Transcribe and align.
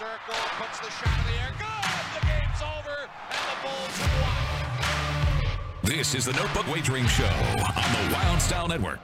circle, 0.00 0.34
puts 0.56 0.78
the 0.78 0.90
shot 0.92 1.18
in 1.18 1.26
the 1.26 1.38
air. 1.42 1.52
Good! 1.58 1.68
The 2.14 2.26
game's 2.26 2.62
over, 2.62 2.96
and 3.28 3.44
the 3.50 3.56
Bulls 3.60 3.98
have 3.98 4.22
won. 4.22 5.58
This 5.82 6.14
is 6.14 6.24
the 6.24 6.32
Notebook 6.32 6.66
Wagering 6.72 7.06
Show 7.06 7.26
on 7.26 8.08
the 8.08 8.14
Wylde 8.14 8.40
Style 8.40 8.66
Network. 8.66 8.98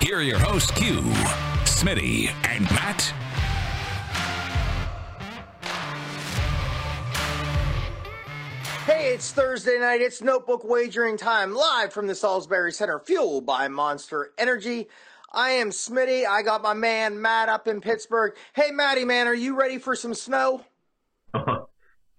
Here 0.00 0.16
are 0.16 0.22
your 0.22 0.38
hosts, 0.38 0.70
Q, 0.70 1.00
Smitty, 1.64 2.30
and 2.48 2.64
Matt. 2.70 3.12
Hey, 8.86 9.12
it's 9.12 9.32
Thursday 9.32 9.78
night. 9.78 10.00
It's 10.00 10.22
notebook 10.22 10.64
wagering 10.64 11.18
time 11.18 11.52
live 11.52 11.92
from 11.92 12.06
the 12.06 12.14
Salisbury 12.14 12.72
Center, 12.72 12.98
fueled 12.98 13.44
by 13.44 13.68
Monster 13.68 14.32
Energy. 14.38 14.88
I 15.32 15.50
am 15.50 15.70
Smitty. 15.70 16.26
I 16.26 16.42
got 16.42 16.62
my 16.62 16.74
man 16.74 17.20
Matt 17.20 17.48
up 17.48 17.66
in 17.66 17.80
Pittsburgh. 17.80 18.34
Hey, 18.54 18.70
Matty, 18.70 19.04
man, 19.04 19.26
are 19.26 19.34
you 19.34 19.58
ready 19.58 19.78
for 19.78 19.94
some 19.96 20.14
snow? 20.14 20.64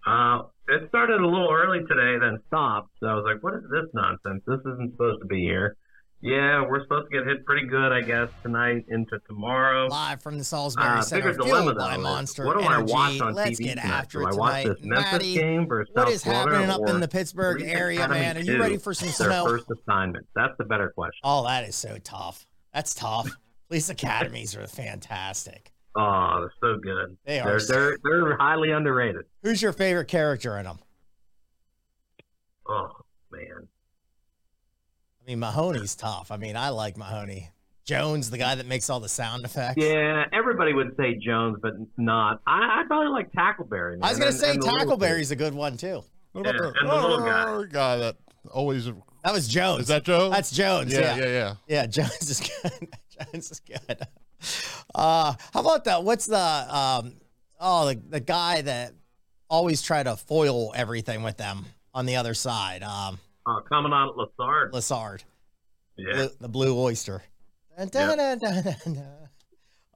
Uh, 0.06 0.42
it 0.68 0.86
started 0.90 1.18
a 1.18 1.26
little 1.26 1.48
early 1.50 1.78
today, 1.88 2.18
then 2.20 2.38
stopped. 2.48 2.90
So 3.00 3.06
I 3.06 3.14
was 3.14 3.24
like, 3.26 3.42
what 3.42 3.54
is 3.54 3.62
this 3.70 3.86
nonsense? 3.94 4.42
This 4.46 4.60
isn't 4.60 4.92
supposed 4.92 5.22
to 5.22 5.26
be 5.26 5.40
here. 5.40 5.78
Yeah, 6.20 6.60
we're 6.68 6.82
supposed 6.82 7.10
to 7.10 7.18
get 7.18 7.26
hit 7.26 7.46
pretty 7.46 7.66
good, 7.66 7.90
I 7.90 8.02
guess, 8.02 8.28
tonight 8.42 8.84
into 8.88 9.18
tomorrow. 9.26 9.86
Live 9.86 10.20
from 10.20 10.36
the 10.36 10.44
Salisbury 10.44 10.84
Uh, 10.86 11.00
Center, 11.00 11.30
bigger 11.32 11.38
dilemma, 11.44 11.62
fueled 11.72 11.78
by 11.78 11.96
though, 11.96 12.02
Monster 12.02 12.44
what 12.44 12.58
do 12.58 12.64
I 12.64 12.74
Energy. 12.76 12.92
watch 12.92 13.20
on 13.22 13.32
TV? 13.32 13.36
Let's 13.36 13.60
TV 13.60 13.64
get 13.64 13.78
tonight? 13.78 13.94
after 13.94 14.18
Do 14.18 14.26
it 14.26 14.32
I 14.32 14.36
watch 14.36 14.62
tonight. 14.64 14.74
this 14.76 14.84
Memphis 14.86 15.12
Maddie, 15.12 15.34
game 15.36 15.66
versus 15.66 15.94
what 15.94 16.04
South 16.06 16.14
is 16.14 16.22
Florida 16.22 16.56
happening 16.66 16.70
up 16.70 16.88
in 16.94 17.00
the 17.00 17.08
Pittsburgh 17.08 17.62
area, 17.62 17.98
Academy 18.00 18.20
man? 18.20 18.36
Are 18.36 18.40
you 18.40 18.60
ready 18.60 18.76
for 18.76 18.92
some 18.92 19.06
Their 19.08 19.30
snow? 19.32 19.46
first 19.46 19.64
assignment. 19.70 20.26
That's 20.36 20.52
the 20.58 20.64
better 20.64 20.90
question. 20.94 21.20
Oh, 21.24 21.46
that 21.46 21.66
is 21.66 21.76
so 21.76 21.96
tough. 22.04 22.46
That's 22.74 22.94
tough. 22.94 23.30
Police 23.68 23.88
academies 23.88 24.54
are 24.56 24.66
fantastic. 24.66 25.72
Oh, 25.96 26.40
they're 26.40 26.52
so 26.74 26.78
good. 26.80 27.16
They 27.24 27.38
are 27.38 27.44
They're 27.50 27.60
so- 27.60 27.72
they're, 27.72 27.98
they're 28.02 28.36
highly 28.36 28.72
underrated. 28.72 29.24
Who's 29.42 29.62
your 29.62 29.72
favorite 29.72 30.08
character 30.08 30.58
in 30.58 30.64
them? 30.64 30.78
Oh 32.68 32.90
man. 33.30 33.68
I 35.22 35.26
mean, 35.30 35.38
Mahoney's 35.38 35.94
tough. 35.94 36.30
I 36.30 36.36
mean, 36.36 36.56
I 36.56 36.70
like 36.70 36.96
Mahoney. 36.96 37.50
Jones, 37.84 38.30
the 38.30 38.38
guy 38.38 38.54
that 38.54 38.64
makes 38.66 38.88
all 38.88 38.98
the 39.00 39.08
sound 39.10 39.44
effects. 39.44 39.74
Yeah, 39.76 40.24
everybody 40.32 40.72
would 40.72 40.96
say 40.96 41.14
Jones, 41.16 41.58
but 41.60 41.74
not. 41.98 42.40
I, 42.46 42.80
I 42.80 42.84
probably 42.86 43.08
like 43.12 43.30
Tackleberry. 43.32 43.92
Man. 43.98 44.04
I 44.04 44.08
was 44.10 44.18
gonna 44.18 44.30
and- 44.30 44.38
say 44.40 44.50
and 44.52 44.62
the 44.62 44.66
little 44.66 44.96
kid. 44.96 45.00
Tackleberry's 45.00 45.30
a 45.30 45.36
good 45.36 45.54
one 45.54 45.76
too. 45.76 46.02
What 46.32 46.46
about 46.46 46.54
Yeah, 46.54 46.60
the, 46.60 46.74
and 46.80 46.88
the 46.88 46.94
little 46.94 47.18
guy. 47.20 47.44
oh, 47.46 47.64
guy 47.70 47.96
that 47.98 48.16
always 48.50 48.86
is 48.86 48.92
That 49.24 49.32
was 49.32 49.48
Jones. 49.48 49.82
Is 49.82 49.88
that 49.88 50.04
Joe? 50.04 50.30
That's 50.30 50.50
Jones. 50.50 50.92
yeah, 50.92 51.16
Yeah, 51.16 51.16
yeah, 51.16 51.26
yeah. 51.32 51.54
Yeah, 51.66 51.86
Jones 51.86 52.30
is 52.30 52.40
good. 52.40 52.88
Jones 53.32 53.50
is 53.50 53.60
good. 53.60 53.98
Uh, 54.94 55.34
how 55.52 55.60
about 55.60 55.84
that? 55.84 56.04
What's 56.04 56.26
the 56.26 56.36
um? 56.38 57.14
Oh, 57.58 57.86
the, 57.88 57.94
the 58.10 58.20
guy 58.20 58.60
that 58.62 58.92
always 59.48 59.80
try 59.80 60.02
to 60.02 60.16
foil 60.16 60.72
everything 60.74 61.22
with 61.22 61.38
them 61.38 61.64
on 61.94 62.04
the 62.06 62.16
other 62.16 62.34
side. 62.34 62.82
Um, 62.82 63.18
Uh, 63.46 63.60
Commandant 63.60 64.16
Lassard. 64.16 64.72
Lassard, 64.72 65.24
Yeah, 65.96 66.12
Blue- 66.14 66.30
the 66.40 66.48
blue 66.48 66.78
oyster. 66.78 67.22
Dun, 67.78 67.88
dun, 67.88 68.18
dun, 68.18 68.38
dun, 68.38 69.04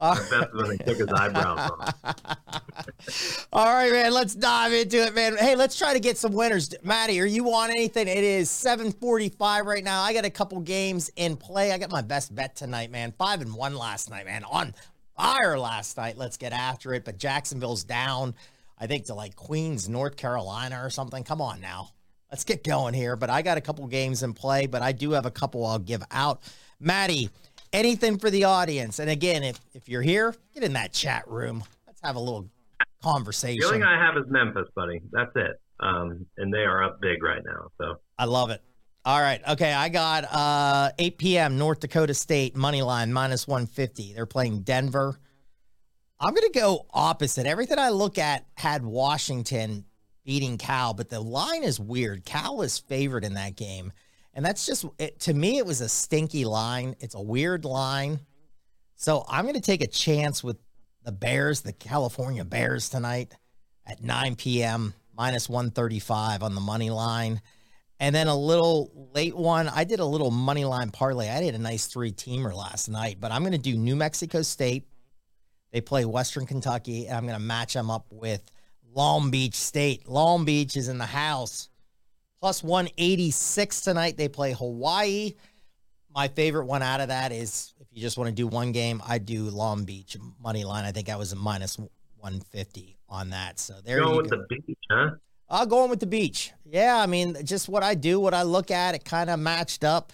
Uh, 0.00 0.14
that's 0.30 0.52
when 0.54 0.68
they 0.68 0.77
took 0.77 0.98
his 0.98 1.08
eyebrows. 1.08 1.70
All 3.52 3.66
right, 3.66 3.91
man. 3.91 4.12
Let's 4.12 4.34
dive 4.34 4.72
into 4.72 5.04
it, 5.04 5.14
man. 5.14 5.36
Hey, 5.36 5.56
let's 5.56 5.77
try 5.77 5.92
to 5.92 6.00
get 6.00 6.16
some 6.16 6.32
winners. 6.32 6.72
Maddie, 6.82 7.20
are 7.20 7.27
you 7.27 7.52
on 7.52 7.70
anything? 7.70 8.06
It 8.06 8.22
is 8.22 8.48
745 8.50 9.66
right 9.66 9.82
now. 9.82 10.02
I 10.02 10.12
got 10.12 10.24
a 10.24 10.30
couple 10.30 10.60
games 10.60 11.10
in 11.16 11.36
play. 11.36 11.72
I 11.72 11.78
got 11.78 11.91
my 11.91 12.02
best 12.02 12.34
bet 12.34 12.54
tonight, 12.54 12.91
man. 12.91 13.12
Five 13.19 13.41
and 13.41 13.54
one 13.54 13.74
last 13.74 14.08
night, 14.10 14.26
man. 14.26 14.44
On 14.44 14.72
fire 15.16 15.58
last 15.58 15.96
night. 15.96 16.16
Let's 16.16 16.36
get 16.36 16.52
after 16.52 16.94
it. 16.94 17.04
But 17.04 17.19
Jacksonville's 17.19 17.82
down, 17.82 18.34
I 18.78 18.86
think, 18.86 19.06
to 19.06 19.14
like 19.14 19.34
Queens, 19.34 19.88
North 19.88 20.16
Carolina 20.16 20.80
or 20.84 20.91
something. 20.91 21.24
Come 21.24 21.41
on 21.41 21.60
now. 21.60 21.91
Let's 22.30 22.44
get 22.44 22.62
going 22.62 22.94
here. 22.94 23.16
But 23.16 23.30
I 23.30 23.42
got 23.42 23.59
a 23.59 23.62
couple 23.62 23.86
games 23.88 24.22
in 24.22 24.32
play, 24.34 24.66
but 24.66 24.82
I 24.82 24.92
do 24.92 25.12
have 25.12 25.26
a 25.26 25.30
couple 25.30 25.66
I'll 25.66 25.78
give 25.78 26.04
out. 26.10 26.41
Maddie, 26.78 27.30
anything 27.72 28.18
for 28.18 28.30
the 28.30 28.44
audience? 28.44 28.98
And 28.98 29.10
again, 29.10 29.42
if, 29.42 29.60
if 29.74 29.88
you're 29.88 30.02
here, 30.02 30.34
get 30.54 30.62
in 30.62 30.72
that 30.74 30.92
chat 30.92 31.28
room. 31.28 31.64
Let's 31.86 32.00
have 32.02 32.16
a 32.16 32.20
little 32.20 32.48
conversation. 33.02 33.60
The 33.60 33.74
only 33.74 33.82
I 33.86 33.98
have 33.98 34.16
is 34.16 34.24
Memphis, 34.28 34.68
buddy. 34.74 35.00
That's 35.10 35.32
it. 35.36 35.60
Um, 35.80 36.26
and 36.36 36.52
they 36.52 36.64
are 36.64 36.82
up 36.82 37.00
big 37.00 37.22
right 37.22 37.42
now. 37.44 37.68
So 37.78 38.00
I 38.18 38.24
love 38.24 38.50
it. 38.50 38.62
All 39.04 39.20
right. 39.20 39.40
Okay. 39.48 39.72
I 39.72 39.88
got 39.88 40.24
uh 40.24 40.90
8 40.98 41.18
p.m. 41.18 41.58
North 41.58 41.80
Dakota 41.80 42.14
State 42.14 42.56
money 42.56 42.82
line 42.82 43.12
minus 43.12 43.46
150. 43.46 44.12
They're 44.14 44.26
playing 44.26 44.62
Denver. 44.62 45.18
I'm 46.20 46.34
going 46.34 46.50
to 46.50 46.58
go 46.58 46.86
opposite. 46.92 47.46
Everything 47.46 47.78
I 47.78 47.90
look 47.90 48.18
at 48.18 48.44
had 48.56 48.84
Washington 48.84 49.84
beating 50.24 50.58
Cal, 50.58 50.92
but 50.92 51.08
the 51.08 51.20
line 51.20 51.62
is 51.62 51.78
weird. 51.78 52.24
Cal 52.24 52.60
is 52.62 52.78
favored 52.78 53.24
in 53.24 53.34
that 53.34 53.54
game. 53.54 53.92
And 54.34 54.44
that's 54.44 54.66
just, 54.66 54.84
it, 54.99 55.21
to 55.21 55.34
me, 55.34 55.59
it 55.59 55.66
was 55.66 55.81
a 55.81 55.89
stinky 55.89 56.44
line. 56.44 56.94
It's 57.00 57.15
a 57.15 57.21
weird 57.21 57.65
line. 57.65 58.21
So 58.94 59.25
I'm 59.28 59.44
going 59.44 59.55
to 59.55 59.61
take 59.61 59.83
a 59.83 59.87
chance 59.87 60.43
with 60.44 60.56
the 61.05 61.12
Bears, 61.12 61.62
the 61.62 61.72
California 61.72 62.44
Bears 62.44 62.89
tonight 62.89 63.34
at 63.87 64.03
9 64.03 64.37
p.m., 64.37 64.94
minus 65.16 65.49
135 65.49 66.43
on 66.43 66.55
the 66.55 66.61
money 66.61 66.91
line. 66.91 67.41
And 68.00 68.15
then 68.15 68.28
a 68.28 68.37
little 68.37 69.11
late 69.12 69.37
one. 69.37 69.69
I 69.69 69.83
did 69.83 69.99
a 69.99 70.05
little 70.05 70.31
money 70.31 70.65
line 70.65 70.91
parlay. 70.91 71.28
I 71.28 71.41
did 71.41 71.56
a 71.56 71.59
nice 71.59 71.87
three 71.87 72.12
teamer 72.12 72.55
last 72.55 72.89
night, 72.89 73.16
but 73.19 73.33
I'm 73.33 73.43
going 73.43 73.53
to 73.53 73.59
do 73.59 73.77
New 73.77 73.97
Mexico 73.97 74.43
State. 74.43 74.87
They 75.72 75.81
play 75.81 76.05
Western 76.05 76.47
Kentucky, 76.47 77.06
and 77.06 77.16
I'm 77.16 77.25
going 77.25 77.39
to 77.39 77.45
match 77.45 77.75
them 77.75 77.91
up 77.91 78.06
with 78.10 78.43
Long 78.95 79.31
Beach 79.31 79.56
State. 79.56 80.09
Long 80.09 80.45
Beach 80.45 80.77
is 80.77 80.89
in 80.89 80.99
the 80.99 81.06
house. 81.06 81.69
Plus 82.41 82.62
186 82.62 83.81
tonight. 83.81 84.16
They 84.16 84.28
play 84.28 84.53
Hawaii. 84.53 85.34
My 86.15 86.28
favorite 86.28 86.66
one 86.66 86.82
out 86.82 87.00
of 87.00 87.09
that 87.09 87.32
is 87.32 87.75
if 87.81 87.87
you 87.91 88.00
just 88.00 88.16
want 88.16 88.28
to 88.28 88.34
do 88.34 88.47
one 88.47 88.72
game, 88.72 89.03
I 89.06 89.19
do 89.19 89.44
Long 89.44 89.84
Beach 89.84 90.16
money 90.43 90.65
line. 90.65 90.84
I 90.84 90.93
think 90.93 91.09
I 91.09 91.16
was 91.16 91.32
a 91.32 91.37
minus 91.37 91.78
150 91.78 92.98
on 93.09 93.31
that. 93.31 93.59
So 93.59 93.75
there 93.84 94.00
going 94.00 94.15
you 94.15 94.16
with 94.22 94.31
the 94.31 94.47
beach, 94.48 94.78
huh? 94.91 95.10
I'll 95.50 95.66
go 95.66 95.82
on 95.82 95.91
with 95.91 96.00
the 96.00 96.06
beach. 96.06 96.53
Yeah, 96.65 96.98
I 96.98 97.06
mean, 97.06 97.37
just 97.44 97.69
what 97.69 97.82
I 97.82 97.94
do, 97.94 98.21
what 98.21 98.34
I 98.34 98.43
look 98.43 98.71
at, 98.71 98.94
it 98.94 99.04
kind 99.04 99.31
of 99.31 99.38
matched 99.41 99.82
up. 99.82 100.12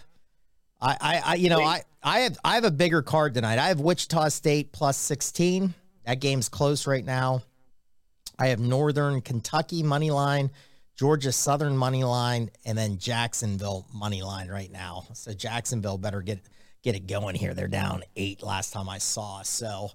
I, 0.81 0.97
I, 1.01 1.23
I, 1.25 1.34
you 1.34 1.49
know, 1.49 1.63
I, 1.63 1.83
I 2.03 2.21
have, 2.21 2.39
I 2.45 2.55
have 2.55 2.65
a 2.65 2.71
bigger 2.71 3.03
card 3.03 3.34
tonight. 3.34 3.59
I 3.59 3.69
have 3.69 3.81
Wichita 3.81 4.29
State 4.29 4.71
plus 4.73 4.97
sixteen. 4.97 5.75
That 6.07 6.21
game's 6.21 6.49
close 6.49 6.87
right 6.87 7.05
now. 7.05 7.43
I 8.39 8.49
have 8.49 8.61
Northern 8.61 9.21
Kentucky 9.23 9.83
money 9.83 10.11
line, 10.11 10.51
Georgia 10.97 11.32
Southern 11.32 11.77
money 11.77 12.05
line, 12.05 12.50
and 12.65 12.78
then 12.78 12.99
Jacksonville 12.99 13.87
money 13.93 14.22
line 14.22 14.49
right 14.49 14.71
now. 14.71 15.05
So 15.15 15.32
Jacksonville 15.32 15.99
better 15.99 16.22
get 16.22 16.41
get 16.82 16.94
it 16.94 17.06
going 17.06 17.34
here. 17.34 17.55
They're 17.55 17.66
down 17.69 18.03
eight 18.16 18.43
last 18.43 18.72
time 18.72 18.88
I 18.88 18.99
saw. 18.99 19.43
So 19.43 19.91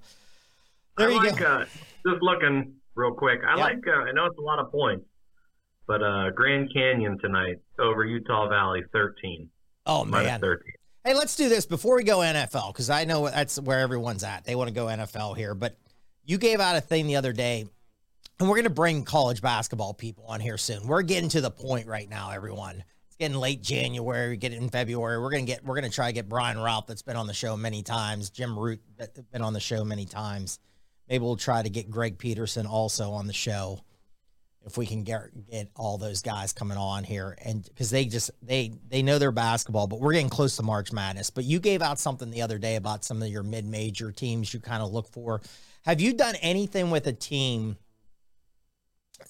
there 0.98 1.10
I 1.10 1.12
you 1.12 1.18
like, 1.20 1.38
go. 1.38 1.46
Uh, 1.46 1.66
just 2.08 2.22
looking 2.22 2.74
real 2.96 3.14
quick. 3.14 3.40
I 3.48 3.56
Yeah. 3.58 3.64
like. 3.64 3.88
Uh, 3.88 3.92
I 3.92 4.12
know 4.12 4.26
it's 4.26 4.38
a 4.38 4.42
lot 4.42 4.60
of 4.60 4.72
points, 4.72 5.06
but 5.88 6.04
uh, 6.04 6.32
Grand 6.32 6.72
Canyon 6.74 7.18
tonight 7.20 7.58
over 7.80 8.06
Utah 8.06 8.50
Valley, 8.50 8.84
thirteen. 8.92 9.50
Oh 9.86 10.04
man, 10.04 10.42
thirteen. 10.42 10.74
Hey, 11.06 11.14
let's 11.14 11.36
do 11.38 11.48
this 11.48 11.66
before 11.66 11.96
we 11.96 12.04
go 12.04 12.18
NFL 12.18 12.74
because 12.74 12.90
I 12.90 13.06
know 13.06 13.30
that's 13.30 13.58
where 13.60 13.80
everyone's 13.80 14.24
at. 14.26 14.44
They 14.44 14.54
want 14.56 14.68
to 14.68 14.74
go 14.74 14.88
NFL 14.88 15.38
here, 15.38 15.56
but 15.56 15.78
you 16.26 16.38
gave 16.38 16.60
out 16.60 16.76
a 16.76 16.82
thing 16.82 17.08
the 17.08 17.16
other 17.16 17.32
day, 17.32 17.68
and 18.40 18.48
we're 18.48 18.56
going 18.56 18.64
to 18.64 18.70
bring 18.70 19.04
college 19.04 19.42
basketball 19.42 19.94
people 19.94 20.26
on 20.28 20.40
here 20.40 20.58
soon. 20.58 20.88
We're 20.88 21.02
getting 21.02 21.30
to 21.30 21.42
the 21.42 21.52
point 21.52 21.88
right 21.88 22.10
now, 22.10 22.32
everyone. 22.32 22.84
It's 23.08 23.18
getting 23.18 23.38
late 23.38 23.62
January, 23.62 24.30
we 24.30 24.38
get 24.38 24.54
it 24.54 24.62
in 24.62 24.70
February. 24.70 25.20
We're 25.20 25.32
going 25.32 25.46
to 25.46 25.52
get 25.52 25.66
we're 25.66 25.76
going 25.76 25.90
to 25.90 25.96
try 25.96 26.08
to 26.08 26.14
get 26.14 26.30
Brian 26.30 26.60
Ralph 26.60 26.88
that's 26.88 27.02
been 27.02 27.18
on 27.18 27.28
the 27.28 27.34
show 27.34 27.58
many 27.58 27.84
times, 27.84 28.30
Jim 28.30 28.58
Root 28.58 28.82
been 29.32 29.42
on 29.42 29.54
the 29.54 29.60
show 29.60 29.84
many 29.84 30.06
times. 30.06 30.60
Maybe 31.10 31.24
we'll 31.24 31.36
try 31.36 31.62
to 31.62 31.70
get 31.70 31.90
Greg 31.90 32.18
Peterson 32.18 32.66
also 32.66 33.12
on 33.12 33.28
the 33.28 33.34
show 33.34 33.82
if 34.66 34.78
we 34.78 34.86
can 34.86 35.04
get 35.04 35.22
get 35.50 35.70
all 35.76 35.98
those 35.98 36.22
guys 36.22 36.54
coming 36.54 36.78
on 36.78 37.04
here 37.04 37.38
and 37.44 37.64
because 37.64 37.90
they 37.90 38.06
just 38.06 38.30
they 38.42 38.72
they 38.90 39.02
know 39.02 39.18
their 39.18 39.32
basketball 39.32 39.88
but 39.88 40.02
we're 40.02 40.12
getting 40.12 40.30
close 40.30 40.58
to 40.58 40.64
march 40.64 40.92
madness 40.92 41.30
but 41.30 41.46
you 41.46 41.60
gave 41.60 41.82
out 41.82 41.98
something 41.98 42.30
the 42.30 42.42
other 42.42 42.58
day 42.58 42.76
about 42.76 43.06
some 43.06 43.22
of 43.22 43.30
your 43.30 43.42
mid-major 43.42 44.12
teams 44.12 44.54
you 44.54 44.60
kind 44.60 44.84
of 44.84 44.92
look 44.92 45.08
for 45.08 45.42
have 45.86 46.02
you 46.02 46.14
done 46.14 46.36
anything 46.42 46.92
with 46.92 47.08
a 47.08 47.14
team 47.14 47.78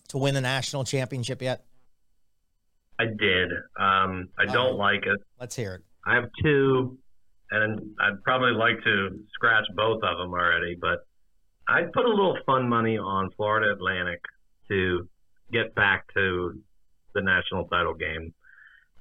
to 0.09 0.17
win 0.17 0.33
the 0.33 0.41
national 0.41 0.83
championship 0.83 1.41
yet 1.41 1.65
I 2.99 3.05
did. 3.05 3.49
Um, 3.79 4.27
I 4.37 4.43
Oh. 4.49 4.53
don't 4.53 4.75
like 4.77 5.05
it. 5.05 5.17
let's 5.39 5.55
hear 5.55 5.75
it 5.75 5.81
I 6.05 6.15
have 6.15 6.29
two, 6.43 6.97
and 7.51 7.79
I'd 8.01 8.21
probably 8.23 8.51
like 8.51 8.81
to 8.83 9.09
scratch 9.33 9.65
both 9.75 10.01
of 10.03 10.17
them 10.17 10.31
already. 10.31 10.75
But 10.79 10.99
I'd 11.67 11.91
put 11.93 12.05
a 12.05 12.09
little 12.09 12.37
fun 12.45 12.67
money 12.67 12.97
on 12.97 13.29
Florida 13.37 13.71
Atlantic 13.73 14.21
to 14.69 15.07
get 15.51 15.75
back 15.75 16.05
to 16.15 16.59
the 17.13 17.21
national 17.21 17.67
title 17.67 17.93
game. 17.93 18.33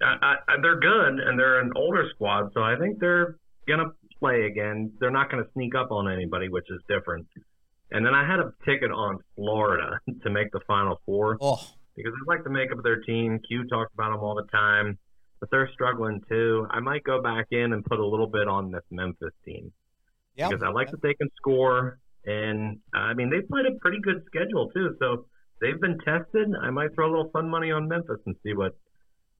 I, 0.02 0.37
I, 0.49 0.56
they're 0.62 0.79
good, 0.81 1.19
and 1.20 1.38
they're 1.38 1.61
an 1.61 1.73
older 1.76 2.08
squad, 2.14 2.50
so 2.52 2.62
I 2.62 2.76
think 2.76 2.99
they're 3.00 3.37
gonna 3.67 3.91
play 4.20 4.44
again. 4.46 4.93
They're 5.00 5.11
not 5.11 5.31
gonna 5.31 5.49
sneak 5.55 5.75
up 5.75 5.91
on 5.91 6.11
anybody, 6.11 6.49
which 6.49 6.67
is 6.70 6.81
different. 6.88 7.26
And 7.90 8.05
then 8.05 8.14
I 8.14 8.26
had 8.26 8.38
a 8.38 8.52
ticket 8.64 8.90
on 8.90 9.19
Florida 9.35 10.00
to 10.23 10.31
make 10.31 10.50
the 10.52 10.61
Final 10.67 11.00
Four 11.06 11.38
Oh, 11.40 11.61
because 11.96 12.12
I'd 12.14 12.29
like 12.29 12.44
to 12.44 12.50
make 12.50 12.70
up 12.70 12.82
their 12.82 13.00
team. 13.00 13.40
Q 13.46 13.67
talks 13.67 13.93
about 13.94 14.12
them 14.12 14.20
all 14.20 14.35
the 14.35 14.46
time, 14.50 14.99
but 15.40 15.50
they're 15.50 15.70
struggling 15.73 16.20
too. 16.29 16.67
I 16.70 16.81
might 16.81 17.02
go 17.05 17.23
back 17.23 17.46
in 17.50 17.73
and 17.73 17.85
put 17.85 17.99
a 17.99 18.06
little 18.06 18.29
bit 18.29 18.46
on 18.46 18.70
this 18.70 18.85
Memphis 18.90 19.32
team 19.44 19.73
yeah. 20.37 20.49
because 20.49 20.62
I 20.62 20.70
like 20.70 20.90
that 20.90 21.02
they 21.02 21.14
can 21.14 21.29
score. 21.37 21.99
And 22.25 22.79
uh, 22.94 22.99
I 22.99 23.14
mean, 23.14 23.31
they 23.31 23.40
played 23.40 23.67
a 23.67 23.79
pretty 23.81 23.99
good 24.00 24.23
schedule 24.26 24.70
too, 24.70 24.96
so 24.99 25.26
they've 25.61 25.81
been 25.81 25.99
tested. 25.99 26.49
I 26.62 26.70
might 26.70 26.94
throw 26.94 27.06
a 27.06 27.11
little 27.11 27.31
fun 27.31 27.49
money 27.49 27.70
on 27.70 27.88
Memphis 27.88 28.20
and 28.26 28.37
see 28.43 28.55
what, 28.55 28.76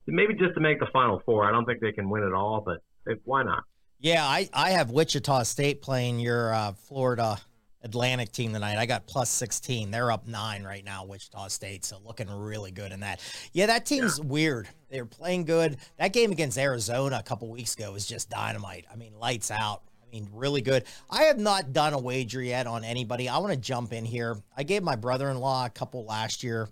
maybe 0.07 0.35
just 0.35 0.55
to 0.55 0.61
make 0.61 0.81
the 0.81 0.89
Final 0.93 1.23
Four. 1.25 1.45
I 1.45 1.53
don't 1.53 1.65
think 1.65 1.81
they 1.81 1.93
can 1.93 2.09
win 2.09 2.23
it 2.23 2.33
all, 2.33 2.63
but 2.65 2.79
why 3.25 3.43
not? 3.43 3.65
Yeah, 4.01 4.25
I, 4.25 4.49
I 4.53 4.71
have 4.71 4.91
Wichita 4.91 5.43
State 5.43 5.83
playing 5.83 6.21
your 6.21 6.53
uh, 6.53 6.73
Florida 6.73 7.39
Atlantic 7.83 8.33
team 8.33 8.53
tonight. 8.53 8.77
I 8.77 8.87
got 8.87 9.07
plus 9.07 9.31
16. 9.31 9.91
They're 9.91 10.11
up 10.11 10.27
nine 10.27 10.65
right 10.65 10.85
now, 10.85 11.05
Wichita 11.05 11.49
State. 11.49 11.85
So 11.85 11.99
looking 12.05 12.29
really 12.29 12.71
good 12.71 12.93
in 12.93 13.01
that. 13.01 13.21
Yeah, 13.53 13.67
that 13.67 13.87
team's 13.87 14.21
weird. 14.21 14.69
They're 14.91 15.07
playing 15.07 15.45
good. 15.45 15.77
That 15.99 16.13
game 16.13 16.33
against 16.33 16.59
Arizona 16.59 17.19
a 17.19 17.23
couple 17.23 17.49
weeks 17.51 17.75
ago 17.75 17.93
was 17.93 18.07
just 18.07 18.31
dynamite. 18.31 18.87
I 18.93 18.97
mean, 18.97 19.13
lights 19.19 19.51
out. 19.51 19.83
I 20.03 20.11
mean, 20.11 20.29
really 20.33 20.63
good. 20.63 20.85
I 21.11 21.25
have 21.25 21.39
not 21.39 21.73
done 21.73 21.93
a 21.93 21.99
wager 21.99 22.43
yet 22.43 22.67
on 22.67 22.83
anybody. 22.83 23.29
I 23.29 23.39
want 23.39 23.53
to 23.53 23.59
jump 23.59 23.93
in 23.93 24.05
here. 24.05 24.37
I 24.57 24.63
gave 24.63 24.83
my 24.83 24.97
brother 24.97 25.29
in 25.29 25.39
law 25.39 25.67
a 25.67 25.71
couple 25.71 26.05
last 26.05 26.43
year. 26.43 26.69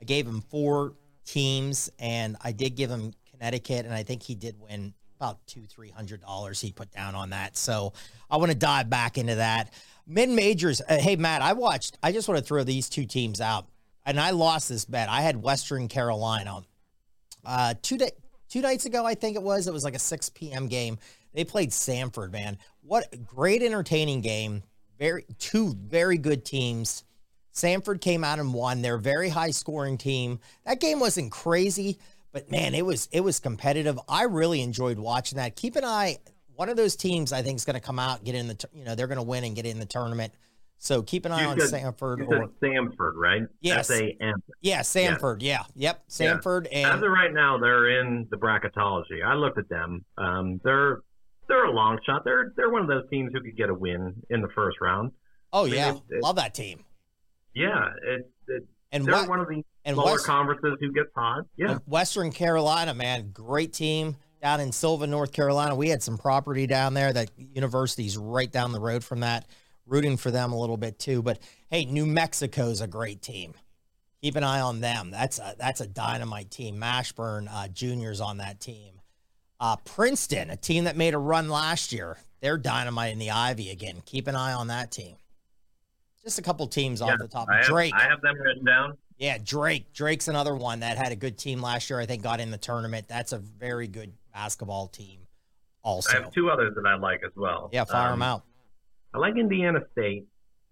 I 0.00 0.04
gave 0.04 0.26
him 0.26 0.40
four 0.50 0.94
teams, 1.24 1.90
and 1.98 2.36
I 2.42 2.52
did 2.52 2.76
give 2.76 2.90
him 2.90 3.12
Connecticut, 3.30 3.84
and 3.84 3.94
I 3.94 4.02
think 4.02 4.22
he 4.22 4.34
did 4.34 4.58
win 4.58 4.94
about 5.18 5.44
two, 5.46 5.62
three 5.66 5.90
hundred 5.90 6.20
dollars 6.20 6.60
he 6.60 6.72
put 6.72 6.90
down 6.92 7.14
on 7.14 7.30
that. 7.30 7.56
So 7.56 7.92
I 8.30 8.36
want 8.36 8.52
to 8.52 8.56
dive 8.56 8.88
back 8.88 9.18
into 9.18 9.34
that. 9.36 9.72
Mid 10.10 10.30
majors. 10.30 10.80
Uh, 10.80 10.96
hey 10.96 11.16
Matt, 11.16 11.42
I 11.42 11.52
watched. 11.52 11.98
I 12.02 12.12
just 12.12 12.28
want 12.28 12.38
to 12.38 12.44
throw 12.44 12.64
these 12.64 12.88
two 12.88 13.04
teams 13.04 13.42
out, 13.42 13.66
and 14.06 14.18
I 14.18 14.30
lost 14.30 14.70
this 14.70 14.86
bet. 14.86 15.10
I 15.10 15.20
had 15.20 15.42
Western 15.42 15.86
Carolina. 15.86 16.62
Uh, 17.44 17.74
two 17.82 17.98
two 18.48 18.62
nights 18.62 18.86
ago, 18.86 19.04
I 19.04 19.14
think 19.14 19.36
it 19.36 19.42
was. 19.42 19.68
It 19.68 19.72
was 19.72 19.84
like 19.84 19.94
a 19.94 19.98
six 19.98 20.30
p.m. 20.30 20.66
game. 20.66 20.98
They 21.34 21.44
played 21.44 21.70
Samford. 21.70 22.32
Man, 22.32 22.56
what 22.80 23.22
great 23.26 23.62
entertaining 23.62 24.22
game. 24.22 24.62
Very 24.98 25.26
two 25.38 25.74
very 25.74 26.16
good 26.16 26.44
teams. 26.44 27.04
Samford 27.54 28.00
came 28.00 28.24
out 28.24 28.38
and 28.38 28.54
won. 28.54 28.82
They're 28.82 28.94
a 28.94 29.00
very 29.00 29.28
high 29.28 29.50
scoring 29.50 29.98
team. 29.98 30.40
That 30.64 30.80
game 30.80 31.00
wasn't 31.00 31.32
crazy, 31.32 31.98
but 32.32 32.50
man, 32.50 32.74
it 32.74 32.86
was 32.86 33.08
it 33.12 33.20
was 33.20 33.40
competitive. 33.40 34.00
I 34.08 34.22
really 34.22 34.62
enjoyed 34.62 34.98
watching 34.98 35.36
that. 35.36 35.54
Keep 35.54 35.76
an 35.76 35.84
eye. 35.84 36.16
One 36.58 36.68
of 36.68 36.76
those 36.76 36.96
teams 36.96 37.32
I 37.32 37.40
think 37.42 37.54
is 37.54 37.64
going 37.64 37.74
to 37.74 37.80
come 37.80 38.00
out, 38.00 38.24
get 38.24 38.34
in 38.34 38.48
the 38.48 38.68
you 38.74 38.82
know 38.84 38.96
they're 38.96 39.06
going 39.06 39.18
to 39.18 39.22
win 39.22 39.44
and 39.44 39.54
get 39.54 39.64
in 39.64 39.78
the 39.78 39.86
tournament. 39.86 40.32
So 40.78 41.02
keep 41.02 41.24
an 41.24 41.30
eye 41.30 41.42
You 41.42 41.48
on 41.50 41.60
said- 41.60 41.84
Samford 41.84 42.18
You 42.18 42.24
or 42.26 42.50
said 42.60 42.68
Samford, 42.68 43.12
right? 43.14 43.42
Yes. 43.60 43.88
S 43.88 44.00
A 44.00 44.16
M. 44.20 44.42
yeah 44.60 44.80
Samford. 44.80 45.36
Yeah, 45.40 45.62
yep 45.76 46.02
Samford 46.08 46.66
As 46.66 46.84
and 46.94 47.04
of 47.04 47.10
right 47.12 47.32
now, 47.32 47.58
they're 47.58 48.00
in 48.00 48.26
the 48.32 48.36
bracketology. 48.36 49.24
I 49.24 49.34
looked 49.34 49.58
at 49.58 49.68
them. 49.68 50.04
Um, 50.16 50.60
they're 50.64 51.02
they're 51.46 51.66
a 51.66 51.70
long 51.72 52.00
shot. 52.04 52.22
They're 52.24 52.52
they're 52.56 52.70
one 52.70 52.82
of 52.82 52.88
those 52.88 53.08
teams 53.08 53.30
who 53.32 53.40
could 53.40 53.56
get 53.56 53.70
a 53.70 53.74
win 53.74 54.14
in 54.28 54.42
the 54.42 54.48
first 54.48 54.78
round. 54.80 55.12
oh 55.52 55.64
mean, 55.66 55.74
yeah, 55.74 55.94
it- 55.94 56.02
it- 56.10 56.22
love 56.24 56.34
that 56.36 56.54
team. 56.54 56.84
Yeah, 57.54 57.86
it, 58.04 58.30
it, 58.48 58.64
And 58.90 59.04
they're 59.04 59.14
what 59.14 59.28
one 59.28 59.40
of 59.40 59.46
the 59.48 59.62
smaller 59.92 60.12
West- 60.12 60.26
conferences 60.26 60.76
who 60.80 60.90
gets 60.92 61.10
hot. 61.14 61.44
Yeah, 61.56 61.78
Western 61.86 62.32
Carolina, 62.32 62.94
man, 62.94 63.30
great 63.32 63.72
team 63.72 64.16
down 64.40 64.60
in 64.60 64.72
Sylva, 64.72 65.06
North 65.06 65.32
Carolina. 65.32 65.74
We 65.74 65.88
had 65.88 66.02
some 66.02 66.18
property 66.18 66.66
down 66.66 66.94
there. 66.94 67.12
That 67.12 67.30
university's 67.36 68.16
right 68.16 68.50
down 68.50 68.72
the 68.72 68.80
road 68.80 69.04
from 69.04 69.20
that. 69.20 69.46
Rooting 69.86 70.16
for 70.16 70.30
them 70.30 70.52
a 70.52 70.58
little 70.58 70.76
bit 70.76 70.98
too. 70.98 71.22
But 71.22 71.38
hey, 71.70 71.84
New 71.84 72.06
Mexico's 72.06 72.80
a 72.80 72.86
great 72.86 73.22
team. 73.22 73.54
Keep 74.20 74.36
an 74.36 74.44
eye 74.44 74.60
on 74.60 74.80
them. 74.80 75.10
That's 75.10 75.38
a 75.38 75.54
that's 75.58 75.80
a 75.80 75.86
dynamite 75.86 76.50
team. 76.50 76.76
Mashburn 76.76 77.48
uh, 77.50 77.68
Juniors 77.68 78.20
on 78.20 78.38
that 78.38 78.60
team. 78.60 78.94
Uh, 79.60 79.76
Princeton, 79.76 80.50
a 80.50 80.56
team 80.56 80.84
that 80.84 80.96
made 80.96 81.14
a 81.14 81.18
run 81.18 81.48
last 81.48 81.92
year. 81.92 82.18
They're 82.40 82.58
dynamite 82.58 83.12
in 83.12 83.18
the 83.18 83.30
Ivy 83.30 83.70
again. 83.70 84.02
Keep 84.04 84.28
an 84.28 84.36
eye 84.36 84.52
on 84.52 84.68
that 84.68 84.90
team. 84.92 85.16
Just 86.22 86.38
a 86.38 86.42
couple 86.42 86.66
teams 86.66 87.00
yeah. 87.00 87.06
off 87.06 87.18
the 87.18 87.28
top. 87.28 87.48
I 87.50 87.58
have, 87.58 87.66
Drake. 87.66 87.94
I 87.96 88.08
have 88.08 88.20
them 88.20 88.36
written 88.36 88.64
down. 88.64 88.96
Yeah, 89.18 89.38
Drake. 89.42 89.92
Drake's 89.92 90.28
another 90.28 90.54
one 90.54 90.80
that 90.80 90.96
had 90.96 91.10
a 91.10 91.16
good 91.16 91.38
team 91.38 91.60
last 91.60 91.90
year. 91.90 91.98
I 91.98 92.06
think 92.06 92.22
got 92.22 92.38
in 92.38 92.50
the 92.50 92.58
tournament. 92.58 93.08
That's 93.08 93.32
a 93.32 93.38
very 93.38 93.88
good 93.88 94.12
basketball 94.42 94.86
team. 94.88 95.20
Also, 95.82 96.16
I 96.16 96.22
have 96.22 96.32
two 96.32 96.48
others 96.50 96.74
that 96.76 96.86
I 96.86 96.96
like 96.96 97.20
as 97.24 97.32
well. 97.36 97.70
yeah, 97.72 97.84
fire 97.84 98.12
Um, 98.12 98.18
them 98.20 98.22
out. 98.22 98.42
I 99.14 99.18
like 99.18 99.36
Indiana 99.36 99.80
State 99.92 100.26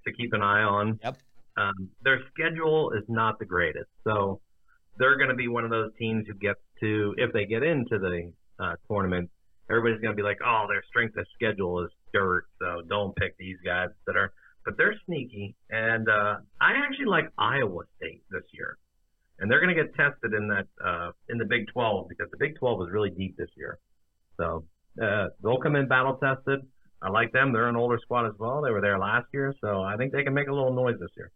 to 0.07 0.13
keep 0.13 0.33
an 0.33 0.43
eye 0.43 0.63
on. 0.63 1.01
Yep. 1.03 1.17
Um, 1.57 1.89
their 2.03 2.21
schedule 2.33 2.93
is 2.93 3.03
not 3.09 3.39
the 3.39 3.45
greatest, 3.47 3.89
so 4.05 4.41
they're 4.99 5.17
going 5.17 5.31
to 5.31 5.35
be 5.35 5.49
one 5.49 5.65
of 5.65 5.71
those 5.71 5.91
teams 5.99 6.27
who 6.29 6.35
gets 6.35 6.61
to, 6.81 7.15
if 7.19 7.33
they 7.33 7.45
get 7.47 7.63
into 7.63 7.99
the 7.99 8.33
uh, 8.63 8.75
tournament, 8.89 9.31
everybody's 9.71 10.01
going 10.01 10.13
to 10.15 10.17
be 10.17 10.23
like, 10.23 10.39
oh, 10.45 10.67
their 10.69 10.83
strength 10.89 11.17
of 11.17 11.27
schedule 11.35 11.83
is 11.85 11.91
dirt, 12.13 12.45
so 12.61 12.83
don't 12.89 13.17
pick 13.17 13.37
these 13.39 13.57
guys 13.65 13.89
that 14.07 14.17
are. 14.17 14.33
But 14.67 14.77
they're 14.77 14.95
sneaky, 15.07 15.55
and 15.71 16.09
uh, 16.09 16.37
I 16.61 16.73
actually 16.85 17.07
like 17.07 17.27
Iowa 17.39 17.83
State 17.97 18.23
this 18.31 18.43
year, 18.53 18.77
and 19.39 19.51
they're 19.51 19.61
going 19.61 19.75
to 19.75 19.83
get 19.83 19.95
tested 19.95 20.33
in 20.33 20.49
that 20.49 20.67
uh, 20.85 21.11
in 21.29 21.39
the 21.39 21.45
Big 21.45 21.67
12 21.69 22.09
because 22.09 22.31
the 22.31 22.37
Big 22.39 22.57
12 22.59 22.83
is 22.83 22.89
really 22.91 23.11
deep 23.11 23.37
this 23.37 23.51
year. 23.57 23.79
So 24.37 24.65
uh, 25.03 25.29
they'll 25.43 25.59
come 25.59 25.77
in 25.77 25.89
battle 25.89 26.17
tested. 26.17 26.61
I 27.03 27.11
like 27.11 27.33
them. 27.33 27.53
They're 27.53 27.69
an 27.69 27.77
older 27.77 27.99
squad 28.01 28.27
as 28.27 28.35
well. 28.39 28.63
They 28.63 28.71
were 28.71 28.81
there 28.81 28.99
last 28.99 29.27
year, 29.33 29.55
so 29.61 29.83
I 29.83 29.97
think 29.97 30.13
they 30.13 30.25
can 30.25 30.35
make 30.35 30.49
a 30.49 30.53
little 30.53 30.73
noise 30.73 30.97
this 30.99 31.11
year. 31.17 31.31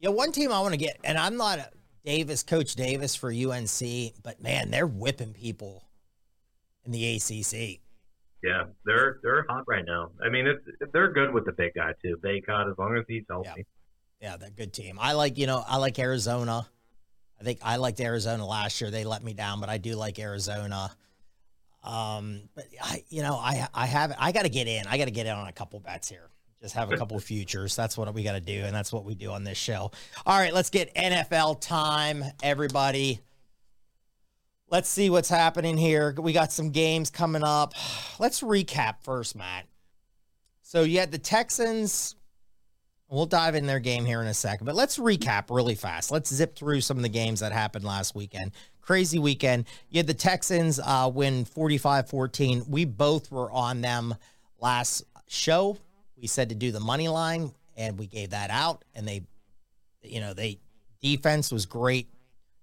Yeah, 0.00 0.10
one 0.10 0.32
team 0.32 0.52
I 0.52 0.60
want 0.60 0.74
to 0.74 0.78
get, 0.78 0.98
and 1.04 1.16
I'm 1.16 1.36
not 1.36 1.58
a 1.58 1.70
Davis, 2.04 2.42
Coach 2.42 2.74
Davis 2.74 3.14
for 3.14 3.32
UNC, 3.32 4.12
but 4.22 4.42
man, 4.42 4.70
they're 4.70 4.86
whipping 4.86 5.32
people 5.32 5.84
in 6.84 6.92
the 6.92 7.16
ACC. 7.16 7.80
Yeah, 8.42 8.64
they're 8.84 9.18
they're 9.22 9.46
hot 9.48 9.64
right 9.66 9.84
now. 9.84 10.10
I 10.24 10.28
mean, 10.28 10.46
it's 10.46 10.92
they're 10.92 11.12
good 11.12 11.32
with 11.32 11.46
the 11.46 11.52
big 11.52 11.74
guy 11.74 11.94
too. 12.02 12.16
Bacot, 12.22 12.70
as 12.70 12.78
long 12.78 12.96
as 12.96 13.04
he's 13.08 13.24
healthy. 13.28 13.66
Yeah, 14.20 14.36
they're 14.36 14.48
a 14.48 14.52
good 14.52 14.72
team. 14.72 14.98
I 15.00 15.12
like, 15.12 15.36
you 15.36 15.46
know, 15.46 15.62
I 15.66 15.76
like 15.76 15.98
Arizona. 15.98 16.66
I 17.40 17.44
think 17.44 17.60
I 17.62 17.76
liked 17.76 18.00
Arizona 18.00 18.46
last 18.46 18.80
year. 18.80 18.90
They 18.90 19.04
let 19.04 19.22
me 19.22 19.34
down, 19.34 19.60
but 19.60 19.68
I 19.68 19.78
do 19.78 19.94
like 19.94 20.18
Arizona. 20.18 20.90
Um, 21.84 22.42
but 22.54 22.64
I, 22.82 23.04
you 23.08 23.22
know, 23.22 23.36
I 23.36 23.68
I 23.72 23.86
have 23.86 24.14
I 24.18 24.32
got 24.32 24.42
to 24.42 24.48
get 24.48 24.66
in. 24.66 24.86
I 24.86 24.98
got 24.98 25.04
to 25.04 25.10
get 25.10 25.26
in 25.26 25.32
on 25.32 25.46
a 25.46 25.52
couple 25.52 25.78
bets 25.80 26.08
here. 26.08 26.30
Just 26.60 26.74
have 26.74 26.90
a 26.90 26.96
couple 26.96 27.18
futures. 27.20 27.76
That's 27.76 27.98
what 27.98 28.12
we 28.14 28.22
got 28.22 28.32
to 28.32 28.40
do, 28.40 28.64
and 28.64 28.74
that's 28.74 28.92
what 28.92 29.04
we 29.04 29.14
do 29.14 29.30
on 29.30 29.44
this 29.44 29.58
show. 29.58 29.90
All 30.24 30.38
right, 30.38 30.54
let's 30.54 30.70
get 30.70 30.94
NFL 30.94 31.60
time, 31.60 32.24
everybody. 32.42 33.20
Let's 34.68 34.88
see 34.88 35.10
what's 35.10 35.28
happening 35.28 35.76
here. 35.76 36.14
We 36.18 36.32
got 36.32 36.50
some 36.50 36.70
games 36.70 37.10
coming 37.10 37.44
up. 37.44 37.74
Let's 38.18 38.40
recap 38.40 38.96
first, 39.02 39.36
Matt. 39.36 39.66
So 40.62 40.82
you 40.82 40.98
had 40.98 41.12
the 41.12 41.18
Texans. 41.18 42.16
We'll 43.08 43.26
dive 43.26 43.54
in 43.54 43.66
their 43.66 43.78
game 43.78 44.04
here 44.04 44.20
in 44.20 44.26
a 44.26 44.34
second, 44.34 44.66
but 44.66 44.74
let's 44.74 44.98
recap 44.98 45.44
really 45.48 45.76
fast. 45.76 46.10
Let's 46.10 46.32
zip 46.34 46.56
through 46.56 46.80
some 46.80 46.96
of 46.96 47.04
the 47.04 47.08
games 47.08 47.38
that 47.38 47.52
happened 47.52 47.84
last 47.84 48.16
weekend. 48.16 48.50
Crazy 48.80 49.20
weekend. 49.20 49.66
You 49.90 49.98
had 49.98 50.08
the 50.08 50.14
Texans 50.14 50.80
uh, 50.80 51.10
win 51.12 51.44
45 51.44 52.08
14. 52.08 52.64
We 52.68 52.84
both 52.84 53.30
were 53.30 53.50
on 53.50 53.80
them 53.80 54.14
last 54.60 55.04
show. 55.28 55.78
We 56.20 56.26
said 56.26 56.48
to 56.48 56.56
do 56.56 56.72
the 56.72 56.80
money 56.80 57.06
line, 57.06 57.52
and 57.76 57.96
we 57.96 58.08
gave 58.08 58.30
that 58.30 58.50
out. 58.50 58.84
And 58.94 59.06
they, 59.06 59.22
you 60.02 60.20
know, 60.20 60.34
they 60.34 60.58
defense 61.00 61.52
was 61.52 61.64
great. 61.64 62.08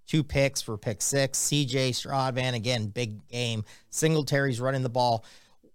Two 0.08 0.24
picks 0.24 0.62
for 0.62 0.78
pick 0.78 1.02
six. 1.02 1.40
CJ 1.40 1.96
Stroud, 1.96 2.36
man, 2.36 2.54
again, 2.54 2.88
big 2.88 3.26
game. 3.30 3.64
Singletary's 3.90 4.60
running 4.60 4.84
the 4.84 4.90
ball 4.90 5.24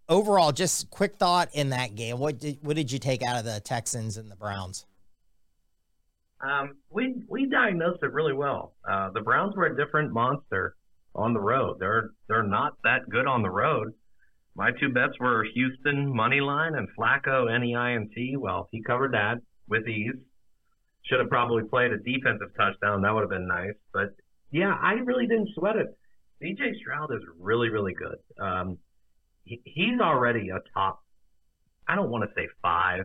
overall, 0.09 0.53
just 0.53 0.91
quick 0.91 1.17
thought 1.17 1.49
in 1.53 1.71
that 1.71 1.95
game. 1.95 2.19
What 2.19 2.38
did 2.38 2.59
what 2.62 2.77
did 2.77 2.91
you 2.91 2.99
take 2.99 3.23
out 3.23 3.38
of 3.38 3.45
the 3.45 3.61
Texans 3.61 4.17
and 4.17 4.31
the 4.31 4.37
Browns? 4.37 4.87
Um, 6.41 6.77
we 6.91 7.23
we 7.29 7.47
diagnosed 7.47 8.03
it 8.03 8.12
really 8.12 8.33
well. 8.33 8.75
Uh, 8.88 9.11
the 9.11 9.21
Browns 9.21 9.57
were 9.57 9.67
a 9.67 9.77
different 9.77 10.12
monster 10.12 10.77
on 11.15 11.35
the 11.35 11.41
road. 11.41 11.77
They're 11.81 12.11
they're 12.29 12.43
not 12.43 12.75
that 12.85 13.09
good 13.11 13.27
on 13.27 13.43
the 13.43 13.50
road. 13.50 13.93
My 14.55 14.71
two 14.81 14.88
bets 14.88 15.19
were 15.21 15.45
Houston 15.55 16.15
money 16.15 16.41
line 16.41 16.75
and 16.75 16.88
Flacco 16.99 17.53
N 17.53 17.65
E 17.65 17.75
I 17.75 17.93
N 17.93 18.11
T. 18.15 18.37
Well, 18.37 18.69
he 18.71 18.83
covered 18.83 19.12
that 19.12 19.38
with 19.69 19.87
ease. 19.88 20.15
Should 21.05 21.21
have 21.21 21.29
probably 21.29 21.65
played 21.65 21.93
a 21.93 21.99
defensive 21.99 22.55
touchdown. 22.57 23.03
That 23.03 23.15
would 23.15 23.23
have 23.23 23.31
been 23.31 23.49
nice. 23.49 23.75
But 23.93 24.15
yeah, 24.50 24.77
I 24.81 24.95
really 24.95 25.27
didn't 25.27 25.50
sweat 25.55 25.77
it. 25.77 25.87
CJ 26.43 26.79
Stroud 26.81 27.12
is 27.12 27.23
really 27.38 27.69
really 27.69 27.95
good. 27.95 28.19
Um, 28.41 28.79
he, 29.49 29.61
he's 29.64 30.00
already 30.00 30.50
a 30.50 30.61
top. 30.75 31.02
I 31.87 31.97
don't 31.97 32.11
want 32.11 32.25
to 32.28 32.31
say 32.35 32.49
five, 32.62 33.05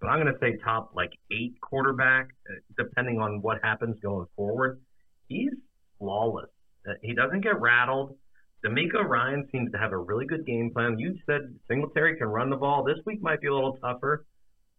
but 0.00 0.08
I'm 0.08 0.20
going 0.20 0.32
to 0.32 0.38
say 0.40 0.58
top 0.64 0.92
like 0.94 1.10
eight 1.32 1.60
quarterback, 1.60 2.28
uh, 2.48 2.54
depending 2.76 3.20
on 3.20 3.42
what 3.42 3.58
happens 3.62 3.96
going 4.00 4.26
forward. 4.36 4.80
He's 5.28 5.52
flawless. 5.98 6.50
Uh, 6.88 6.92
He 7.02 7.14
doesn't 7.14 7.40
get 7.40 7.60
rattled. 7.60 8.16
DeMeco 8.64 9.04
Ryan 9.04 9.48
seems 9.52 9.70
to 9.72 9.78
have 9.78 9.92
a 9.92 9.98
really 9.98 10.26
good 10.26 10.46
game 10.46 10.70
plan. 10.72 10.98
You 10.98 11.16
said 11.26 11.54
Singletary 11.68 12.16
can 12.16 12.28
run 12.28 12.50
the 12.50 12.56
ball. 12.56 12.84
This 12.84 12.98
week 13.04 13.22
might 13.22 13.40
be 13.40 13.48
a 13.48 13.54
little 13.54 13.76
tougher. 13.76 14.24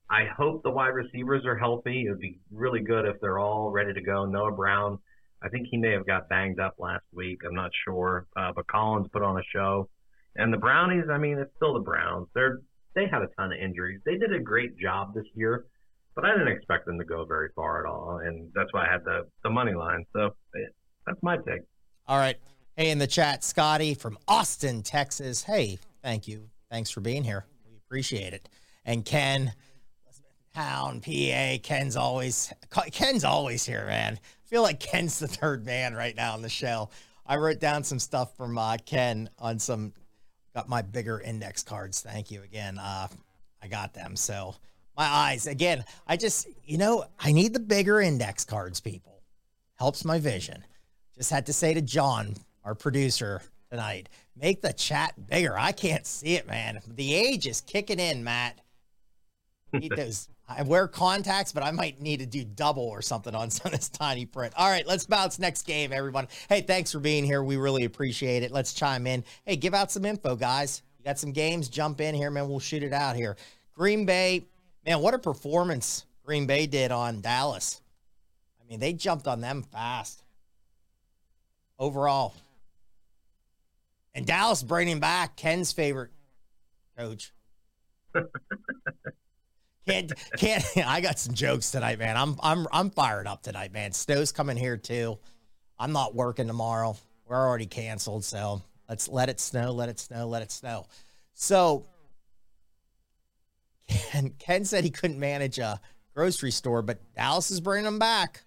I 0.10 0.25
hope 0.25 0.63
the 0.63 0.72
wide 0.72 0.96
receivers 0.96 1.46
are 1.46 1.58
healthy. 1.58 2.06
It 2.06 2.10
would 2.10 2.20
be 2.20 2.39
really 2.51 2.79
good 2.79 3.06
if 3.06 3.20
they're 3.20 3.39
all 3.39 3.72
ready 3.72 3.94
to 3.94 4.01
go. 4.01 4.25
Noah 4.25 4.51
Brown, 4.51 5.00
I 5.41 5.50
think 5.50 5.67
he 5.70 5.77
may 5.77 5.91
have 5.91 6.08
got 6.08 6.29
banged 6.29 6.60
up 6.60 6.75
last 6.79 7.03
week. 7.13 7.41
I'm 7.46 7.53
not 7.53 7.72
sure, 7.86 8.25
uh, 8.36 8.51
but 8.56 8.67
Collins 8.67 9.08
put 9.12 9.22
on 9.22 9.38
a 9.38 9.44
show. 9.53 9.89
And 10.38 10.53
the 10.53 10.58
Brownies, 10.58 11.06
I 11.12 11.17
mean, 11.17 11.39
it's 11.39 11.51
still 11.56 11.74
the 11.74 11.79
Browns. 11.79 12.27
They're 12.34 12.60
they 12.96 13.06
had 13.06 13.22
a 13.22 13.27
ton 13.38 13.51
of 13.51 13.60
injuries. 13.60 14.00
They 14.06 14.17
did 14.17 14.34
a 14.34 14.39
great 14.39 14.77
job 14.77 15.13
this 15.13 15.25
year, 15.36 15.65
but 16.15 16.25
I 16.25 16.32
didn't 16.32 16.48
expect 16.48 16.88
them 16.88 16.98
to 16.98 17.06
go 17.06 17.25
very 17.25 17.50
far 17.56 17.86
at 17.86 17.89
all, 17.89 18.22
and 18.24 18.50
that's 18.56 18.74
why 18.74 18.88
I 18.88 18.91
had 18.91 19.03
the 19.03 19.27
the 19.44 19.50
money 19.50 19.74
line. 19.74 20.06
So 20.13 20.29
yeah, 20.56 20.67
that's 21.06 21.20
my 21.22 21.38
take. 21.38 21.62
All 22.08 22.17
right. 22.17 22.38
Hey, 22.75 22.91
in 22.91 23.00
the 23.00 23.08
chat, 23.08 23.44
Scotty 23.44 23.96
from 23.96 24.17
Austin, 24.27 24.84
Texas. 24.84 25.44
Hey, 25.44 25.79
thank 26.03 26.27
you. 26.27 26.50
Thanks 26.70 26.91
for 26.91 27.01
being 27.01 27.24
here. 27.24 27.46
We 27.67 27.75
appreciate 27.77 28.34
it. 28.34 28.50
And 28.86 29.03
Ken, 29.03 29.53
Town, 30.53 31.01
PA. 31.01 31.58
Ken's 31.63 31.96
always 31.96 32.53
Ken's 32.91 33.24
always 33.24 33.65
here, 33.65 33.86
man. 33.86 34.20
I 34.22 34.48
feel 34.48 34.62
like 34.62 34.79
Ken's 34.79 35.20
the 35.20 35.27
third 35.27 35.65
man 35.65 35.94
right 35.94 36.15
now 36.15 36.34
on 36.34 36.41
the 36.41 36.50
show. 36.50 36.89
I 37.25 37.38
wrote 37.38 37.60
down 37.60 37.84
some 37.84 38.00
stuff 38.00 38.36
from 38.38 38.58
uh, 38.58 38.77
Ken 38.86 39.29
on 39.38 39.60
some 39.60 39.94
got 40.58 40.68
my 40.68 40.82
bigger 40.82 41.22
index 41.22 41.62
cards. 41.62 42.02
Thank 42.02 42.32
you 42.32 42.42
again. 42.42 42.80
Uh, 42.80 43.08
I 43.62 43.68
got 43.68 43.94
them. 43.94 44.16
So 44.16 44.56
my 44.98 45.06
eyes 45.06 45.46
again. 45.46 45.86
I 46.08 46.18
just 46.18 46.48
you 46.66 46.80
know 46.80 47.06
I 47.20 47.32
need 47.32 47.54
the 47.54 47.60
bigger 47.60 48.02
index 48.02 48.44
cards. 48.44 48.80
People 48.80 49.22
helps 49.76 50.04
my 50.04 50.18
vision. 50.18 50.64
Just 51.16 51.30
had 51.30 51.46
to 51.46 51.54
say 51.54 51.76
to 51.76 51.82
John, 51.82 52.34
our 52.64 52.74
producer 52.74 53.44
tonight, 53.70 54.10
make 54.36 54.64
the 54.64 54.74
chat 54.74 55.14
bigger. 55.30 55.56
I 55.56 55.74
can't 55.74 56.08
see 56.08 56.34
it, 56.34 56.48
man. 56.48 56.80
The 56.88 57.14
age 57.14 57.46
is 57.46 57.62
kicking 57.62 58.00
in, 58.00 58.24
Matt. 58.24 58.60
Need 59.74 59.92
those 59.96 60.28
I 60.50 60.62
wear 60.62 60.88
contacts, 60.88 61.51
but 61.51 61.62
I 61.62 61.72
might 61.72 62.01
need 62.01 62.22
to 62.22 62.25
do 62.25 62.46
double 62.46 62.84
or 62.84 63.01
something 63.01 63.36
on 63.36 63.50
some 63.51 63.72
this 63.72 63.89
tiny 63.89 64.25
print. 64.25 64.54
All 64.56 64.70
right, 64.70 64.88
let's 64.88 65.06
bounce 65.06 65.39
next 65.39 65.63
game, 65.63 65.92
everyone. 65.92 66.27
Hey, 66.48 66.62
thanks 66.62 66.92
for 66.92 67.00
being 67.00 67.25
here. 67.25 67.44
We 67.44 67.58
really 67.58 67.84
appreciate 67.84 68.44
it. 68.44 68.51
Let's 68.51 68.74
chime 68.74 69.08
in. 69.08 69.24
Hey, 69.46 69.58
give 69.58 69.74
out 69.74 69.92
some 69.92 70.06
info, 70.06 70.36
guys. 70.36 70.84
You 71.00 71.06
got 71.06 71.20
some 71.20 71.32
games? 71.32 71.68
Jump 71.68 72.00
in 72.00 72.16
here, 72.16 72.32
man. 72.32 72.48
We'll 72.48 72.60
shoot 72.60 72.84
it 72.84 72.94
out 72.94 73.16
here. 73.16 73.36
Green 73.74 74.06
Bay, 74.06 74.46
man, 74.86 75.01
what 75.01 75.13
a 75.13 75.20
performance 75.20 76.06
Green 76.25 76.48
Bay 76.48 76.66
did 76.66 76.92
on 76.92 77.22
Dallas. 77.22 77.82
I 78.62 78.70
mean, 78.70 78.80
they 78.80 78.94
jumped 78.94 79.27
on 79.27 79.42
them 79.42 79.63
fast 79.63 80.24
overall. 81.77 82.34
And 84.16 84.25
Dallas 84.25 84.63
bringing 84.63 85.00
back 85.00 85.36
Ken's 85.36 85.72
favorite 85.72 86.12
coach. 86.98 87.32
Can't 89.88 90.12
can't 90.38 90.63
I 90.86 91.01
got 91.01 91.17
some 91.20 91.34
jokes 91.34 91.72
tonight, 91.72 92.00
man. 92.00 92.17
I'm 92.17 92.36
I'm 92.41 92.67
I'm 92.72 92.89
fired 92.89 93.27
up 93.27 93.41
tonight, 93.41 93.72
man. 93.72 93.94
Snow's 93.94 94.32
coming 94.32 94.58
here 94.58 94.77
too. 94.77 95.17
I'm 95.79 95.91
not 95.91 96.15
working 96.15 96.48
tomorrow. 96.48 96.98
We're 97.27 97.36
already 97.36 97.65
canceled, 97.65 98.24
so 98.25 98.62
let's 98.89 99.08
let 99.08 99.29
it 99.29 99.39
snow, 99.39 99.72
let 99.72 99.89
it 99.89 100.00
snow, 100.00 100.27
let 100.27 100.41
it 100.41 100.51
snow. 100.51 100.88
So 101.34 101.86
Ken, 103.88 104.34
Ken 104.39 104.65
said 104.65 104.84
he 104.84 104.89
couldn't 104.89 105.20
manage 105.20 105.60
a 105.60 105.79
grocery 106.13 106.51
store, 106.51 106.82
but 106.82 107.00
Dallas 107.15 107.51
is 107.51 107.62
bringing 107.62 107.86
him 107.86 108.00
back. 108.00 108.44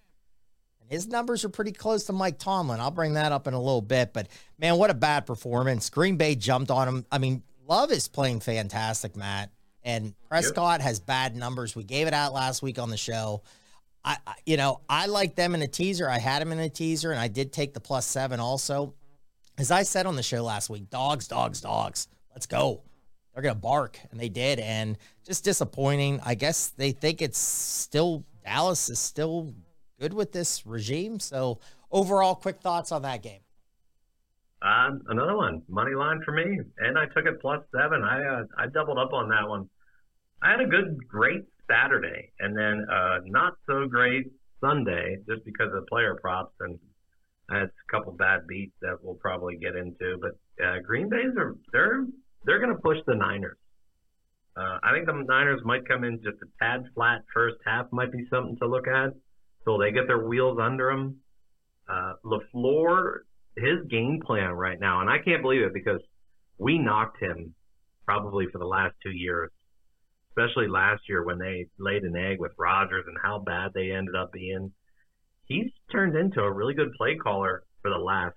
And 0.81 0.91
his 0.91 1.07
numbers 1.07 1.43
are 1.45 1.49
pretty 1.49 1.71
close 1.71 2.03
to 2.05 2.13
Mike 2.13 2.37
Tomlin. 2.37 2.79
I'll 2.79 2.91
bring 2.91 3.13
that 3.13 3.31
up 3.31 3.47
in 3.47 3.53
a 3.53 3.59
little 3.59 3.81
bit. 3.81 4.13
But 4.13 4.27
man, 4.59 4.77
what 4.77 4.89
a 4.89 4.95
bad 4.95 5.25
performance. 5.25 5.89
Green 5.89 6.17
Bay 6.17 6.35
jumped 6.35 6.69
on 6.69 6.87
him. 6.87 7.05
I 7.11 7.17
mean, 7.17 7.43
Love 7.67 7.91
is 7.91 8.07
playing 8.07 8.41
fantastic, 8.41 9.15
Matt. 9.15 9.49
And 9.83 10.13
Prescott 10.29 10.79
yep. 10.79 10.87
has 10.87 10.99
bad 10.99 11.35
numbers. 11.35 11.75
We 11.75 11.83
gave 11.83 12.07
it 12.07 12.13
out 12.13 12.33
last 12.33 12.61
week 12.61 12.77
on 12.79 12.89
the 12.89 12.97
show. 12.97 13.41
I, 14.03 14.17
you 14.45 14.57
know, 14.57 14.81
I 14.89 15.05
like 15.05 15.35
them 15.35 15.53
in 15.53 15.61
a 15.61 15.67
teaser. 15.67 16.09
I 16.09 16.17
had 16.17 16.41
them 16.41 16.51
in 16.51 16.59
a 16.59 16.69
teaser, 16.69 17.11
and 17.11 17.19
I 17.19 17.27
did 17.27 17.53
take 17.53 17.73
the 17.73 17.79
plus 17.79 18.05
seven 18.05 18.39
also. 18.39 18.95
As 19.57 19.69
I 19.69 19.83
said 19.83 20.05
on 20.05 20.15
the 20.15 20.23
show 20.23 20.43
last 20.43 20.69
week, 20.69 20.89
dogs, 20.89 21.27
dogs, 21.27 21.61
dogs. 21.61 22.07
Let's 22.33 22.45
go. 22.45 22.81
They're 23.33 23.43
gonna 23.43 23.55
bark, 23.55 23.99
and 24.11 24.19
they 24.19 24.29
did, 24.29 24.59
and 24.59 24.97
just 25.25 25.43
disappointing. 25.43 26.19
I 26.25 26.35
guess 26.35 26.69
they 26.69 26.91
think 26.91 27.21
it's 27.21 27.37
still 27.37 28.25
Dallas 28.43 28.89
is 28.89 28.99
still 28.99 29.53
good 29.99 30.13
with 30.13 30.31
this 30.31 30.65
regime. 30.65 31.19
So 31.19 31.59
overall, 31.91 32.35
quick 32.35 32.59
thoughts 32.59 32.91
on 32.91 33.03
that 33.03 33.21
game. 33.21 33.41
Uh, 34.61 34.91
another 35.07 35.35
one, 35.35 35.63
money 35.67 35.95
line 35.95 36.21
for 36.23 36.31
me, 36.31 36.59
and 36.77 36.97
I 36.97 37.05
took 37.07 37.25
it 37.25 37.41
plus 37.41 37.61
seven. 37.75 38.03
I 38.03 38.21
uh, 38.23 38.43
I 38.57 38.67
doubled 38.67 38.99
up 38.99 39.11
on 39.11 39.29
that 39.29 39.49
one. 39.49 39.67
I 40.43 40.51
had 40.51 40.61
a 40.61 40.67
good, 40.67 40.97
great 41.07 41.45
Saturday, 41.69 42.31
and 42.39 42.55
then 42.55 42.85
uh, 42.91 43.19
not 43.25 43.53
so 43.65 43.87
great 43.87 44.27
Sunday, 44.59 45.17
just 45.27 45.43
because 45.45 45.73
of 45.73 45.87
player 45.87 46.15
props, 46.21 46.53
and 46.59 46.77
I 47.49 47.59
had 47.59 47.69
a 47.69 47.91
couple 47.91 48.13
bad 48.13 48.47
beats 48.47 48.75
that 48.81 48.97
we'll 49.01 49.15
probably 49.15 49.57
get 49.57 49.75
into. 49.75 50.17
But 50.21 50.63
uh, 50.63 50.79
Green 50.85 51.09
Bay's 51.09 51.35
are 51.37 51.55
they're 51.71 52.05
they're 52.45 52.59
going 52.59 52.75
to 52.75 52.81
push 52.81 52.97
the 53.07 53.15
Niners. 53.15 53.57
Uh, 54.55 54.77
I 54.83 54.91
think 54.93 55.05
the 55.07 55.13
Niners 55.13 55.61
might 55.63 55.87
come 55.87 56.03
in 56.03 56.17
just 56.17 56.37
a 56.43 56.63
tad 56.63 56.83
flat 56.93 57.21
first 57.33 57.57
half. 57.65 57.87
Might 57.91 58.11
be 58.11 58.27
something 58.29 58.57
to 58.57 58.67
look 58.67 58.87
at 58.87 59.13
So 59.65 59.77
they 59.77 59.91
get 59.91 60.07
their 60.07 60.25
wheels 60.25 60.59
under 60.61 60.91
them. 60.91 61.17
Uh, 61.89 62.13
LaFleur 62.25 63.19
his 63.57 63.85
game 63.89 64.19
plan 64.25 64.51
right 64.51 64.79
now, 64.79 65.01
and 65.01 65.09
I 65.09 65.17
can't 65.19 65.41
believe 65.41 65.61
it 65.61 65.73
because 65.73 66.01
we 66.57 66.77
knocked 66.77 67.21
him 67.21 67.53
probably 68.05 68.47
for 68.51 68.57
the 68.57 68.65
last 68.65 68.95
two 69.03 69.11
years, 69.11 69.51
especially 70.29 70.67
last 70.67 71.01
year 71.09 71.23
when 71.23 71.37
they 71.37 71.67
laid 71.79 72.03
an 72.03 72.15
egg 72.15 72.39
with 72.39 72.51
Rodgers 72.57 73.05
and 73.07 73.17
how 73.21 73.39
bad 73.39 73.71
they 73.73 73.91
ended 73.91 74.15
up 74.15 74.31
being. 74.31 74.71
He's 75.45 75.71
turned 75.91 76.15
into 76.15 76.41
a 76.41 76.51
really 76.51 76.73
good 76.73 76.93
play 76.97 77.15
caller 77.15 77.63
for 77.81 77.89
the 77.89 77.97
last 77.97 78.35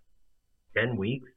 10 0.76 0.96
weeks. 0.96 1.28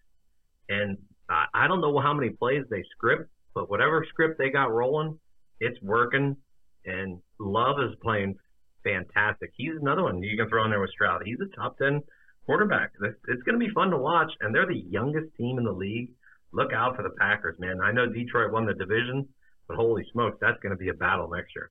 And 0.70 0.98
uh, 1.30 1.46
I 1.54 1.68
don't 1.68 1.82
know 1.82 2.00
how 2.00 2.14
many 2.14 2.30
plays 2.30 2.64
they 2.70 2.84
script, 2.96 3.30
but 3.54 3.70
whatever 3.70 4.06
script 4.10 4.38
they 4.38 4.50
got 4.50 4.72
rolling, 4.72 5.20
it's 5.60 5.82
working. 5.82 6.38
And 6.86 7.20
Love 7.40 7.78
is 7.80 7.96
playing 8.02 8.36
fantastic. 8.84 9.52
He's 9.56 9.74
another 9.80 10.04
one 10.04 10.24
you 10.24 10.38
can 10.38 10.50
throw 10.50 10.64
in 10.64 10.72
there 10.72 10.80
with 10.80 10.92
Stroud. 10.92 11.22
He's 11.26 11.38
a 11.42 11.56
top 11.56 11.78
10 11.78 12.02
quarterback. 12.48 12.94
It's 13.28 13.44
going 13.44 13.60
to 13.60 13.64
be 13.64 13.72
fun 13.74 13.92
to 13.92 13.98
watch, 13.98 14.32
and 14.42 14.56
they're 14.56 14.66
the 14.66 14.84
youngest 14.90 15.28
team 15.38 15.60
in 15.60 15.66
the 15.66 15.72
league. 15.72 16.10
Look 16.54 16.74
out 16.74 16.96
for 16.96 17.04
the 17.04 17.12
Packers, 17.12 17.60
man. 17.60 17.80
I 17.84 17.92
know 17.92 18.08
Detroit 18.08 18.52
won 18.52 18.66
the 18.66 18.74
division, 18.74 19.28
but 19.68 19.76
holy 19.76 20.06
smokes, 20.14 20.38
that's 20.42 20.58
going 20.64 20.72
to 20.72 20.78
be 20.78 20.88
a 20.88 20.94
battle 20.94 21.30
next 21.30 21.52
year. 21.56 21.70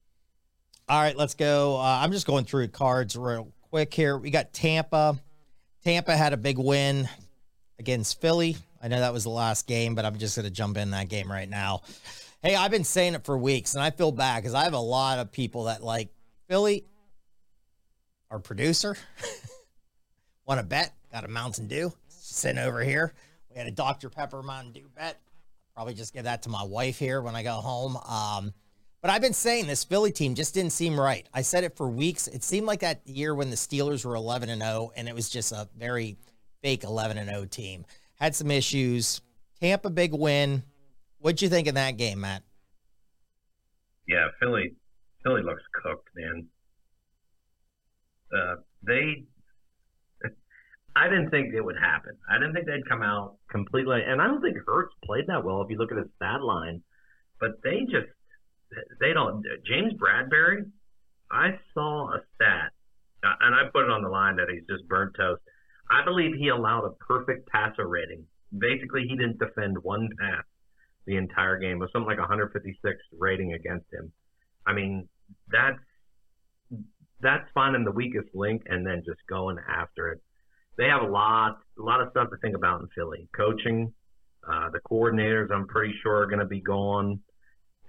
All 0.88 1.00
right, 1.00 1.16
let's 1.16 1.34
go. 1.34 1.76
Uh, 1.76 2.00
I'm 2.02 2.12
just 2.12 2.26
going 2.26 2.44
through 2.44 2.68
cards 2.68 3.16
real 3.16 3.52
quick 3.70 3.92
here. 3.92 4.16
We 4.16 4.30
got 4.30 4.52
Tampa. 4.52 5.18
Tampa 5.82 6.14
had 6.14 6.32
a 6.32 6.36
big 6.36 6.58
win 6.58 7.08
against 7.78 8.20
Philly. 8.20 8.56
I 8.82 8.88
know 8.88 9.00
that 9.00 9.14
was 9.14 9.24
the 9.24 9.30
last 9.30 9.66
game, 9.66 9.94
but 9.94 10.04
I'm 10.04 10.18
just 10.18 10.36
going 10.36 10.44
to 10.44 10.52
jump 10.52 10.76
in 10.76 10.90
that 10.90 11.08
game 11.08 11.32
right 11.32 11.48
now. 11.48 11.80
Hey, 12.42 12.54
I've 12.54 12.70
been 12.70 12.84
saying 12.84 13.14
it 13.14 13.24
for 13.24 13.36
weeks, 13.36 13.74
and 13.74 13.82
I 13.82 13.90
feel 13.90 14.12
bad 14.12 14.42
because 14.42 14.54
I 14.54 14.64
have 14.64 14.74
a 14.74 14.78
lot 14.78 15.18
of 15.18 15.32
people 15.32 15.64
that 15.64 15.82
like 15.82 16.10
Philly, 16.48 16.84
our 18.30 18.38
producer. 18.38 18.96
Want 20.46 20.60
to 20.60 20.66
bet? 20.66 20.94
Got 21.12 21.24
a 21.24 21.28
Mountain 21.28 21.66
Dew 21.66 21.92
sitting 22.08 22.58
over 22.58 22.82
here. 22.82 23.12
We 23.50 23.56
had 23.56 23.66
a 23.66 23.72
Dr. 23.72 24.08
Pepper 24.08 24.42
Mountain 24.42 24.72
Dew 24.72 24.88
bet. 24.94 25.20
Probably 25.74 25.94
just 25.94 26.14
give 26.14 26.24
that 26.24 26.42
to 26.42 26.48
my 26.48 26.62
wife 26.62 26.98
here 26.98 27.20
when 27.20 27.34
I 27.34 27.42
go 27.42 27.54
home. 27.54 27.96
Um, 27.96 28.54
but 29.02 29.10
I've 29.10 29.20
been 29.20 29.32
saying 29.32 29.66
this 29.66 29.82
Philly 29.82 30.12
team 30.12 30.34
just 30.34 30.54
didn't 30.54 30.72
seem 30.72 30.98
right. 30.98 31.28
I 31.34 31.42
said 31.42 31.64
it 31.64 31.76
for 31.76 31.88
weeks. 31.88 32.28
It 32.28 32.44
seemed 32.44 32.66
like 32.66 32.80
that 32.80 33.00
year 33.06 33.34
when 33.34 33.50
the 33.50 33.56
Steelers 33.56 34.04
were 34.04 34.14
11 34.14 34.48
and 34.48 34.62
0, 34.62 34.92
and 34.96 35.08
it 35.08 35.14
was 35.14 35.28
just 35.28 35.52
a 35.52 35.68
very 35.76 36.16
fake 36.62 36.84
11 36.84 37.18
and 37.18 37.28
0 37.28 37.44
team. 37.46 37.84
Had 38.14 38.34
some 38.34 38.50
issues. 38.50 39.20
Tampa 39.60 39.90
big 39.90 40.14
win. 40.14 40.62
What'd 41.18 41.42
you 41.42 41.48
think 41.48 41.66
of 41.66 41.74
that 41.74 41.96
game, 41.96 42.20
Matt? 42.20 42.42
Yeah, 44.06 44.28
Philly. 44.38 44.74
Philly 45.24 45.42
looks 45.42 45.62
cooked, 45.82 46.08
man. 46.14 46.46
Uh, 48.32 48.54
they 48.86 49.24
I 50.96 51.08
didn't 51.08 51.28
think 51.28 51.52
it 51.52 51.60
would 51.60 51.76
happen. 51.76 52.16
I 52.28 52.38
didn't 52.38 52.54
think 52.54 52.66
they'd 52.66 52.88
come 52.88 53.02
out 53.02 53.36
completely, 53.50 54.00
and 54.06 54.20
I 54.20 54.26
don't 54.26 54.40
think 54.40 54.56
Hurts 54.66 54.94
played 55.04 55.26
that 55.28 55.44
well 55.44 55.60
if 55.60 55.70
you 55.70 55.76
look 55.76 55.92
at 55.92 55.98
his 55.98 56.08
stat 56.16 56.42
line. 56.42 56.82
But 57.38 57.60
they 57.62 57.84
just 57.84 58.08
they 58.98 59.12
don't. 59.12 59.44
James 59.66 59.92
Bradberry, 60.00 60.64
I 61.30 61.58
saw 61.74 62.08
a 62.14 62.20
stat, 62.34 62.72
and 63.22 63.54
I 63.54 63.68
put 63.72 63.84
it 63.84 63.90
on 63.90 64.02
the 64.02 64.08
line 64.08 64.36
that 64.36 64.48
he's 64.50 64.66
just 64.66 64.88
burnt 64.88 65.14
toast. 65.16 65.42
I 65.90 66.02
believe 66.02 66.34
he 66.34 66.48
allowed 66.48 66.86
a 66.86 66.96
perfect 67.04 67.46
passer 67.48 67.86
rating. 67.86 68.24
Basically, 68.56 69.02
he 69.06 69.16
didn't 69.16 69.38
defend 69.38 69.76
one 69.82 70.08
pass 70.18 70.44
the 71.06 71.16
entire 71.16 71.58
game. 71.58 71.76
It 71.76 71.80
was 71.80 71.90
something 71.92 72.08
like 72.08 72.18
156 72.18 72.96
rating 73.18 73.52
against 73.52 73.86
him. 73.92 74.10
I 74.66 74.72
mean, 74.72 75.08
that's 75.48 75.78
that's 77.20 77.48
finding 77.54 77.84
the 77.84 77.92
weakest 77.92 78.28
link 78.34 78.62
and 78.66 78.86
then 78.86 79.02
just 79.06 79.20
going 79.28 79.58
after 79.68 80.08
it 80.08 80.22
they 80.78 80.86
have 80.86 81.02
a 81.02 81.06
lot, 81.06 81.58
a 81.78 81.82
lot 81.82 82.00
of 82.00 82.10
stuff 82.10 82.30
to 82.30 82.36
think 82.38 82.56
about 82.56 82.80
in 82.80 82.88
Philly. 82.94 83.28
Coaching, 83.36 83.92
uh, 84.48 84.70
the 84.70 84.80
coordinators, 84.90 85.50
I'm 85.50 85.66
pretty 85.66 85.94
sure 86.02 86.22
are 86.22 86.26
going 86.26 86.40
to 86.40 86.46
be 86.46 86.60
gone. 86.60 87.20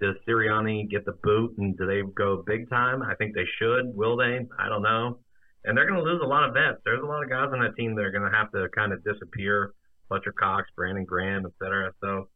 Does 0.00 0.14
Sirianni 0.28 0.88
get 0.88 1.04
the 1.04 1.16
boot 1.22 1.54
and 1.58 1.76
do 1.76 1.86
they 1.86 2.02
go 2.16 2.42
big 2.46 2.70
time? 2.70 3.02
I 3.02 3.14
think 3.16 3.34
they 3.34 3.46
should. 3.58 3.94
Will 3.94 4.16
they? 4.16 4.46
I 4.58 4.68
don't 4.68 4.82
know. 4.82 5.18
And 5.64 5.76
they're 5.76 5.88
going 5.88 6.02
to 6.02 6.08
lose 6.08 6.20
a 6.22 6.26
lot 6.26 6.48
of 6.48 6.54
vets. 6.54 6.80
There's 6.84 7.02
a 7.02 7.06
lot 7.06 7.22
of 7.22 7.28
guys 7.28 7.48
on 7.52 7.60
that 7.60 7.74
team 7.76 7.96
that 7.96 8.04
are 8.04 8.12
going 8.12 8.30
to 8.30 8.36
have 8.36 8.50
to 8.52 8.68
kind 8.74 8.92
of 8.92 9.02
disappear. 9.04 9.74
Fletcher 10.08 10.32
Cox, 10.32 10.68
Brandon 10.76 11.04
Graham, 11.04 11.44
et 11.44 11.52
cetera. 11.62 11.92
So 12.00 12.28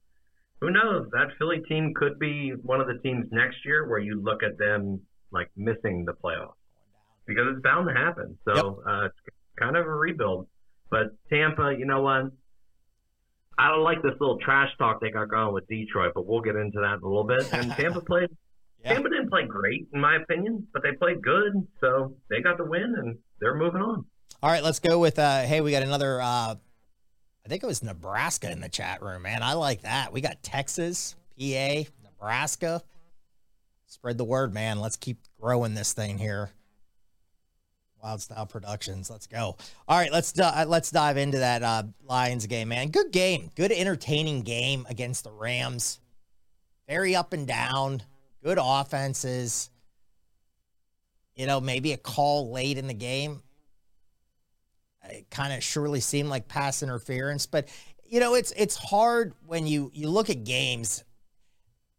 who 0.60 0.70
knows? 0.70 1.08
That 1.12 1.28
Philly 1.38 1.60
team 1.68 1.94
could 1.96 2.18
be 2.18 2.52
one 2.62 2.80
of 2.80 2.86
the 2.86 2.98
teams 3.02 3.26
next 3.30 3.64
year 3.64 3.88
where 3.88 3.98
you 4.00 4.20
look 4.20 4.42
at 4.42 4.58
them 4.58 5.00
like 5.30 5.50
missing 5.56 6.04
the 6.04 6.12
playoffs 6.12 6.54
because 7.26 7.44
it's 7.52 7.62
bound 7.62 7.88
to 7.88 7.94
happen. 7.94 8.36
So 8.44 8.82
uh, 8.86 9.06
it's 9.06 9.16
kind 9.62 9.76
of 9.76 9.86
a 9.86 9.90
rebuild. 9.90 10.46
But 10.90 11.16
Tampa, 11.30 11.74
you 11.78 11.86
know 11.86 12.02
what? 12.02 12.32
I 13.58 13.68
don't 13.68 13.84
like 13.84 14.02
this 14.02 14.12
little 14.20 14.38
trash 14.38 14.70
talk 14.78 15.00
they 15.00 15.10
got 15.10 15.28
going 15.28 15.54
with 15.54 15.66
Detroit, 15.68 16.12
but 16.14 16.26
we'll 16.26 16.40
get 16.40 16.56
into 16.56 16.80
that 16.80 16.94
in 16.94 17.02
a 17.02 17.06
little 17.06 17.24
bit. 17.24 17.52
And 17.52 17.70
Tampa 17.76 18.00
played. 18.00 18.28
Yeah. 18.82 18.94
Tampa 18.94 19.10
didn't 19.10 19.30
play 19.30 19.44
great, 19.46 19.86
in 19.92 20.00
my 20.00 20.16
opinion, 20.16 20.66
but 20.72 20.82
they 20.82 20.92
played 20.92 21.22
good, 21.22 21.52
so 21.80 22.16
they 22.28 22.40
got 22.40 22.58
the 22.58 22.64
win, 22.64 22.94
and 22.98 23.18
they're 23.40 23.54
moving 23.54 23.80
on. 23.80 24.04
All 24.42 24.50
right, 24.50 24.62
let's 24.62 24.80
go 24.80 24.98
with 24.98 25.20
uh 25.20 25.42
hey, 25.42 25.60
we 25.60 25.70
got 25.70 25.84
another 25.84 26.20
uh 26.20 26.56
I 27.44 27.48
think 27.48 27.62
it 27.62 27.66
was 27.66 27.82
Nebraska 27.82 28.50
in 28.50 28.60
the 28.60 28.68
chat 28.68 29.02
room, 29.02 29.22
man. 29.22 29.42
I 29.42 29.52
like 29.54 29.82
that. 29.82 30.12
We 30.12 30.20
got 30.20 30.42
Texas, 30.42 31.14
PA, 31.38 31.82
Nebraska. 32.02 32.82
Spread 33.86 34.18
the 34.18 34.24
word, 34.24 34.52
man. 34.52 34.80
Let's 34.80 34.96
keep 34.96 35.18
growing 35.40 35.74
this 35.74 35.92
thing 35.92 36.18
here. 36.18 36.50
Wylde 38.02 38.20
Style 38.20 38.46
Productions. 38.46 39.10
Let's 39.10 39.26
go. 39.26 39.56
All 39.88 39.98
right, 39.98 40.12
let's 40.12 40.32
di- 40.32 40.64
let's 40.64 40.90
dive 40.90 41.16
into 41.16 41.38
that 41.38 41.62
uh, 41.62 41.84
Lions 42.04 42.46
game, 42.46 42.68
man. 42.68 42.88
Good 42.88 43.12
game, 43.12 43.50
good 43.54 43.72
entertaining 43.72 44.42
game 44.42 44.86
against 44.88 45.24
the 45.24 45.30
Rams. 45.30 46.00
Very 46.88 47.14
up 47.14 47.32
and 47.32 47.46
down, 47.46 48.02
good 48.42 48.58
offenses. 48.60 49.70
You 51.36 51.46
know, 51.46 51.60
maybe 51.60 51.92
a 51.92 51.96
call 51.96 52.50
late 52.50 52.76
in 52.76 52.88
the 52.88 52.94
game. 52.94 53.42
It 55.04 55.30
kind 55.30 55.52
of 55.52 55.62
surely 55.62 56.00
seemed 56.00 56.28
like 56.28 56.48
pass 56.48 56.82
interference, 56.82 57.46
but 57.46 57.68
you 58.04 58.20
know, 58.20 58.34
it's 58.34 58.52
it's 58.52 58.76
hard 58.76 59.32
when 59.46 59.66
you 59.66 59.90
you 59.94 60.08
look 60.08 60.28
at 60.28 60.44
games 60.44 61.04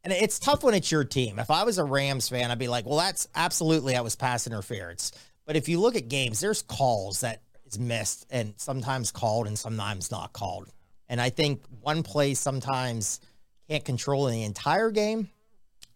and 0.03 0.11
it's 0.11 0.37
tough 0.37 0.63
when 0.63 0.73
it's 0.73 0.91
your 0.91 1.05
team. 1.05 1.39
If 1.39 1.49
I 1.49 1.63
was 1.63 1.77
a 1.77 1.83
Rams 1.83 2.27
fan, 2.27 2.51
I'd 2.51 2.59
be 2.59 2.67
like, 2.67 2.85
well, 2.85 2.97
that's 2.97 3.27
absolutely 3.35 3.93
that 3.93 4.03
was 4.03 4.15
pass 4.15 4.47
interference. 4.47 5.13
But 5.45 5.55
if 5.55 5.67
you 5.67 5.79
look 5.79 5.95
at 5.95 6.07
games, 6.07 6.39
there's 6.39 6.61
calls 6.61 7.21
that 7.21 7.41
is 7.65 7.79
missed 7.79 8.25
and 8.29 8.53
sometimes 8.57 9.11
called 9.11 9.47
and 9.47 9.57
sometimes 9.57 10.11
not 10.11 10.33
called. 10.33 10.69
And 11.09 11.19
I 11.19 11.29
think 11.29 11.63
one 11.81 12.03
play 12.03 12.33
sometimes 12.33 13.19
can't 13.69 13.83
control 13.83 14.25
the 14.25 14.43
entire 14.43 14.91
game. 14.91 15.29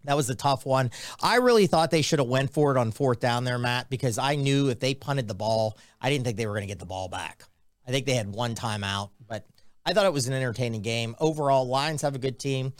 That 0.03 0.15
was 0.15 0.29
a 0.29 0.35
tough 0.35 0.65
one. 0.65 0.91
I 1.21 1.37
really 1.37 1.67
thought 1.67 1.91
they 1.91 2.01
should 2.01 2.19
have 2.19 2.27
went 2.27 2.53
for 2.53 2.71
it 2.71 2.77
on 2.77 2.91
fourth 2.91 3.19
down 3.19 3.43
there, 3.43 3.57
Matt, 3.57 3.89
because 3.89 4.17
I 4.17 4.35
knew 4.35 4.69
if 4.69 4.79
they 4.79 4.93
punted 4.93 5.27
the 5.27 5.33
ball, 5.33 5.77
I 5.99 6.09
didn't 6.09 6.23
think 6.23 6.37
they 6.37 6.47
were 6.47 6.53
going 6.53 6.61
to 6.61 6.67
get 6.67 6.79
the 6.79 6.85
ball 6.85 7.09
back. 7.09 7.43
I 7.85 7.91
think 7.91 8.05
they 8.05 8.13
had 8.13 8.27
one 8.27 8.55
timeout, 8.55 9.09
but 9.27 9.45
I 9.85 9.93
thought 9.93 10.05
it 10.05 10.13
was 10.13 10.27
an 10.27 10.33
entertaining 10.33 10.81
game. 10.81 11.15
Overall, 11.19 11.67
Lions 11.67 12.01
have 12.03 12.15
a 12.15 12.19
good 12.19 12.39
team. 12.39 12.73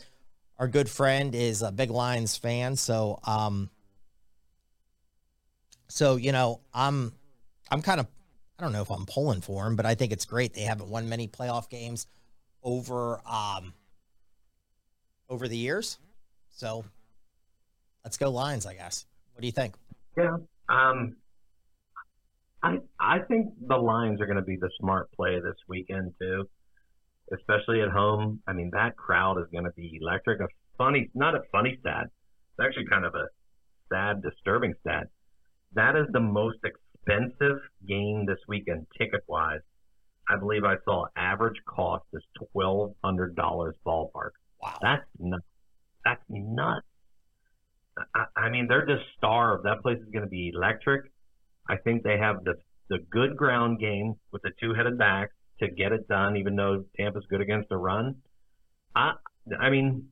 Our 0.58 0.68
good 0.68 0.90
friend 0.90 1.36
is 1.36 1.62
a 1.62 1.72
big 1.72 1.92
Lions 1.92 2.38
fan, 2.38 2.76
so 2.76 3.20
um, 3.24 3.70
so 5.88 6.16
you 6.16 6.32
know, 6.32 6.62
I'm 6.74 7.14
I'm 7.72 7.82
kind 7.82 8.00
of 8.00 8.08
I 8.60 8.64
don't 8.64 8.74
know 8.74 8.82
if 8.82 8.92
I'm 8.92 9.06
pulling 9.06 9.42
for 9.42 9.64
them, 9.64 9.76
but 9.76 9.86
I 9.86 9.96
think 9.96 10.12
it's 10.12 10.26
great. 10.26 10.54
They 10.54 10.62
haven't 10.62 10.90
won 10.90 11.10
many 11.10 11.28
playoff 11.28 11.70
games 11.70 12.08
over 12.64 13.22
um 13.28 13.74
over 15.30 15.48
the 15.48 15.58
years. 15.58 16.00
So 16.50 16.86
let's 18.04 18.18
go 18.18 18.30
Lions, 18.32 18.66
I 18.66 18.74
guess. 18.74 19.06
What 19.34 19.42
do 19.42 19.48
you 19.48 19.52
think? 19.52 19.76
Yeah. 20.18 20.38
Um, 20.70 21.16
I 22.64 22.80
I 23.00 23.20
think 23.20 23.54
the 23.68 23.78
Lions 23.78 24.20
are 24.22 24.26
going 24.26 24.38
to 24.38 24.44
be 24.44 24.58
the 24.58 24.70
smart 24.80 25.12
play 25.12 25.40
this 25.40 25.56
weekend 25.68 26.14
too, 26.20 26.50
especially 27.34 27.82
at 27.82 27.90
home. 27.90 28.42
I 28.48 28.54
mean, 28.54 28.72
that 28.74 28.98
crowd 28.98 29.38
is 29.38 29.46
going 29.52 29.66
to 29.66 29.72
be 29.72 30.00
electric. 30.02 30.42
A 30.42 30.48
funny, 30.78 31.10
not 31.14 31.36
a 31.36 31.42
funny 31.52 31.78
stat. 31.82 32.06
It's 32.06 32.66
actually 32.66 32.88
kind 32.88 33.06
of 33.06 33.14
a 33.14 33.28
sad, 33.90 34.24
disturbing 34.24 34.74
stat. 34.82 35.08
That 35.78 35.96
is 35.96 36.08
the 36.12 36.20
most 36.20 36.58
expensive 36.66 37.60
game 37.88 38.26
this 38.26 38.40
weekend, 38.48 38.88
ticket 38.98 39.22
wise. 39.28 39.62
I 40.28 40.36
believe 40.36 40.64
I 40.64 40.78
saw 40.84 41.06
average 41.16 41.62
cost 41.70 42.04
is 42.14 42.24
twelve 42.52 42.96
hundred 43.04 43.36
dollars 43.36 43.76
ballpark. 43.86 44.32
Wow. 44.60 44.80
That's 44.82 45.06
nuts. 45.20 45.46
That's 46.04 46.22
nuts. 46.30 46.88
I, 48.16 48.26
I 48.36 48.50
mean, 48.50 48.66
they're 48.68 48.88
just 48.88 49.04
starved. 49.18 49.66
That 49.66 49.84
place 49.84 50.00
is 50.00 50.10
going 50.12 50.24
to 50.24 50.30
be 50.30 50.52
electric. 50.52 51.12
I 51.70 51.78
think 51.78 52.02
they 52.02 52.18
have 52.18 52.44
the 52.44 52.56
the 52.90 52.98
good 53.12 53.38
ground 53.38 53.80
game 53.80 54.16
with 54.32 54.42
the 54.42 54.52
two 54.60 54.74
headed 54.74 54.98
back 54.98 55.30
to 55.60 55.70
get 55.70 55.92
it 55.92 56.08
done, 56.08 56.38
even 56.38 56.56
though 56.56 56.86
Tampa's 56.98 57.26
good 57.30 57.42
against 57.42 57.70
the 57.70 57.78
run. 57.78 58.16
I 58.96 59.12
I 59.62 59.70
mean, 59.70 60.08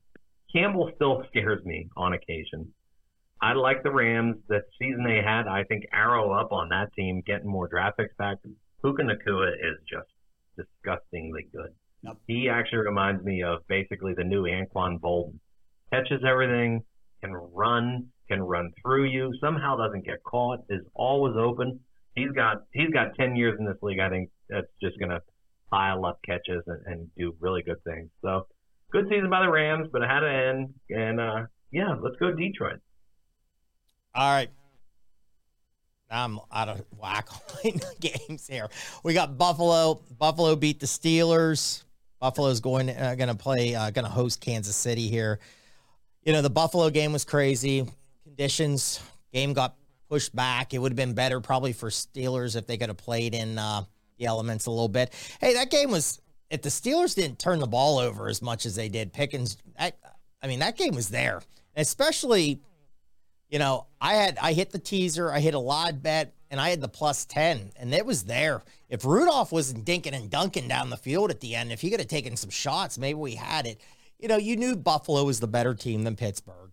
Campbell 0.54 0.92
still 0.94 1.24
scares 1.30 1.64
me 1.64 1.88
on 1.96 2.12
occasion. 2.12 2.72
I 3.40 3.52
like 3.52 3.82
the 3.82 3.90
Rams. 3.90 4.36
The 4.48 4.62
season 4.78 5.04
they 5.04 5.20
had, 5.24 5.46
I 5.46 5.64
think 5.64 5.84
arrow 5.92 6.32
up 6.32 6.52
on 6.52 6.70
that 6.70 6.92
team, 6.94 7.22
getting 7.26 7.48
more 7.48 7.68
draft 7.68 7.98
picks 7.98 8.16
back. 8.16 8.38
Puka 8.82 9.02
Nacua 9.02 9.52
is 9.52 9.78
just 9.90 10.08
disgustingly 10.56 11.48
good. 11.52 11.70
Yep. 12.02 12.16
He 12.26 12.48
actually 12.48 12.78
reminds 12.78 13.24
me 13.24 13.42
of 13.42 13.66
basically 13.68 14.14
the 14.16 14.24
new 14.24 14.44
Anquan 14.44 15.00
Boldin. 15.00 15.38
Catches 15.92 16.22
everything, 16.28 16.82
can 17.22 17.32
run, 17.32 18.08
can 18.28 18.42
run 18.42 18.72
through 18.82 19.04
you, 19.04 19.32
somehow 19.40 19.76
doesn't 19.76 20.04
get 20.04 20.22
caught, 20.22 20.60
is 20.68 20.82
always 20.94 21.34
open. 21.36 21.80
He's 22.14 22.30
got 22.30 22.62
he's 22.72 22.90
got 22.90 23.14
ten 23.18 23.36
years 23.36 23.56
in 23.58 23.66
this 23.66 23.76
league. 23.82 24.00
I 24.00 24.08
think 24.08 24.30
that's 24.48 24.66
just 24.82 24.98
gonna 24.98 25.20
pile 25.70 26.04
up 26.06 26.18
catches 26.24 26.62
and, 26.66 26.80
and 26.86 27.10
do 27.16 27.34
really 27.40 27.62
good 27.62 27.82
things. 27.84 28.08
So 28.22 28.46
good 28.90 29.06
season 29.08 29.30
by 29.30 29.42
the 29.42 29.50
Rams, 29.50 29.88
but 29.92 30.02
it 30.02 30.08
had 30.08 30.20
to 30.20 30.30
end. 30.30 30.74
And 30.90 31.20
uh, 31.20 31.46
yeah, 31.70 31.94
let's 32.00 32.16
go 32.16 32.32
Detroit. 32.32 32.80
All 34.16 34.32
right. 34.32 34.48
I'm 36.10 36.40
out 36.50 36.70
of 36.70 36.82
whack 36.98 37.28
on 37.64 37.72
games 38.00 38.46
here. 38.48 38.68
We 39.04 39.12
got 39.12 39.36
Buffalo. 39.36 40.00
Buffalo 40.18 40.56
beat 40.56 40.80
the 40.80 40.86
Steelers. 40.86 41.84
Buffalo's 42.18 42.60
going 42.60 42.88
uh, 42.88 43.14
going 43.14 43.28
to 43.28 43.34
play 43.34 43.74
uh, 43.74 43.90
going 43.90 44.06
to 44.06 44.10
host 44.10 44.40
Kansas 44.40 44.74
City 44.74 45.08
here. 45.08 45.38
You 46.22 46.32
know 46.32 46.40
the 46.40 46.48
Buffalo 46.48 46.88
game 46.88 47.12
was 47.12 47.26
crazy 47.26 47.86
conditions. 48.24 49.00
Game 49.34 49.52
got 49.52 49.76
pushed 50.08 50.34
back. 50.34 50.72
It 50.72 50.78
would 50.78 50.92
have 50.92 50.96
been 50.96 51.12
better 51.12 51.38
probably 51.40 51.74
for 51.74 51.90
Steelers 51.90 52.56
if 52.56 52.66
they 52.66 52.78
could 52.78 52.88
have 52.88 52.96
played 52.96 53.34
in 53.34 53.58
uh, 53.58 53.82
the 54.18 54.24
elements 54.24 54.64
a 54.64 54.70
little 54.70 54.88
bit. 54.88 55.12
Hey, 55.42 55.52
that 55.54 55.70
game 55.70 55.90
was 55.90 56.22
if 56.48 56.62
the 56.62 56.70
Steelers 56.70 57.14
didn't 57.14 57.38
turn 57.38 57.58
the 57.58 57.66
ball 57.66 57.98
over 57.98 58.28
as 58.28 58.40
much 58.40 58.64
as 58.64 58.76
they 58.76 58.88
did. 58.88 59.12
Pickens, 59.12 59.58
I, 59.78 59.92
I 60.42 60.46
mean 60.46 60.60
that 60.60 60.78
game 60.78 60.94
was 60.94 61.10
there, 61.10 61.42
especially 61.76 62.62
you 63.50 63.58
know, 63.58 63.86
I 64.00 64.14
had 64.14 64.38
I 64.40 64.52
hit 64.52 64.70
the 64.70 64.78
teaser, 64.78 65.30
I 65.30 65.40
hit 65.40 65.54
a 65.54 65.58
live 65.58 66.02
bet, 66.02 66.34
and 66.50 66.60
I 66.60 66.70
had 66.70 66.80
the 66.80 66.88
plus 66.88 67.24
ten, 67.24 67.70
and 67.76 67.94
it 67.94 68.06
was 68.06 68.24
there. 68.24 68.62
If 68.88 69.04
Rudolph 69.04 69.52
wasn't 69.52 69.84
dinking 69.84 70.14
and 70.14 70.30
dunking 70.30 70.68
down 70.68 70.90
the 70.90 70.96
field 70.96 71.30
at 71.30 71.40
the 71.40 71.54
end, 71.54 71.72
if 71.72 71.80
he 71.80 71.90
could 71.90 72.00
have 72.00 72.08
taken 72.08 72.36
some 72.36 72.50
shots, 72.50 72.98
maybe 72.98 73.18
we 73.18 73.34
had 73.34 73.66
it. 73.66 73.80
You 74.18 74.28
know, 74.28 74.36
you 74.36 74.56
knew 74.56 74.76
Buffalo 74.76 75.24
was 75.24 75.40
the 75.40 75.48
better 75.48 75.74
team 75.74 76.04
than 76.04 76.16
Pittsburgh. 76.16 76.70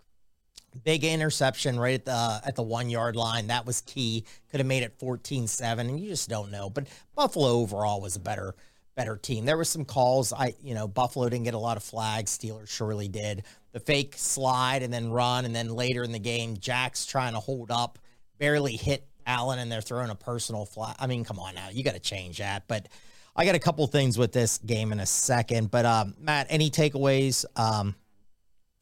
Big 0.83 1.03
interception 1.03 1.79
right 1.79 1.95
at 1.95 2.05
the 2.05 2.41
at 2.43 2.55
the 2.55 2.63
one 2.63 2.89
yard 2.89 3.15
line. 3.15 3.47
That 3.47 3.65
was 3.65 3.81
key. 3.81 4.25
Could 4.49 4.59
have 4.59 4.67
made 4.67 4.81
it 4.81 4.97
14-7, 4.99 5.79
and 5.79 5.99
you 5.99 6.09
just 6.09 6.29
don't 6.29 6.51
know. 6.51 6.69
But 6.69 6.87
Buffalo 7.15 7.49
overall 7.49 8.01
was 8.01 8.15
a 8.15 8.19
better 8.19 8.55
better 8.95 9.15
team. 9.17 9.45
There 9.45 9.57
were 9.57 9.63
some 9.65 9.85
calls. 9.85 10.33
I 10.33 10.55
you 10.61 10.73
know, 10.73 10.87
Buffalo 10.87 11.27
didn't 11.29 11.45
get 11.45 11.53
a 11.53 11.59
lot 11.59 11.77
of 11.77 11.83
flags. 11.83 12.37
Steelers 12.37 12.69
surely 12.69 13.07
did 13.07 13.43
the 13.71 13.79
fake 13.79 14.15
slide 14.17 14.83
and 14.83 14.93
then 14.93 15.09
run, 15.11 15.45
and 15.45 15.55
then 15.55 15.69
later 15.69 16.03
in 16.03 16.11
the 16.11 16.19
game, 16.19 16.57
Jack's 16.57 17.05
trying 17.05 17.33
to 17.33 17.39
hold 17.39 17.71
up, 17.71 17.97
barely 18.37 18.75
hit 18.75 19.07
Allen, 19.25 19.57
and 19.59 19.71
they're 19.71 19.81
throwing 19.81 20.09
a 20.11 20.15
personal 20.15 20.65
flag. 20.65 20.95
I 20.99 21.07
mean, 21.07 21.23
come 21.23 21.39
on 21.39 21.55
now, 21.55 21.69
you 21.71 21.83
got 21.83 21.93
to 21.95 21.99
change 21.99 22.37
that. 22.37 22.67
But 22.67 22.87
I 23.35 23.45
got 23.45 23.55
a 23.55 23.59
couple 23.59 23.87
things 23.87 24.17
with 24.17 24.31
this 24.31 24.59
game 24.59 24.91
in 24.91 24.99
a 24.99 25.05
second. 25.07 25.71
But 25.71 25.85
um, 25.85 26.13
Matt, 26.19 26.47
any 26.49 26.69
takeaways 26.69 27.45
um, 27.55 27.95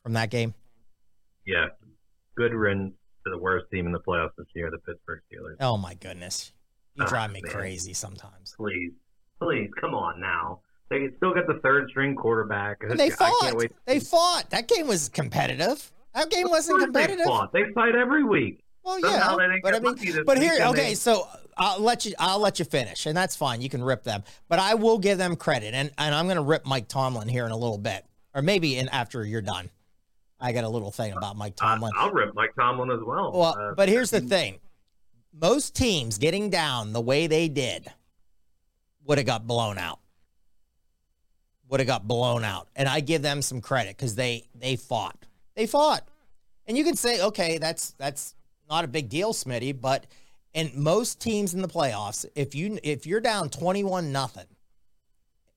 from 0.04 0.14
that 0.14 0.30
game? 0.30 0.54
Yeah, 1.46 1.68
good 2.36 2.54
run 2.54 2.94
to 3.26 3.30
the 3.32 3.38
worst 3.38 3.68
team 3.72 3.86
in 3.86 3.94
the 3.94 4.00
playoffs 4.00 4.32
this 4.38 4.48
year, 4.56 4.70
the 4.72 4.78
Pittsburgh 4.80 5.22
Steelers. 5.32 5.56
Oh 5.62 5.78
my 5.78 5.94
goodness, 5.94 6.52
you 6.96 7.06
Ah, 7.06 7.08
drive 7.08 7.32
me 7.32 7.42
man. 7.44 7.52
crazy 7.54 7.94
sometimes. 7.94 8.54
Please, 8.58 8.92
please, 9.42 9.70
come 9.80 9.94
on 9.96 10.20
now. 10.20 10.60
They 10.90 11.08
still 11.18 11.34
got 11.34 11.48
the 11.48 11.60
third 11.64 11.90
string 11.90 12.16
quarterback. 12.16 12.78
And 12.82 13.00
they 13.00 13.08
I 13.08 13.10
fought. 13.10 13.64
They 13.86 14.00
fought. 14.00 14.50
That 14.50 14.68
game 14.68 14.88
was 14.88 15.10
competitive. 15.10 15.92
That 16.14 16.30
game 16.30 16.46
Of 16.46 16.52
wasn't 16.52 16.82
competitive. 16.82 17.20
They 17.20 17.24
fought. 17.24 17.54
They 17.54 17.64
fight 17.74 17.96
every 17.96 18.24
week. 18.24 18.64
Well, 18.84 19.00
Somehow 19.00 19.38
yeah, 19.38 19.58
but 19.62 19.76
I 19.76 19.80
mean, 19.80 20.24
but 20.26 20.40
here, 20.40 20.54
okay, 20.70 20.90
They- 20.90 20.96
so 20.96 21.28
I'll 21.56 21.80
let 21.80 22.06
you, 22.06 22.14
I'll 22.18 22.40
let 22.40 22.58
you 22.58 22.66
finish, 22.66 23.06
and 23.06 23.16
that's 23.16 23.36
fine. 23.36 23.62
You 23.62 23.70
can 23.70 23.84
rip 23.84 24.04
them, 24.04 24.24
but 24.50 24.58
I 24.58 24.74
will 24.74 24.98
give 24.98 25.20
them 25.20 25.36
credit, 25.36 25.76
and 25.76 25.92
and 26.00 26.16
I'm 26.16 26.26
going 26.26 26.38
to 26.38 26.44
rip 26.44 26.66
Mike 26.66 26.88
Tomlin 26.88 27.28
here 27.28 27.46
in 27.46 27.52
a 27.52 27.58
little 27.58 27.78
bit, 27.78 28.04
or 28.34 28.42
maybe 28.42 28.78
in 28.78 28.90
after 28.90 29.24
you're 29.24 29.42
done. 29.44 29.70
I 30.40 30.52
got 30.52 30.64
a 30.64 30.70
little 30.70 30.90
thing 30.90 31.14
about 31.14 31.38
Mike 31.38 31.54
I, 31.62 31.74
Tomlin. 31.76 31.92
I'll 31.96 32.12
rip 32.12 32.34
Mike 32.34 32.56
Tomlin 32.56 32.90
as 32.90 33.02
well. 33.06 33.32
Well, 33.32 33.56
Uh, 33.58 33.74
but 33.76 33.88
here's 33.88 34.10
the 34.10 34.22
thing: 34.22 34.60
most 35.32 35.76
teams 35.76 36.18
getting 36.18 36.50
down 36.50 36.92
the 36.92 37.02
way 37.02 37.28
they 37.28 37.48
did 37.48 37.88
would 39.06 39.18
have 39.18 39.28
got 39.28 39.48
blown 39.48 39.78
out. 39.78 40.00
Would 41.70 41.80
have 41.80 41.88
got 41.88 42.08
blown 42.08 42.44
out, 42.44 42.68
and 42.76 42.88
I 42.90 43.00
give 43.00 43.22
them 43.22 43.42
some 43.42 43.62
credit 43.62 43.96
because 43.98 44.16
they 44.16 44.48
they 44.56 44.76
fought. 44.76 45.26
They 45.56 45.68
fought, 45.68 46.08
and 46.68 46.78
you 46.78 46.84
can 46.84 46.96
say, 46.96 47.22
okay, 47.22 47.58
that's 47.58 47.92
that's 47.92 48.36
not 48.70 48.84
a 48.84 48.88
big 48.88 49.10
deal, 49.10 49.34
Smitty. 49.34 49.80
But 49.80 50.06
in 50.54 50.72
most 50.76 51.22
teams 51.22 51.54
in 51.54 51.62
the 51.62 51.70
playoffs, 51.70 52.26
if 52.36 52.56
you 52.56 52.78
if 52.84 53.06
you're 53.06 53.22
down 53.22 53.50
twenty 53.50 53.84
one 53.86 54.12
nothing, 54.12 54.48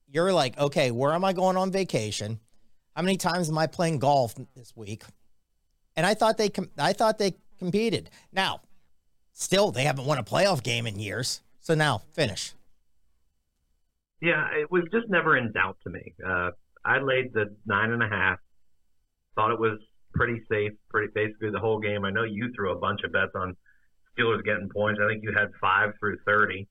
you're 0.07 0.31
like, 0.31 0.57
okay, 0.57 0.91
where 0.91 1.13
am 1.13 1.25
I 1.25 1.33
going 1.33 1.57
on 1.57 1.71
vacation? 1.71 2.39
How 2.95 3.01
many 3.01 3.17
times 3.17 3.49
am 3.49 3.57
I 3.57 3.67
playing 3.67 3.99
golf 3.99 4.35
this 4.55 4.73
week? 4.73 5.03
and 5.95 6.05
I 6.05 6.13
thought 6.13 6.37
they 6.37 6.49
com- 6.49 6.69
I 6.77 6.93
thought 6.93 7.17
they 7.17 7.35
competed. 7.57 8.09
Now, 8.31 8.61
still 9.33 9.71
they 9.71 9.83
haven't 9.83 10.05
won 10.05 10.17
a 10.17 10.23
playoff 10.23 10.63
game 10.63 10.87
in 10.87 10.99
years. 10.99 11.41
So 11.59 11.73
now 11.73 12.01
finish. 12.13 12.53
Yeah, 14.21 14.47
it 14.59 14.71
was 14.71 14.83
just 14.91 15.09
never 15.09 15.37
in 15.37 15.51
doubt 15.51 15.77
to 15.83 15.89
me. 15.89 16.13
Uh, 16.25 16.51
I 16.85 16.99
laid 16.99 17.33
the 17.33 17.55
nine 17.65 17.91
and 17.91 18.01
a 18.01 18.07
half. 18.07 18.39
Thought 19.35 19.51
it 19.51 19.59
was 19.59 19.79
pretty 20.13 20.41
safe, 20.49 20.71
pretty 20.89 21.11
basically 21.13 21.51
the 21.51 21.59
whole 21.59 21.79
game. 21.79 22.05
I 22.05 22.11
know 22.11 22.23
you 22.23 22.51
threw 22.55 22.71
a 22.71 22.79
bunch 22.79 23.01
of 23.03 23.11
bets 23.11 23.33
on 23.35 23.55
Steelers 24.17 24.43
getting 24.43 24.69
points. 24.69 24.99
I 25.03 25.07
think 25.09 25.23
you 25.23 25.33
had 25.37 25.49
five 25.59 25.91
through 25.99 26.17
thirty, 26.25 26.67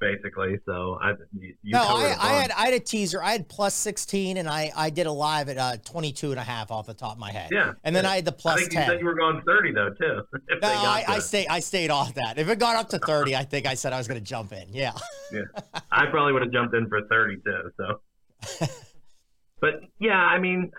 basically. 0.00 0.58
So 0.66 0.98
I, 1.00 1.10
you, 1.38 1.54
you 1.62 1.72
no, 1.72 1.82
I, 1.82 2.16
I 2.20 2.32
had 2.34 2.50
I 2.50 2.64
had 2.66 2.74
a 2.74 2.80
teaser. 2.80 3.22
I 3.22 3.32
had 3.32 3.48
plus 3.48 3.74
16 3.74 4.36
and 4.36 4.48
I 4.48 4.70
I 4.76 4.90
did 4.90 5.06
a 5.06 5.12
live 5.12 5.48
at 5.48 5.58
uh 5.58 5.76
22 5.84 6.30
and 6.30 6.40
a 6.40 6.42
half 6.42 6.70
off 6.70 6.86
the 6.86 6.94
top 6.94 7.12
of 7.12 7.18
my 7.18 7.32
head. 7.32 7.50
Yeah, 7.52 7.72
And 7.84 7.94
then 7.94 8.04
yeah. 8.04 8.10
I 8.10 8.14
had 8.16 8.24
the 8.24 8.34
I 8.46 8.56
think 8.56 8.70
10. 8.70 8.82
you 8.82 8.88
said 8.88 9.00
you 9.00 9.06
were 9.06 9.14
going 9.14 9.42
thirty 9.46 9.72
though 9.72 9.90
too. 9.90 10.22
No, 10.62 10.68
I, 10.68 11.04
I 11.06 11.16
it. 11.16 11.20
stayed 11.22 11.48
I 11.48 11.60
stayed 11.60 11.90
off 11.90 12.14
that. 12.14 12.38
If 12.38 12.48
it 12.48 12.58
got 12.58 12.76
up 12.76 12.88
to 12.90 12.98
30, 12.98 13.36
I 13.36 13.44
think 13.44 13.66
I 13.66 13.74
said 13.74 13.92
I 13.92 13.98
was 13.98 14.08
going 14.08 14.20
to 14.20 14.24
jump 14.24 14.52
in. 14.52 14.72
Yeah. 14.72 14.92
yeah, 15.32 15.42
I 15.90 16.06
probably 16.06 16.32
would 16.32 16.42
have 16.42 16.52
jumped 16.52 16.74
in 16.74 16.88
for 16.88 17.02
30 17.08 17.36
too. 17.44 17.70
So, 17.76 18.66
but 19.60 19.74
yeah, 20.00 20.18
I 20.18 20.38
mean, 20.38 20.70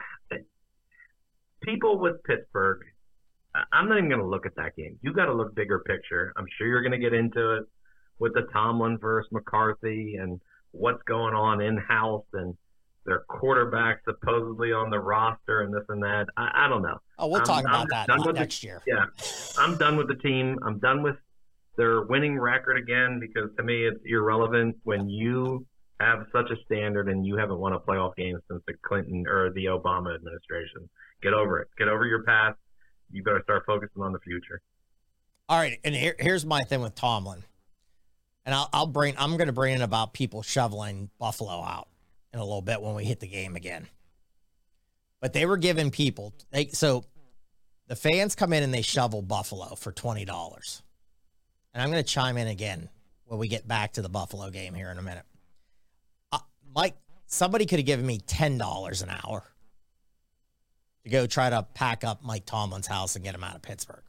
people 1.63 1.99
with 1.99 2.23
Pittsburgh, 2.23 2.81
I'm 3.71 3.87
not 3.89 3.97
even 3.97 4.09
going 4.09 4.21
to 4.21 4.27
look 4.27 4.45
at 4.45 4.55
that 4.55 4.75
game. 4.75 4.97
You 5.01 5.13
got 5.13 5.25
to 5.25 5.33
look 5.33 5.55
bigger 5.55 5.79
picture. 5.79 6.33
I'm 6.37 6.45
sure 6.57 6.67
you're 6.67 6.81
going 6.81 6.91
to 6.91 6.97
get 6.97 7.13
into 7.13 7.57
it 7.57 7.65
with 8.19 8.33
the 8.33 8.43
Tomlin 8.53 8.97
versus 8.97 9.29
McCarthy 9.31 10.15
and 10.15 10.39
what's 10.71 11.01
going 11.03 11.33
on 11.35 11.61
in 11.61 11.77
house 11.77 12.25
and 12.33 12.55
their 13.05 13.19
quarterback 13.27 14.01
supposedly 14.05 14.71
on 14.73 14.89
the 14.89 14.99
roster 14.99 15.61
and 15.61 15.73
this 15.73 15.83
and 15.89 16.01
that. 16.03 16.25
I, 16.37 16.65
I 16.65 16.67
don't 16.69 16.81
know. 16.81 16.97
Oh, 17.19 17.27
we'll 17.27 17.37
I'm- 17.37 17.45
talk 17.45 17.59
I'm 17.59 17.65
about 17.65 17.89
that 17.89 18.07
done 18.07 18.19
uh, 18.21 18.23
with 18.25 18.35
the- 18.35 18.41
next 18.41 18.63
year. 18.63 18.81
Yeah, 18.87 19.05
I'm 19.57 19.77
done 19.77 19.95
with 19.97 20.07
the 20.07 20.15
team. 20.15 20.57
I'm 20.65 20.79
done 20.79 21.03
with 21.03 21.15
their 21.77 22.01
winning 22.03 22.39
record 22.39 22.77
again 22.77 23.19
because 23.19 23.49
to 23.57 23.63
me 23.63 23.85
it's 23.85 23.99
irrelevant 24.05 24.77
when 24.83 25.09
you 25.09 25.65
have 25.99 26.25
such 26.31 26.49
a 26.49 26.55
standard 26.65 27.07
and 27.09 27.25
you 27.25 27.37
haven't 27.37 27.57
won 27.59 27.73
a 27.73 27.79
playoff 27.79 28.15
game 28.15 28.37
since 28.49 28.61
the 28.67 28.73
Clinton 28.85 29.25
or 29.27 29.51
the 29.53 29.65
Obama 29.65 30.15
administration. 30.15 30.89
Get 31.21 31.33
over 31.33 31.59
it. 31.59 31.67
Get 31.77 31.87
over 31.89 32.05
your 32.05 32.23
past. 32.23 32.57
You 33.11 33.23
better 33.23 33.41
start 33.43 33.63
focusing 33.67 34.01
on 34.01 34.11
the 34.13 34.19
future. 34.19 34.61
All 35.47 35.59
right, 35.59 35.77
and 35.83 35.93
here, 35.93 36.15
here's 36.19 36.43
my 36.45 36.63
thing 36.63 36.81
with 36.81 36.95
Tomlin, 36.95 37.43
and 38.45 38.53
I'll, 38.53 38.69
I'll 38.71 38.87
bring 38.87 39.15
I'm 39.17 39.37
going 39.37 39.47
to 39.47 39.53
bring 39.53 39.75
in 39.75 39.81
about 39.81 40.13
people 40.13 40.41
shoveling 40.41 41.09
Buffalo 41.19 41.51
out 41.63 41.87
in 42.33 42.39
a 42.39 42.43
little 42.43 42.61
bit 42.61 42.81
when 42.81 42.95
we 42.95 43.05
hit 43.05 43.19
the 43.19 43.27
game 43.27 43.55
again. 43.55 43.87
But 45.21 45.33
they 45.33 45.45
were 45.45 45.57
giving 45.57 45.91
people 45.91 46.33
they 46.51 46.67
so 46.67 47.03
the 47.87 47.95
fans 47.95 48.35
come 48.35 48.53
in 48.53 48.63
and 48.63 48.73
they 48.73 48.81
shovel 48.81 49.21
Buffalo 49.21 49.75
for 49.75 49.91
twenty 49.91 50.25
dollars, 50.25 50.83
and 51.73 51.81
I'm 51.81 51.89
going 51.91 52.03
to 52.03 52.09
chime 52.09 52.37
in 52.37 52.47
again 52.47 52.89
when 53.25 53.39
we 53.39 53.47
get 53.47 53.67
back 53.67 53.93
to 53.93 54.01
the 54.01 54.09
Buffalo 54.09 54.49
game 54.49 54.73
here 54.73 54.89
in 54.89 54.97
a 54.97 55.01
minute. 55.01 55.25
Uh, 56.31 56.39
Mike, 56.73 56.95
somebody 57.25 57.65
could 57.65 57.79
have 57.79 57.85
given 57.85 58.05
me 58.05 58.19
ten 58.19 58.57
dollars 58.57 59.01
an 59.01 59.09
hour 59.09 59.43
to 61.03 61.09
go 61.09 61.25
try 61.25 61.49
to 61.49 61.63
pack 61.73 62.03
up 62.03 62.23
Mike 62.23 62.45
Tomlin's 62.45 62.87
house 62.87 63.15
and 63.15 63.23
get 63.23 63.33
him 63.33 63.43
out 63.43 63.55
of 63.55 63.61
Pittsburgh. 63.61 64.03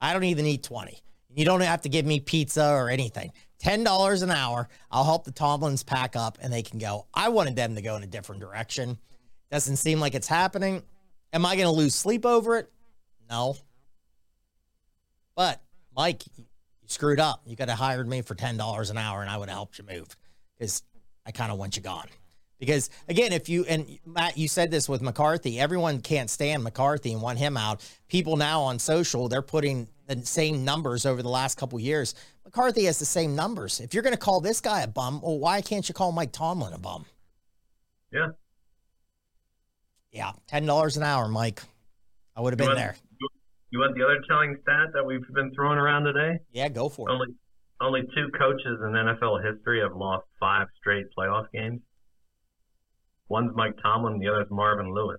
I 0.00 0.12
don't 0.12 0.24
even 0.24 0.44
need 0.44 0.62
20. 0.62 0.98
You 1.34 1.44
don't 1.44 1.60
have 1.62 1.82
to 1.82 1.88
give 1.88 2.06
me 2.06 2.20
pizza 2.20 2.72
or 2.72 2.88
anything. 2.90 3.32
$10 3.62 4.22
an 4.22 4.30
hour. 4.30 4.68
I'll 4.90 5.04
help 5.04 5.24
the 5.24 5.32
Tomlins 5.32 5.84
pack 5.84 6.16
up 6.16 6.38
and 6.40 6.52
they 6.52 6.62
can 6.62 6.78
go. 6.78 7.06
I 7.14 7.28
wanted 7.28 7.56
them 7.56 7.74
to 7.74 7.82
go 7.82 7.96
in 7.96 8.02
a 8.02 8.06
different 8.06 8.40
direction. 8.40 8.98
Doesn't 9.50 9.76
seem 9.76 10.00
like 10.00 10.14
it's 10.14 10.28
happening. 10.28 10.82
Am 11.32 11.44
I 11.46 11.56
going 11.56 11.66
to 11.66 11.72
lose 11.72 11.94
sleep 11.94 12.24
over 12.26 12.56
it? 12.58 12.70
No. 13.28 13.56
But, 15.36 15.62
Mike, 15.96 16.24
you 16.36 16.44
screwed 16.86 17.20
up. 17.20 17.42
You 17.46 17.56
could 17.56 17.68
have 17.68 17.78
hired 17.78 18.08
me 18.08 18.22
for 18.22 18.34
$10 18.34 18.90
an 18.90 18.98
hour 18.98 19.20
and 19.20 19.30
I 19.30 19.36
would 19.36 19.48
have 19.48 19.56
helped 19.56 19.78
you 19.78 19.84
move 19.84 20.16
because 20.58 20.82
I 21.26 21.32
kind 21.32 21.50
of 21.50 21.58
want 21.58 21.76
you 21.76 21.82
gone. 21.82 22.08
Because 22.58 22.88
again, 23.08 23.32
if 23.32 23.48
you 23.48 23.64
and 23.64 23.98
Matt, 24.06 24.38
you 24.38 24.48
said 24.48 24.70
this 24.70 24.88
with 24.88 25.02
McCarthy, 25.02 25.58
everyone 25.58 26.00
can't 26.00 26.30
stand 26.30 26.62
McCarthy 26.62 27.12
and 27.12 27.20
want 27.20 27.38
him 27.38 27.56
out. 27.56 27.86
People 28.08 28.36
now 28.36 28.62
on 28.62 28.78
social, 28.78 29.28
they're 29.28 29.42
putting 29.42 29.88
the 30.06 30.24
same 30.24 30.64
numbers 30.64 31.04
over 31.04 31.22
the 31.22 31.28
last 31.28 31.58
couple 31.58 31.78
years. 31.80 32.14
McCarthy 32.44 32.84
has 32.84 32.98
the 32.98 33.04
same 33.06 33.34
numbers. 33.34 33.80
If 33.80 33.94
you're 33.94 34.02
going 34.02 34.14
to 34.14 34.20
call 34.20 34.40
this 34.40 34.60
guy 34.60 34.82
a 34.82 34.86
bum, 34.86 35.20
well, 35.22 35.38
why 35.38 35.60
can't 35.60 35.88
you 35.88 35.94
call 35.94 36.12
Mike 36.12 36.32
Tomlin 36.32 36.72
a 36.72 36.78
bum? 36.78 37.06
Yeah. 38.12 38.28
Yeah, 40.12 40.32
ten 40.46 40.64
dollars 40.66 40.96
an 40.96 41.02
hour, 41.02 41.26
Mike. 41.26 41.62
I 42.36 42.40
would 42.40 42.52
have 42.52 42.60
You 42.60 42.66
been 42.66 42.76
want, 42.76 42.78
there. 42.78 42.96
You 43.70 43.80
want 43.80 43.96
the 43.96 44.04
other 44.04 44.20
telling 44.28 44.56
stat 44.62 44.92
that 44.94 45.04
we've 45.04 45.26
been 45.34 45.52
throwing 45.54 45.78
around 45.78 46.04
today? 46.04 46.38
Yeah, 46.52 46.68
go 46.68 46.88
for 46.88 47.08
it. 47.08 47.12
Only 47.12 47.26
only 47.80 48.02
two 48.14 48.28
coaches 48.38 48.78
in 48.80 48.92
NFL 48.92 49.42
history 49.44 49.80
have 49.80 49.96
lost 49.96 50.26
five 50.38 50.68
straight 50.78 51.06
playoff 51.18 51.46
games. 51.52 51.80
One's 53.28 53.50
Mike 53.56 53.74
Tomlin, 53.82 54.20
the 54.20 54.28
other's 54.28 54.46
Marvin 54.50 54.94
Lewis. 54.94 55.18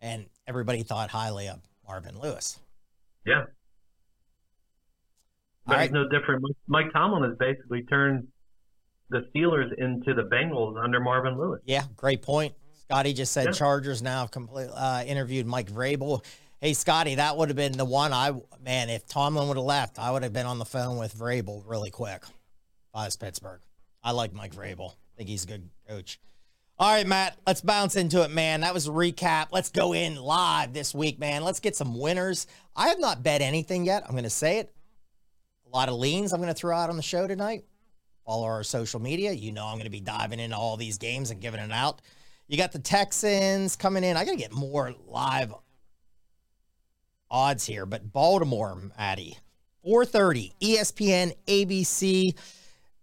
And 0.00 0.26
everybody 0.48 0.82
thought 0.82 1.10
highly 1.10 1.48
of 1.48 1.60
Marvin 1.86 2.18
Lewis. 2.18 2.58
Yeah. 3.24 3.44
But 5.66 5.76
right. 5.76 5.84
it's 5.84 5.92
no 5.92 6.08
different. 6.08 6.42
Mike- 6.42 6.84
Mike 6.84 6.92
Tomlin 6.92 7.28
has 7.28 7.38
basically 7.38 7.82
turned 7.84 8.28
the 9.10 9.26
Steelers 9.34 9.72
into 9.78 10.14
the 10.14 10.22
Bengals 10.22 10.82
under 10.82 11.00
Marvin 11.00 11.38
Lewis. 11.38 11.60
Yeah, 11.64 11.84
great 11.96 12.22
point. 12.22 12.54
Scotty 12.82 13.12
just 13.12 13.32
said 13.32 13.46
Yeah. 13.46 13.52
Chargers 13.52 14.02
now 14.02 14.20
have 14.20 14.30
complete, 14.30 14.68
uh, 14.74 15.04
interviewed 15.06 15.46
Mike 15.46 15.70
Vrabel. 15.70 16.24
Hey, 16.60 16.74
Scotty, 16.74 17.16
that 17.16 17.36
would 17.36 17.48
have 17.48 17.56
been 17.56 17.72
the 17.72 17.84
one 17.84 18.12
I, 18.12 18.32
man, 18.62 18.90
if 18.90 19.06
Tomlin 19.06 19.48
would 19.48 19.56
have 19.56 19.66
left, 19.66 19.98
I 19.98 20.10
would 20.10 20.22
have 20.22 20.32
been 20.32 20.46
on 20.46 20.58
the 20.58 20.64
phone 20.64 20.98
with 20.98 21.14
Vrabel 21.14 21.62
really 21.66 21.90
quick. 21.90 22.24
I 22.92 23.04
was 23.06 23.16
Pittsburgh. 23.16 23.60
I 24.02 24.12
like 24.12 24.32
Mike 24.32 24.54
Vrabel. 24.54 24.90
I 24.92 25.16
think 25.16 25.28
he's 25.28 25.44
a 25.44 25.48
good 25.48 25.68
coach. 25.88 26.18
All 26.78 26.92
right, 26.92 27.06
Matt, 27.06 27.36
let's 27.46 27.60
bounce 27.60 27.96
into 27.96 28.22
it, 28.22 28.30
man. 28.30 28.62
That 28.62 28.74
was 28.74 28.88
a 28.88 28.90
recap. 28.90 29.48
Let's 29.52 29.70
go 29.70 29.94
in 29.94 30.16
live 30.16 30.72
this 30.72 30.92
week, 30.94 31.18
man. 31.18 31.44
Let's 31.44 31.60
get 31.60 31.76
some 31.76 31.98
winners. 31.98 32.46
I 32.74 32.88
have 32.88 32.98
not 32.98 33.22
bet 33.22 33.40
anything 33.42 33.84
yet. 33.84 34.02
I'm 34.04 34.10
going 34.12 34.24
to 34.24 34.30
say 34.30 34.58
it. 34.58 34.74
A 35.74 35.76
lot 35.76 35.88
of 35.88 35.96
leans 35.96 36.32
I'm 36.32 36.40
going 36.40 36.54
to 36.54 36.58
throw 36.58 36.76
out 36.76 36.88
on 36.88 36.96
the 36.96 37.02
show 37.02 37.26
tonight. 37.26 37.64
Follow 38.24 38.44
our 38.44 38.62
social 38.62 39.00
media. 39.00 39.32
You 39.32 39.50
know 39.50 39.66
I'm 39.66 39.74
going 39.74 39.86
to 39.86 39.90
be 39.90 40.00
diving 40.00 40.38
into 40.38 40.56
all 40.56 40.76
these 40.76 40.98
games 40.98 41.32
and 41.32 41.40
giving 41.40 41.58
it 41.58 41.72
out. 41.72 42.00
You 42.46 42.56
got 42.56 42.70
the 42.70 42.78
Texans 42.78 43.74
coming 43.74 44.04
in. 44.04 44.16
I 44.16 44.24
got 44.24 44.30
to 44.30 44.36
get 44.36 44.52
more 44.52 44.94
live 45.08 45.52
odds 47.28 47.66
here, 47.66 47.86
but 47.86 48.12
Baltimore, 48.12 48.92
Maddie, 48.96 49.36
4:30, 49.84 50.52
ESPN, 50.62 51.32
ABC. 51.48 52.38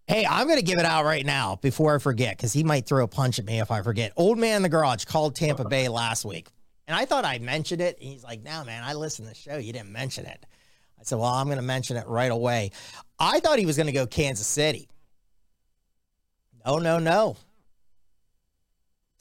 Hey, 0.07 0.25
I'm 0.25 0.47
going 0.47 0.59
to 0.59 0.65
give 0.65 0.79
it 0.79 0.85
out 0.85 1.03
right 1.03 1.25
now 1.25 1.57
before 1.61 1.95
I 1.95 1.99
forget 1.99 2.37
because 2.37 2.53
he 2.53 2.63
might 2.63 2.85
throw 2.85 3.03
a 3.03 3.07
punch 3.07 3.37
at 3.37 3.43
me 3.43 3.59
if 3.59 3.69
I 3.69 3.81
forget. 3.81 4.13
Old 4.15 4.37
man 4.37 4.55
in 4.55 4.61
the 4.61 4.69
garage 4.69 5.03
called 5.03 5.35
Tampa 5.35 5.65
Bay 5.65 5.89
last 5.89 6.23
week, 6.23 6.47
and 6.87 6.95
I 6.95 7.03
thought 7.03 7.25
I 7.25 7.37
mentioned 7.39 7.81
it. 7.81 7.97
And 7.99 8.09
he's 8.09 8.23
like, 8.23 8.41
"No, 8.43 8.63
man, 8.63 8.81
I 8.85 8.93
listened 8.93 9.27
to 9.27 9.33
the 9.33 9.39
show. 9.39 9.57
You 9.57 9.73
didn't 9.73 9.91
mention 9.91 10.25
it." 10.25 10.45
I 11.01 11.03
said, 11.03 11.17
"Well, 11.17 11.27
I'm 11.27 11.47
going 11.47 11.57
to 11.57 11.63
mention 11.63 11.97
it 11.97 12.07
right 12.07 12.31
away." 12.31 12.71
I 13.19 13.39
thought 13.39 13.59
he 13.59 13.65
was 13.65 13.75
going 13.75 13.87
to 13.87 13.93
go 13.93 14.07
Kansas 14.07 14.47
City. 14.47 14.87
No, 16.65 16.77
no, 16.77 16.99
no. 16.99 17.37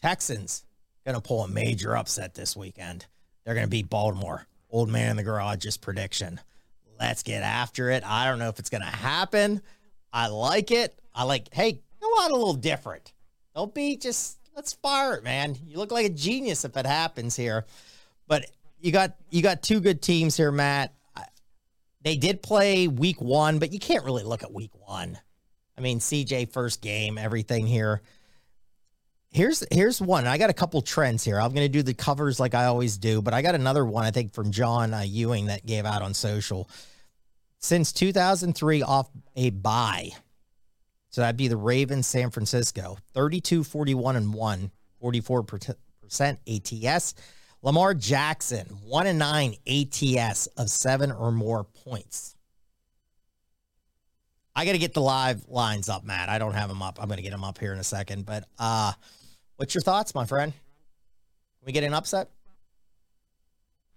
Texans 0.03 0.65
going 1.05 1.15
to 1.15 1.21
pull 1.21 1.43
a 1.43 1.49
major 1.49 1.97
upset 1.97 2.35
this 2.35 2.57
weekend. 2.57 3.07
They're 3.45 3.55
going 3.55 3.67
to 3.67 3.71
beat 3.71 3.91
Baltimore. 3.91 4.47
Old 4.71 4.89
man 4.89 5.11
in 5.11 5.17
the 5.17 5.23
garage's 5.23 5.77
prediction. 5.77 6.41
Let's 6.99 7.23
get 7.23 7.43
after 7.43 7.91
it. 7.91 8.05
I 8.07 8.27
don't 8.27 8.39
know 8.39 8.49
if 8.49 8.59
it's 8.59 8.71
going 8.71 8.83
to 8.83 8.87
happen. 8.87 9.63
I 10.13 10.29
like 10.29 10.71
it. 10.71 10.99
I 11.15 11.25
like, 11.25 11.53
hey, 11.53 11.81
go 12.01 12.09
out 12.21 12.31
a 12.31 12.37
little 12.37 12.55
different. 12.55 13.13
Don't 13.55 13.75
be 13.75 13.97
just, 13.97 14.39
let's 14.55 14.75
fire 14.75 15.15
it, 15.15 15.25
man. 15.25 15.57
You 15.67 15.79
look 15.79 15.93
like 15.93 16.07
a 16.07 16.11
genius 16.11 16.65
if 16.65 16.77
it 16.77 16.87
happens 16.87 17.37
here. 17.37 17.65
But 18.29 18.47
you 18.81 18.93
got 18.93 19.17
you 19.31 19.43
got 19.43 19.63
two 19.63 19.81
good 19.81 20.01
teams 20.01 20.37
here, 20.37 20.53
Matt. 20.53 20.95
They 22.03 22.17
did 22.17 22.43
play 22.43 22.89
week 22.89 23.21
one, 23.21 23.59
but 23.59 23.73
you 23.73 23.79
can't 23.79 24.05
really 24.05 24.23
look 24.23 24.43
at 24.43 24.53
week 24.53 24.71
one. 24.75 25.19
I 25.77 25.81
mean, 25.81 25.99
CJ 25.99 26.53
first 26.53 26.81
game, 26.83 27.19
everything 27.19 27.67
here. 27.67 28.03
Here's 29.31 29.65
here's 29.71 30.01
one. 30.01 30.27
I 30.27 30.39
got 30.39 30.51
a 30.51 30.55
couple 30.55 30.83
trends 30.83 31.25
here. 31.25 31.41
I'm 31.41 31.53
going 31.53 31.67
to 31.67 31.69
do 31.69 31.83
the 31.83 31.95
covers 31.95 32.41
like 32.41 32.55
I 32.55 32.65
always 32.65 32.99
do, 32.99 33.23
but 33.23 33.33
I 33.33 33.43
got 33.43 33.55
another 33.55 33.85
one 33.85 34.05
I 34.05 34.11
think 34.11 34.35
from 34.35 34.51
John 34.51 34.93
uh, 34.93 35.03
Ewing 35.03 35.47
that 35.47 35.65
gave 35.65 35.85
out 35.87 36.03
on 36.03 36.15
social. 36.15 36.69
Since 37.59 37.93
2003 37.93 38.83
off 38.83 39.09
a 39.37 39.51
bye. 39.51 40.11
So 41.11 41.21
that'd 41.21 41.37
be 41.37 41.49
the 41.49 41.57
Ravens 41.57 42.07
San 42.07 42.31
Francisco. 42.31 42.97
32 43.15 43.63
41 43.63 44.17
and 44.17 44.35
1, 44.35 44.71
44% 45.03 45.77
ATS. 46.47 47.15
Lamar 47.63 47.95
Jackson, 47.95 48.67
1 48.85 49.07
and 49.07 49.19
9 49.19 49.55
ATS 49.67 50.47
of 50.57 50.71
7 50.71 51.13
or 51.13 51.31
more 51.31 51.65
points. 51.65 52.37
I 54.57 54.65
got 54.65 54.73
to 54.73 54.79
get 54.79 54.95
the 54.95 55.01
live 55.01 55.47
lines 55.49 55.89
up, 55.89 56.05
Matt. 56.05 56.29
I 56.29 56.39
don't 56.39 56.55
have 56.55 56.69
them 56.69 56.83
up. 56.83 56.99
I'm 57.01 57.07
going 57.07 57.19
to 57.19 57.23
get 57.23 57.33
them 57.33 57.45
up 57.45 57.59
here 57.59 57.73
in 57.73 57.79
a 57.79 57.85
second, 57.85 58.27
but 58.27 58.45
uh 58.59 58.93
What's 59.61 59.75
your 59.75 59.83
thoughts, 59.83 60.15
my 60.15 60.25
friend? 60.25 60.55
Can 60.55 61.67
we 61.67 61.73
get 61.73 61.85
an 61.85 61.93
upset? 61.93 62.31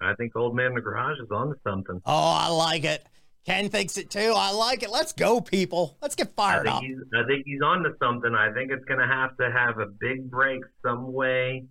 I 0.01 0.13
think 0.15 0.35
old 0.35 0.53
man 0.53 0.65
in 0.65 0.73
the 0.73 0.81
garage 0.81 1.17
is 1.21 1.31
on 1.31 1.51
to 1.51 1.55
something. 1.63 2.01
Oh, 2.05 2.37
I 2.37 2.49
like 2.49 2.83
it. 2.83 3.01
Ken 3.45 3.69
thinks 3.69 3.97
it 3.97 4.09
too. 4.09 4.33
I 4.35 4.51
like 4.51 4.83
it. 4.83 4.89
Let's 4.89 5.13
go, 5.13 5.39
people. 5.39 5.97
Let's 6.01 6.15
get 6.15 6.35
fired 6.35 6.63
think 6.63 6.75
up. 6.75 6.83
he's 6.83 6.97
I 7.15 7.25
think 7.27 7.43
he's 7.45 7.61
on 7.61 7.81
to 7.83 7.91
something. 7.97 8.35
I 8.35 8.51
think 8.51 8.71
it's 8.73 8.83
gonna 8.83 9.07
have 9.07 9.37
to 9.37 9.49
have 9.49 9.79
a 9.79 9.85
big 9.85 10.29
break 10.29 10.59
some 10.85 11.13
way, 11.13 11.63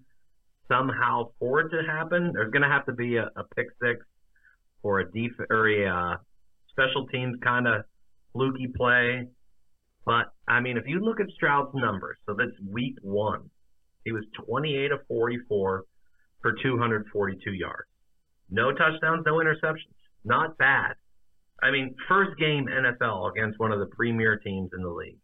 somehow 0.72 1.30
for 1.38 1.60
it 1.60 1.70
to 1.70 1.82
happen. 1.86 2.32
There's 2.32 2.50
gonna 2.50 2.70
have 2.70 2.86
to 2.86 2.92
be 2.92 3.16
a, 3.16 3.30
a 3.36 3.44
pick 3.54 3.66
six 3.82 4.04
or 4.82 5.00
a 5.00 5.04
def 5.04 5.32
or 5.50 5.68
a 5.68 5.86
uh, 5.86 6.16
special 6.70 7.06
teams 7.06 7.36
kind 7.42 7.68
of 7.68 7.84
fluky 8.32 8.68
play. 8.74 9.28
But 10.04 10.32
I 10.48 10.60
mean, 10.60 10.76
if 10.76 10.84
you 10.86 11.00
look 11.00 11.20
at 11.20 11.26
Stroud's 11.36 11.74
numbers, 11.74 12.16
so 12.26 12.34
that's 12.34 12.58
week 12.68 12.96
one. 13.02 13.50
He 14.04 14.10
was 14.10 14.24
28 14.46 14.90
of 14.90 15.00
44 15.06 15.84
for 16.40 16.52
242 16.60 17.52
yards. 17.52 17.88
No 18.50 18.72
touchdowns, 18.72 19.22
no 19.24 19.34
interceptions. 19.34 19.94
Not 20.24 20.58
bad. 20.58 20.94
I 21.62 21.70
mean, 21.70 21.94
first 22.08 22.36
game 22.38 22.66
NFL 22.66 23.30
against 23.30 23.60
one 23.60 23.70
of 23.70 23.78
the 23.78 23.86
premier 23.86 24.36
teams 24.36 24.70
in 24.76 24.82
the 24.82 24.90
league, 24.90 25.18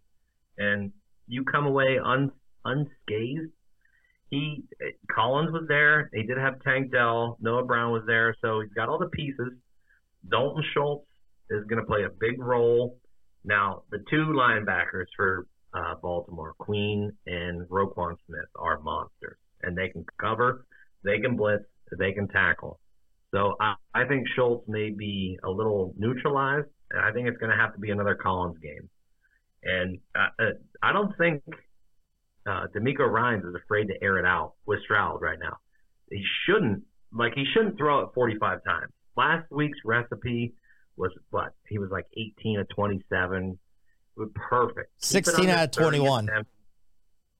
and 0.56 0.92
you 1.26 1.44
come 1.44 1.66
away 1.66 1.98
un, 2.02 2.30
unscathed. 2.64 3.50
He 4.30 4.64
Collins 5.10 5.52
was 5.52 5.64
there. 5.68 6.10
They 6.12 6.22
did 6.22 6.36
have 6.36 6.60
Tank 6.62 6.92
Dell. 6.92 7.38
Noah 7.40 7.64
Brown 7.64 7.92
was 7.92 8.02
there, 8.06 8.34
so 8.42 8.60
he's 8.60 8.72
got 8.72 8.88
all 8.88 8.98
the 8.98 9.06
pieces. 9.06 9.52
Dalton 10.30 10.62
Schultz 10.74 11.06
is 11.50 11.64
going 11.64 11.80
to 11.80 11.86
play 11.86 12.04
a 12.04 12.10
big 12.10 12.38
role. 12.38 12.98
Now, 13.44 13.82
the 13.90 14.04
two 14.10 14.26
linebackers 14.36 15.06
for 15.16 15.46
uh, 15.72 15.94
Baltimore, 16.02 16.54
Queen 16.58 17.12
and 17.26 17.66
Roquan 17.68 18.16
Smith, 18.26 18.48
are 18.56 18.80
monsters, 18.80 19.38
and 19.62 19.76
they 19.76 19.88
can 19.88 20.04
cover, 20.20 20.66
they 21.04 21.18
can 21.20 21.36
blitz, 21.36 21.64
they 21.98 22.12
can 22.12 22.28
tackle. 22.28 22.78
So 23.30 23.56
I, 23.60 23.74
I 23.94 24.04
think 24.06 24.26
Schultz 24.34 24.68
may 24.68 24.90
be 24.90 25.38
a 25.44 25.50
little 25.50 25.94
neutralized, 25.96 26.68
and 26.90 27.00
I 27.02 27.12
think 27.12 27.28
it's 27.28 27.38
going 27.38 27.50
to 27.50 27.56
have 27.56 27.72
to 27.74 27.80
be 27.80 27.90
another 27.90 28.14
Collins 28.14 28.58
game. 28.58 28.88
And 29.62 29.98
uh, 30.14 30.42
uh, 30.42 30.52
I 30.82 30.92
don't 30.92 31.16
think 31.18 31.42
uh, 32.48 32.66
DeMeco 32.74 33.08
Ryans 33.08 33.44
is 33.44 33.54
afraid 33.54 33.88
to 33.88 33.94
air 34.02 34.18
it 34.18 34.24
out 34.24 34.54
with 34.66 34.80
Stroud 34.84 35.20
right 35.20 35.38
now. 35.38 35.58
He 36.10 36.22
shouldn't, 36.46 36.82
like, 37.12 37.34
he 37.34 37.44
shouldn't 37.52 37.76
throw 37.76 38.00
it 38.00 38.08
45 38.14 38.64
times. 38.64 38.92
Last 39.16 39.50
week's 39.50 39.78
recipe 39.84 40.54
was 40.96 41.12
what? 41.30 41.52
He 41.68 41.78
was 41.78 41.90
like 41.90 42.06
18 42.16 42.60
of 42.60 42.68
27. 42.70 43.58
Perfect. 44.34 44.90
16 44.98 45.48
out 45.48 45.64
of 45.64 45.70
21. 45.70 46.28
attempts. 46.28 46.50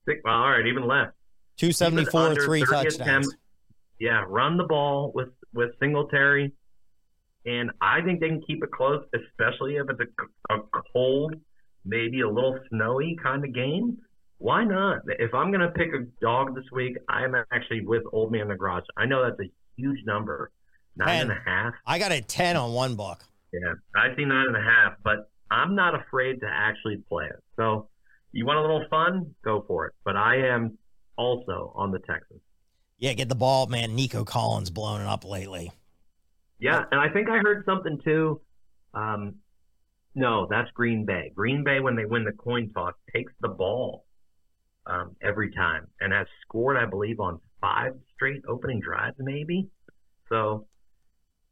Six, 0.07 0.21
well, 0.23 0.35
all 0.35 0.49
right, 0.49 0.65
even 0.65 0.87
less. 0.87 1.11
274, 1.57 2.21
under 2.21 2.45
three 2.45 2.61
touchdowns. 2.61 2.95
attempts. 2.95 3.35
Yeah, 3.99 4.23
run 4.27 4.57
the 4.57 4.63
ball 4.63 5.11
with 5.13 5.29
with 5.53 5.71
Singletary, 5.79 6.53
and 7.45 7.71
I 7.81 8.01
think 8.01 8.21
they 8.21 8.29
can 8.29 8.41
keep 8.47 8.63
it 8.63 8.71
close, 8.71 9.03
especially 9.13 9.75
if 9.75 9.87
it's 9.89 9.99
a, 10.49 10.55
a 10.55 10.81
cold, 10.93 11.35
maybe 11.83 12.21
a 12.21 12.29
little 12.29 12.57
snowy 12.69 13.17
kind 13.21 13.43
of 13.43 13.53
game. 13.53 13.97
Why 14.39 14.63
not? 14.63 15.01
If 15.19 15.33
I'm 15.33 15.51
gonna 15.51 15.71
pick 15.71 15.89
a 15.93 16.05
dog 16.21 16.55
this 16.55 16.63
week, 16.71 16.95
I'm 17.09 17.35
actually 17.51 17.85
with 17.85 18.03
Old 18.13 18.31
Man 18.31 18.47
the 18.47 18.55
Garage. 18.55 18.85
I 18.97 19.05
know 19.05 19.21
that's 19.23 19.39
a 19.41 19.51
huge 19.75 19.99
number, 20.05 20.51
nine 20.95 21.23
and 21.23 21.31
a 21.31 21.41
half. 21.45 21.73
I 21.85 21.99
got 21.99 22.13
a 22.13 22.21
10 22.21 22.55
on 22.55 22.73
one 22.73 22.95
book. 22.95 23.25
Yeah, 23.51 23.73
I 23.95 24.15
see 24.15 24.23
nine 24.23 24.45
and 24.47 24.55
a 24.55 24.61
half, 24.61 24.93
but 25.03 25.29
I'm 25.51 25.75
not 25.75 25.93
afraid 25.93 26.39
to 26.39 26.47
actually 26.49 27.03
play 27.09 27.25
it. 27.25 27.43
So, 27.57 27.89
you 28.31 28.45
want 28.45 28.59
a 28.59 28.61
little 28.61 28.85
fun? 28.89 29.35
Go 29.43 29.65
for 29.67 29.87
it. 29.87 29.93
But 30.05 30.15
I 30.15 30.37
am 30.47 30.77
also 31.17 31.73
on 31.75 31.91
the 31.91 31.99
Texans. 31.99 32.39
Yeah, 32.97 33.13
get 33.13 33.27
the 33.27 33.35
ball, 33.35 33.67
man. 33.67 33.93
Nico 33.95 34.23
Collins 34.23 34.69
blowing 34.69 35.01
it 35.01 35.07
up 35.07 35.25
lately. 35.25 35.71
Yeah, 36.59 36.83
and 36.91 37.01
I 37.01 37.09
think 37.09 37.29
I 37.29 37.39
heard 37.39 37.65
something 37.65 37.99
too. 38.05 38.39
Um, 38.93 39.35
no, 40.15 40.47
that's 40.49 40.69
Green 40.71 41.05
Bay. 41.05 41.31
Green 41.35 41.63
Bay, 41.63 41.79
when 41.81 41.95
they 41.95 42.05
win 42.05 42.23
the 42.23 42.31
coin 42.31 42.71
toss, 42.73 42.93
takes 43.13 43.33
the 43.41 43.49
ball 43.49 44.05
um, 44.89 45.15
every 45.21 45.51
time 45.51 45.87
and 46.01 46.11
has 46.13 46.27
scored, 46.41 46.77
I 46.77 46.85
believe, 46.85 47.19
on 47.19 47.39
five 47.61 47.93
straight 48.15 48.41
opening 48.47 48.79
drives, 48.79 49.15
maybe. 49.19 49.67
So 50.29 50.65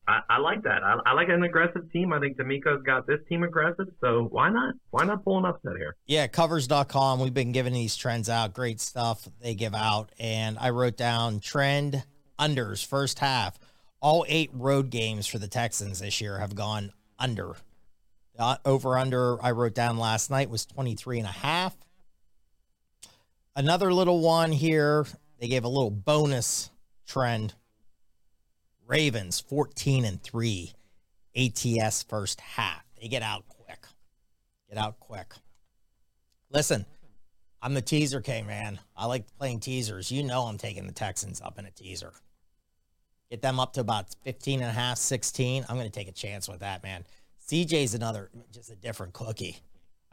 I, 0.07 0.19
I 0.29 0.37
like 0.39 0.63
that. 0.63 0.83
I, 0.83 0.97
I 1.05 1.13
like 1.13 1.29
an 1.29 1.43
aggressive 1.43 1.91
team. 1.91 2.13
I 2.13 2.19
think 2.19 2.37
DeMeco's 2.37 2.83
got 2.83 3.07
this 3.07 3.19
team 3.27 3.43
aggressive. 3.43 3.87
So 4.01 4.27
why 4.31 4.49
not? 4.49 4.75
Why 4.91 5.05
not 5.05 5.23
pull 5.23 5.37
an 5.37 5.45
upset 5.45 5.73
here? 5.77 5.95
Yeah, 6.05 6.27
covers.com. 6.27 7.19
We've 7.19 7.33
been 7.33 7.51
giving 7.51 7.73
these 7.73 7.95
trends 7.95 8.29
out. 8.29 8.53
Great 8.53 8.79
stuff 8.79 9.27
they 9.41 9.53
give 9.53 9.75
out. 9.75 10.11
And 10.19 10.57
I 10.59 10.69
wrote 10.69 10.97
down 10.97 11.39
trend 11.39 12.03
unders 12.39 12.85
first 12.85 13.19
half. 13.19 13.59
All 13.99 14.25
eight 14.29 14.51
road 14.53 14.89
games 14.89 15.27
for 15.27 15.39
the 15.39 15.47
Texans 15.47 15.99
this 15.99 16.21
year 16.21 16.39
have 16.39 16.55
gone 16.55 16.93
under. 17.19 17.55
The 18.37 18.59
over 18.63 18.97
under 18.97 19.43
I 19.43 19.51
wrote 19.51 19.73
down 19.73 19.97
last 19.97 20.29
night 20.29 20.49
was 20.49 20.65
23 20.65 21.19
and 21.19 21.27
a 21.27 21.31
half. 21.31 21.75
Another 23.57 23.91
little 23.91 24.19
one 24.19 24.51
here. 24.51 25.07
They 25.39 25.47
gave 25.47 25.63
a 25.63 25.67
little 25.67 25.89
bonus 25.89 26.69
trend. 27.07 27.55
Ravens 28.85 29.39
14 29.39 30.05
and 30.05 30.21
3 30.21 30.73
ATS 31.35 32.03
first 32.03 32.39
half. 32.39 32.83
They 33.01 33.07
get 33.07 33.23
out 33.23 33.47
quick. 33.47 33.83
Get 34.69 34.77
out 34.77 34.99
quick. 34.99 35.33
Listen, 36.51 36.85
I'm 37.59 37.73
the 37.73 37.81
teaser 37.81 38.21
king, 38.21 38.45
man. 38.45 38.77
I 38.95 39.07
like 39.07 39.25
playing 39.39 39.61
teasers. 39.61 40.11
You 40.11 40.21
know 40.21 40.43
I'm 40.43 40.59
taking 40.59 40.85
the 40.85 40.93
Texans 40.93 41.41
up 41.41 41.57
in 41.57 41.65
a 41.65 41.71
teaser. 41.71 42.13
Get 43.31 43.41
them 43.41 43.59
up 43.59 43.73
to 43.73 43.81
about 43.81 44.15
15 44.23 44.61
and 44.61 44.69
a 44.69 44.71
half, 44.71 44.99
16. 44.99 45.65
I'm 45.67 45.77
going 45.77 45.89
to 45.89 45.99
take 45.99 46.07
a 46.07 46.13
chance 46.13 46.47
with 46.47 46.59
that, 46.59 46.83
man. 46.83 47.05
CJ's 47.49 47.95
another, 47.95 48.29
just 48.51 48.69
a 48.69 48.75
different 48.75 49.13
cookie. 49.13 49.57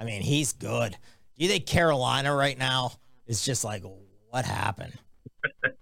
I 0.01 0.05
mean, 0.05 0.23
he's 0.23 0.55
good. 0.55 0.93
Do 1.37 1.45
you 1.45 1.51
think 1.51 1.67
Carolina 1.67 2.35
right 2.35 2.57
now 2.57 2.93
is 3.27 3.45
just 3.45 3.65
like, 3.65 3.83
what 4.31 4.45
happened? 4.45 4.93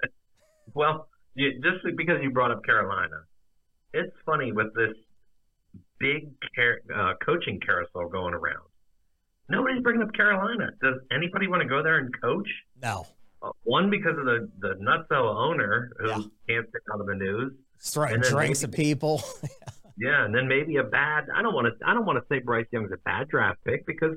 Well, 0.75 1.09
you, 1.35 1.53
just 1.63 1.85
because 1.99 2.17
you 2.23 2.31
brought 2.31 2.51
up 2.51 2.65
Carolina, 2.65 3.25
it's 3.93 4.15
funny 4.25 4.53
with 4.53 4.69
this 4.75 4.95
big 5.99 6.33
car, 6.57 6.79
uh, 6.95 7.13
coaching 7.25 7.61
carousel 7.61 8.09
going 8.09 8.33
around. 8.33 8.63
Nobody's 9.51 9.83
bringing 9.83 10.03
up 10.03 10.15
Carolina. 10.15 10.71
Does 10.83 10.95
anybody 11.15 11.47
want 11.49 11.61
to 11.63 11.69
go 11.69 11.83
there 11.83 11.99
and 11.99 12.09
coach? 12.23 12.49
No. 12.83 13.07
Uh, 13.43 13.51
one 13.65 13.91
because 13.91 14.17
of 14.19 14.25
the 14.25 14.49
the 14.61 14.75
nutso 14.81 15.23
owner 15.37 15.91
who 15.99 16.09
Yeah. 16.09 16.15
can't 16.49 16.69
stay 16.71 16.79
out 16.95 17.01
of 17.01 17.07
the 17.07 17.17
news. 17.17 17.53
Throwing 17.83 18.15
And 18.15 18.25
then 18.25 18.33
drinks 18.33 18.65
at 18.65 18.71
maybe- 18.71 18.83
people. 18.83 19.23
Yeah, 19.99 20.25
and 20.25 20.35
then 20.35 20.49
maybe 20.49 20.77
a 20.79 20.85
bad. 20.85 21.27
I 21.37 21.43
don't 21.43 21.53
want 21.55 21.67
to. 21.67 21.87
I 21.87 21.93
don't 21.93 22.07
want 22.07 22.19
to 22.19 22.25
say 22.35 22.41
Bryce 22.41 22.65
Young's 22.73 22.91
a 22.93 22.97
bad 23.05 23.29
draft 23.29 23.63
pick 23.63 23.85
because 23.87 24.17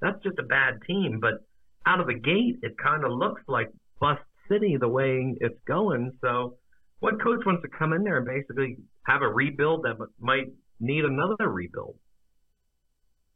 that's 0.00 0.20
just 0.24 0.36
a 0.40 0.42
bad 0.42 0.80
team. 0.84 1.20
But 1.20 1.46
out 1.86 2.00
of 2.00 2.06
the 2.06 2.14
gate, 2.14 2.58
it 2.62 2.76
kind 2.78 3.04
of 3.04 3.12
looks 3.12 3.42
like 3.48 3.68
bust 4.00 4.22
city 4.50 4.76
the 4.78 4.88
way 4.88 5.34
it's 5.40 5.58
going. 5.66 6.12
So, 6.20 6.56
what 7.00 7.20
coach 7.22 7.44
wants 7.44 7.62
to 7.62 7.68
come 7.68 7.92
in 7.92 8.04
there 8.04 8.18
and 8.18 8.26
basically 8.26 8.76
have 9.04 9.22
a 9.22 9.28
rebuild 9.28 9.82
that 9.84 9.96
might 10.20 10.52
need 10.80 11.04
another 11.04 11.48
rebuild? 11.48 11.96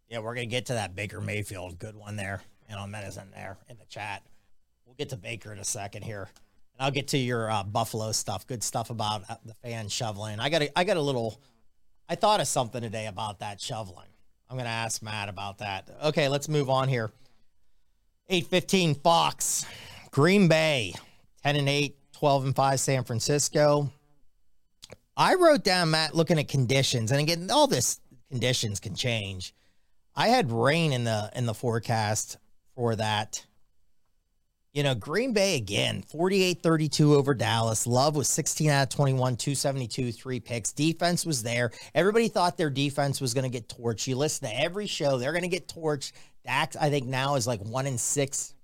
Yeah, 0.08 0.20
we're 0.20 0.34
gonna 0.34 0.46
get 0.46 0.66
to 0.66 0.74
that 0.74 0.94
Baker 0.94 1.20
Mayfield, 1.20 1.78
good 1.78 1.96
one 1.96 2.16
there, 2.16 2.42
and 2.68 2.78
on 2.78 2.90
medicine 2.90 3.30
there 3.34 3.58
in 3.68 3.76
the 3.78 3.86
chat. 3.86 4.22
We'll 4.84 4.94
get 4.94 5.08
to 5.08 5.16
Baker 5.16 5.52
in 5.52 5.58
a 5.58 5.64
second 5.64 6.04
here, 6.04 6.28
and 6.74 6.80
I'll 6.80 6.92
get 6.92 7.08
to 7.08 7.18
your 7.18 7.50
uh, 7.50 7.64
Buffalo 7.64 8.12
stuff. 8.12 8.46
Good 8.46 8.62
stuff 8.62 8.90
about 8.90 9.22
uh, 9.28 9.36
the 9.44 9.54
fan 9.54 9.88
shoveling. 9.88 10.38
I 10.38 10.48
got 10.48 10.62
a, 10.62 10.78
I 10.78 10.84
got 10.84 10.96
a 10.96 11.02
little. 11.02 11.40
I 12.08 12.14
thought 12.14 12.40
of 12.40 12.46
something 12.46 12.82
today 12.82 13.06
about 13.06 13.40
that 13.40 13.60
shoveling. 13.60 14.06
I'm 14.48 14.56
gonna 14.56 14.68
ask 14.68 15.02
Matt 15.02 15.28
about 15.28 15.58
that. 15.58 15.90
Okay, 16.04 16.28
let's 16.28 16.48
move 16.48 16.70
on 16.70 16.88
here. 16.88 17.10
Eight 18.28 18.46
fifteen 18.48 18.96
Fox, 18.96 19.64
Green 20.10 20.48
Bay, 20.48 20.94
ten 21.44 21.54
and 21.54 21.68
8, 21.68 21.96
12 22.12 22.44
and 22.46 22.56
five 22.56 22.80
San 22.80 23.04
Francisco. 23.04 23.92
I 25.16 25.34
wrote 25.34 25.62
down 25.62 25.92
Matt 25.92 26.14
looking 26.14 26.38
at 26.38 26.48
conditions, 26.48 27.12
and 27.12 27.20
again, 27.20 27.48
all 27.52 27.68
this 27.68 28.00
conditions 28.28 28.80
can 28.80 28.96
change. 28.96 29.54
I 30.16 30.28
had 30.28 30.50
rain 30.50 30.92
in 30.92 31.04
the 31.04 31.30
in 31.36 31.46
the 31.46 31.54
forecast 31.54 32.38
for 32.74 32.96
that 32.96 33.46
you 34.76 34.82
know, 34.82 34.94
Green 34.94 35.32
Bay 35.32 35.56
again, 35.56 36.02
48 36.02 36.62
32 36.62 37.14
over 37.14 37.32
Dallas. 37.32 37.86
Love 37.86 38.14
was 38.14 38.28
16 38.28 38.68
out 38.68 38.82
of 38.82 38.88
21, 38.90 39.36
272, 39.36 40.12
three 40.12 40.38
picks. 40.38 40.70
Defense 40.70 41.24
was 41.24 41.42
there. 41.42 41.70
Everybody 41.94 42.28
thought 42.28 42.58
their 42.58 42.68
defense 42.68 43.18
was 43.18 43.32
going 43.32 43.44
to 43.44 43.48
get 43.50 43.70
torched. 43.70 44.06
You 44.06 44.16
listen 44.16 44.46
to 44.50 44.60
every 44.60 44.86
show, 44.86 45.16
they're 45.16 45.32
going 45.32 45.44
to 45.44 45.48
get 45.48 45.66
torched. 45.66 46.12
Dax, 46.46 46.76
I 46.76 46.90
think 46.90 47.06
now 47.06 47.34
is 47.34 47.46
like 47.46 47.60
one 47.60 47.86
in 47.86 47.98
six 47.98 48.54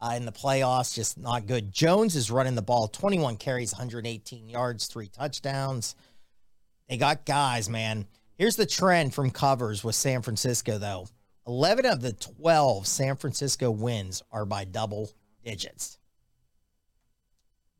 uh, 0.00 0.14
in 0.16 0.26
the 0.26 0.32
playoffs, 0.32 0.94
just 0.94 1.16
not 1.16 1.46
good. 1.46 1.72
Jones 1.72 2.14
is 2.16 2.30
running 2.30 2.54
the 2.54 2.62
ball 2.62 2.88
21 2.88 3.36
carries, 3.36 3.72
118 3.72 4.48
yards, 4.48 4.86
three 4.86 5.08
touchdowns. 5.08 5.94
They 6.88 6.96
got 6.96 7.24
guys, 7.24 7.70
man. 7.70 8.06
Here's 8.36 8.56
the 8.56 8.66
trend 8.66 9.14
from 9.14 9.30
covers 9.30 9.82
with 9.82 9.94
San 9.94 10.22
Francisco, 10.22 10.78
though 10.78 11.06
11 11.46 11.86
of 11.86 12.00
the 12.00 12.12
12 12.12 12.86
San 12.86 13.16
Francisco 13.16 13.70
wins 13.70 14.22
are 14.30 14.44
by 14.44 14.64
double 14.64 15.10
digits. 15.44 15.98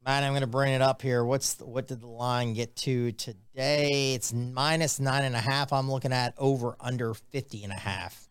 Man, 0.04 0.24
I'm 0.24 0.32
going 0.32 0.40
to 0.40 0.48
bring 0.48 0.72
it 0.72 0.82
up 0.82 1.00
here. 1.02 1.24
What's 1.24 1.54
the, 1.54 1.66
what 1.66 1.86
did 1.86 2.00
the 2.00 2.08
line 2.08 2.54
get 2.54 2.74
to 2.76 3.12
today? 3.12 4.14
It's 4.14 4.32
minus 4.32 4.98
nine 4.98 5.24
and 5.24 5.36
a 5.36 5.40
half. 5.40 5.72
I'm 5.72 5.90
looking 5.90 6.12
at 6.12 6.34
over 6.38 6.76
under 6.80 7.14
50 7.14 7.62
and 7.62 7.72
a 7.72 7.76
half. 7.76 8.28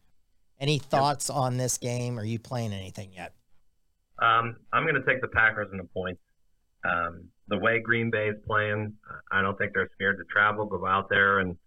Any 0.62 0.78
thoughts 0.78 1.28
yep. 1.28 1.38
on 1.38 1.58
this 1.58 1.78
game? 1.78 2.18
Are 2.18 2.24
you 2.24 2.40
playing 2.40 2.72
anything 2.72 3.12
yet? 3.14 3.34
Um, 4.22 4.56
I'm 4.72 4.84
going 4.84 4.96
to 4.96 5.04
take 5.06 5.22
the 5.22 5.28
Packers 5.28 5.68
in 5.72 5.78
the 5.78 5.88
points. 5.94 6.22
Um, 6.86 7.26
the 7.50 7.58
way 7.58 7.80
Green 7.80 8.10
Bay 8.12 8.30
is 8.30 8.38
playing, 8.48 8.94
I 9.32 9.42
don't 9.42 9.58
think 9.58 9.74
they're 9.74 9.90
scared 9.96 10.18
to 10.20 10.24
travel, 10.32 10.66
go 10.68 10.86
out 10.86 11.10
there 11.10 11.40
and 11.40 11.58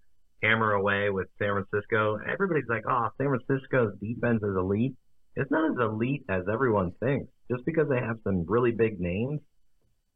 hammer 0.42 0.72
away 0.72 1.10
with 1.10 1.26
San 1.38 1.50
Francisco. 1.52 2.18
Everybody's 2.32 2.68
like, 2.68 2.84
oh, 2.88 3.08
San 3.18 3.28
Francisco's 3.28 3.92
defense 4.00 4.42
is 4.42 4.56
elite. 4.56 4.94
It's 5.36 5.50
not 5.50 5.72
as 5.72 5.76
elite 5.78 6.24
as 6.30 6.44
everyone 6.50 6.92
thinks 7.00 7.28
just 7.50 7.64
because 7.64 7.88
they 7.88 7.98
have 7.98 8.18
some 8.24 8.44
really 8.46 8.70
big 8.70 9.00
names, 9.00 9.40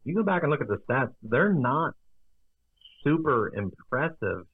you 0.05 0.15
go 0.15 0.23
back 0.23 0.43
and 0.43 0.51
look 0.51 0.61
at 0.61 0.69
the 0.69 0.79
stats, 0.89 1.13
they're 1.23 1.53
not 1.53 1.95
super 3.05 3.53
impressive 3.55 4.47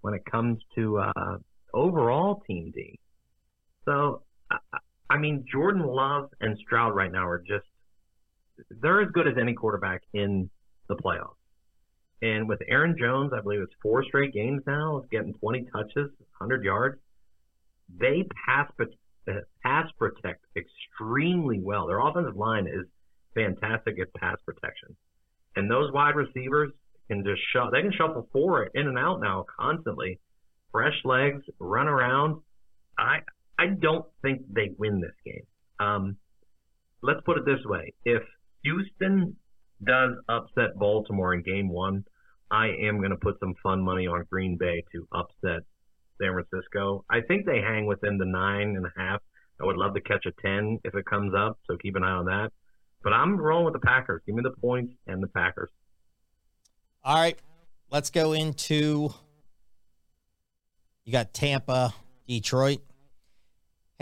when 0.00 0.14
it 0.14 0.22
comes 0.30 0.58
to 0.74 0.98
uh, 0.98 1.38
overall 1.72 2.42
team 2.46 2.72
D. 2.74 2.98
So, 3.84 4.22
I, 5.10 5.18
mean, 5.18 5.44
Jordan 5.50 5.86
Love 5.86 6.30
and 6.40 6.58
Stroud 6.58 6.94
right 6.94 7.12
now 7.12 7.26
are 7.26 7.38
just, 7.38 7.66
they're 8.70 9.02
as 9.02 9.10
good 9.12 9.26
as 9.26 9.34
any 9.40 9.54
quarterback 9.54 10.02
in 10.12 10.50
the 10.88 10.96
playoffs. 10.96 11.34
And 12.22 12.48
with 12.48 12.60
Aaron 12.68 12.96
Jones, 12.98 13.32
I 13.36 13.42
believe 13.42 13.60
it's 13.60 13.74
four 13.82 14.04
straight 14.04 14.32
games 14.32 14.62
now, 14.66 15.02
getting 15.10 15.34
20 15.34 15.66
touches, 15.74 16.10
100 16.38 16.64
yards. 16.64 16.98
They 18.00 18.26
pass 18.46 18.70
pass 19.62 19.86
protect 19.98 20.44
extremely 20.56 21.60
well. 21.60 21.86
Their 21.86 21.98
offensive 21.98 22.36
line 22.36 22.66
is 22.66 22.86
fantastic 23.34 23.98
at 24.00 24.12
pass 24.14 24.36
protection. 24.44 24.96
And 25.56 25.70
those 25.70 25.92
wide 25.92 26.16
receivers 26.16 26.72
can 27.08 27.24
just 27.24 27.40
shuffle. 27.52 27.70
They 27.72 27.82
can 27.82 27.92
shuffle 27.92 28.28
forward 28.32 28.70
in 28.74 28.86
and 28.88 28.98
out 28.98 29.20
now 29.20 29.44
constantly. 29.58 30.20
Fresh 30.72 31.00
legs, 31.04 31.42
run 31.58 31.88
around. 31.88 32.40
I 32.98 33.18
I 33.58 33.66
don't 33.80 34.06
think 34.22 34.42
they 34.50 34.70
win 34.78 35.00
this 35.00 35.14
game. 35.24 35.46
Um, 35.78 36.16
let's 37.02 37.20
put 37.24 37.38
it 37.38 37.44
this 37.44 37.64
way: 37.64 37.94
if 38.04 38.22
Houston 38.62 39.36
does 39.82 40.12
upset 40.28 40.76
Baltimore 40.76 41.34
in 41.34 41.42
Game 41.42 41.68
One, 41.68 42.04
I 42.50 42.68
am 42.68 42.98
going 42.98 43.10
to 43.10 43.16
put 43.16 43.38
some 43.40 43.54
fun 43.62 43.82
money 43.82 44.06
on 44.06 44.24
Green 44.30 44.56
Bay 44.56 44.84
to 44.92 45.06
upset 45.12 45.62
San 46.20 46.32
Francisco. 46.32 47.04
I 47.10 47.20
think 47.20 47.46
they 47.46 47.60
hang 47.60 47.86
within 47.86 48.18
the 48.18 48.26
nine 48.26 48.76
and 48.76 48.86
a 48.86 48.92
half. 48.96 49.20
I 49.60 49.66
would 49.66 49.76
love 49.76 49.94
to 49.94 50.00
catch 50.00 50.26
a 50.26 50.32
10 50.42 50.80
if 50.84 50.94
it 50.94 51.06
comes 51.06 51.32
up, 51.36 51.58
so 51.66 51.76
keep 51.76 51.94
an 51.94 52.02
eye 52.02 52.10
on 52.10 52.24
that. 52.26 52.50
But 53.04 53.12
I'm 53.12 53.36
rolling 53.36 53.66
with 53.66 53.74
the 53.74 53.86
Packers. 53.86 54.22
Give 54.26 54.34
me 54.34 54.42
the 54.42 54.50
points 54.60 54.94
and 55.06 55.22
the 55.22 55.28
Packers. 55.28 55.70
All 57.04 57.14
right. 57.14 57.38
Let's 57.90 58.10
go 58.10 58.32
into 58.32 59.14
you 61.04 61.12
got 61.12 61.34
Tampa, 61.34 61.94
Detroit. 62.26 62.80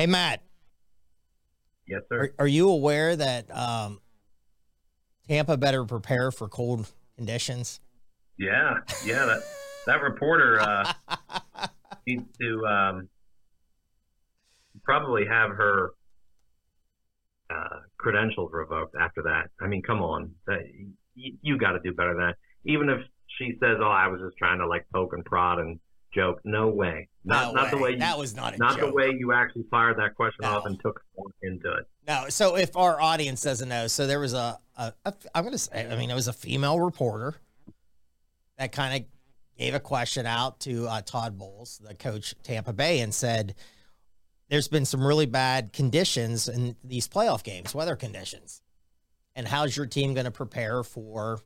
Hey, 0.03 0.07
Matt. 0.07 0.43
Yes, 1.87 2.01
sir. 2.09 2.19
Are, 2.19 2.31
are 2.41 2.49
you 2.49 2.69
aware 2.71 3.15
that 3.15 3.57
um, 3.57 4.01
Tampa 5.29 5.57
better 5.57 5.85
prepare 5.85 6.33
for 6.33 6.49
cold 6.49 6.91
conditions? 7.15 7.79
Yeah, 8.37 8.79
yeah. 9.07 9.27
That 9.27 9.43
that 9.87 10.03
reporter 10.03 10.61
uh, 10.61 10.93
needs 12.09 12.25
to 12.41 12.67
um, 12.67 13.09
probably 14.83 15.25
have 15.25 15.51
her 15.51 15.91
uh, 17.49 17.79
credentials 17.97 18.51
revoked 18.53 18.97
after 19.01 19.23
that. 19.23 19.51
I 19.61 19.69
mean, 19.69 19.83
come 19.83 20.03
on, 20.03 20.33
that, 20.49 20.62
you, 21.15 21.37
you 21.43 21.59
got 21.59 21.75
to 21.75 21.81
do 21.81 21.95
better 21.95 22.15
than 22.15 22.27
that. 22.27 22.37
Even 22.65 22.88
if 22.88 22.99
she 23.38 23.53
says, 23.61 23.77
"Oh, 23.81 23.85
I 23.85 24.09
was 24.09 24.21
just 24.21 24.37
trying 24.37 24.59
to 24.59 24.67
like 24.67 24.85
poke 24.93 25.12
and 25.12 25.25
prod 25.25 25.61
and 25.61 25.79
joke," 26.12 26.40
no 26.44 26.68
way. 26.68 27.09
Not 27.25 27.48
no 27.48 27.53
not 27.53 27.64
way. 27.64 27.70
the 27.70 27.77
way 27.77 27.90
you, 27.92 27.98
that 27.98 28.18
was 28.18 28.35
not 28.35 28.59
not 28.59 28.79
joke. 28.79 28.88
the 28.88 28.92
way 28.92 29.14
you 29.16 29.33
actually 29.33 29.64
fired 29.70 29.98
that 29.98 30.14
question 30.14 30.40
no. 30.42 30.51
off 30.51 30.66
and 30.66 30.81
took 30.81 31.01
into 31.42 31.72
it. 31.72 31.87
No. 32.07 32.27
So 32.29 32.57
if 32.57 32.77
our 32.77 33.01
audience 33.01 33.42
doesn't 33.42 33.68
know, 33.68 33.87
so 33.87 34.07
there 34.07 34.20
was 34.20 34.35
a, 34.35 34.59
a, 34.77 34.92
a 35.05 35.14
I'm 35.35 35.44
going 35.44 35.53
to 35.53 35.59
say, 35.59 35.88
I 35.88 35.96
mean, 35.96 36.11
it 36.11 36.14
was 36.14 36.29
a 36.29 36.33
female 36.33 36.81
reporter 36.81 37.37
that 38.59 38.72
kind 38.72 39.01
of 39.01 39.09
gave 39.59 39.75
a 39.75 39.81
question 39.81 40.27
out 40.27 40.61
to 40.61 40.87
uh, 40.88 41.03
Todd 41.03 41.38
Bowles, 41.38 41.81
the 41.85 41.94
coach 41.94 42.35
Tampa 42.42 42.72
Bay, 42.72 43.01
and 43.01 43.14
said, 43.14 43.55
"There's 44.48 44.68
been 44.68 44.85
some 44.85 45.07
really 45.07 45.27
bad 45.27 45.72
conditions 45.72 46.48
in 46.48 46.77
these 46.83 47.09
playoff 47.09 47.44
games, 47.44 47.75
weather 47.75 47.96
conditions, 47.96 48.62
and 49.37 49.46
how's 49.46 49.77
your 49.77 49.87
team 49.87 50.14
going 50.14 50.25
to 50.25 50.33
prepare 50.33 50.83
for 50.83 51.40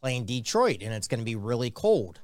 playing 0.00 0.24
Detroit? 0.24 0.78
And 0.82 0.92
it's 0.92 1.06
going 1.06 1.20
to 1.20 1.24
be 1.24 1.36
really 1.36 1.70
cold." 1.70 2.20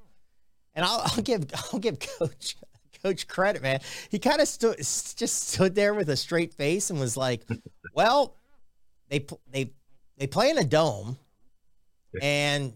And 0.76 0.84
I'll, 0.84 1.00
I'll 1.04 1.22
give 1.22 1.44
I'll 1.72 1.80
give 1.80 1.98
Coach 1.98 2.56
Coach 3.02 3.26
credit, 3.26 3.62
man. 3.62 3.80
He 4.10 4.20
kind 4.20 4.40
of 4.40 4.46
stood 4.46 4.76
just 4.78 5.48
stood 5.48 5.74
there 5.74 5.94
with 5.94 6.08
a 6.08 6.16
straight 6.16 6.54
face 6.54 6.90
and 6.90 7.00
was 7.00 7.16
like, 7.16 7.42
"Well, 7.94 8.36
they 9.08 9.26
they 9.50 9.72
they 10.16 10.28
play 10.28 10.50
in 10.50 10.58
a 10.58 10.64
dome, 10.64 11.18
and." 12.22 12.72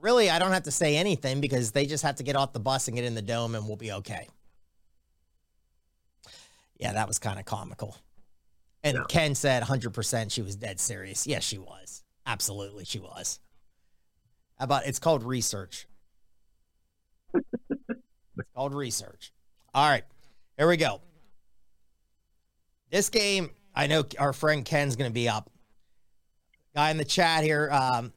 really, 0.00 0.30
I 0.30 0.38
don't 0.38 0.52
have 0.52 0.64
to 0.64 0.70
say 0.70 0.96
anything 0.96 1.40
because 1.40 1.72
they 1.72 1.86
just 1.86 2.04
have 2.04 2.16
to 2.16 2.22
get 2.22 2.36
off 2.36 2.52
the 2.52 2.60
bus 2.60 2.86
and 2.86 2.96
get 2.96 3.04
in 3.04 3.14
the 3.14 3.22
dome 3.22 3.54
and 3.54 3.66
we'll 3.66 3.76
be 3.76 3.90
okay. 3.92 4.28
Yeah, 6.78 6.92
that 6.92 7.08
was 7.08 7.18
kind 7.18 7.38
of 7.38 7.44
comical. 7.44 7.96
And 8.84 8.98
Ken 9.08 9.34
said 9.34 9.62
100% 9.64 10.30
she 10.30 10.42
was 10.42 10.54
dead 10.54 10.78
serious. 10.78 11.26
Yes, 11.26 11.42
she 11.42 11.58
was. 11.58 12.04
Absolutely, 12.24 12.84
she 12.84 13.00
was. 13.00 13.40
How 14.58 14.64
about 14.64 14.86
it's 14.86 14.98
called 14.98 15.24
research? 15.24 15.86
It's 17.34 18.48
called 18.54 18.74
research. 18.74 19.32
All 19.74 19.88
right, 19.88 20.04
here 20.56 20.68
we 20.68 20.76
go. 20.76 21.00
This 22.90 23.08
game, 23.10 23.50
I 23.74 23.86
know 23.86 24.04
our 24.18 24.32
friend 24.32 24.64
Ken's 24.64 24.96
going 24.96 25.10
to 25.10 25.14
be 25.14 25.28
up. 25.28 25.50
Guy 26.74 26.90
in 26.90 26.96
the 26.96 27.04
chat 27.04 27.42
here, 27.42 27.70
um, 27.72 28.12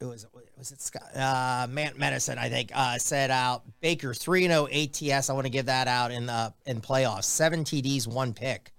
it 0.00 0.04
was 0.04 0.26
was 0.56 0.72
it 0.72 0.80
Scott 0.80 1.16
uh 1.16 1.66
Man 1.68 1.94
Medicine, 1.96 2.38
I 2.38 2.48
think, 2.48 2.70
uh 2.74 2.98
said 2.98 3.30
out 3.30 3.62
Baker 3.80 4.10
3-0 4.10 5.12
ATS. 5.12 5.30
I 5.30 5.32
want 5.32 5.46
to 5.46 5.50
give 5.50 5.66
that 5.66 5.88
out 5.88 6.10
in 6.10 6.26
the 6.26 6.52
in 6.66 6.80
playoffs. 6.80 7.24
Seven 7.24 7.64
TDs, 7.64 8.06
one 8.06 8.32
pick. 8.32 8.72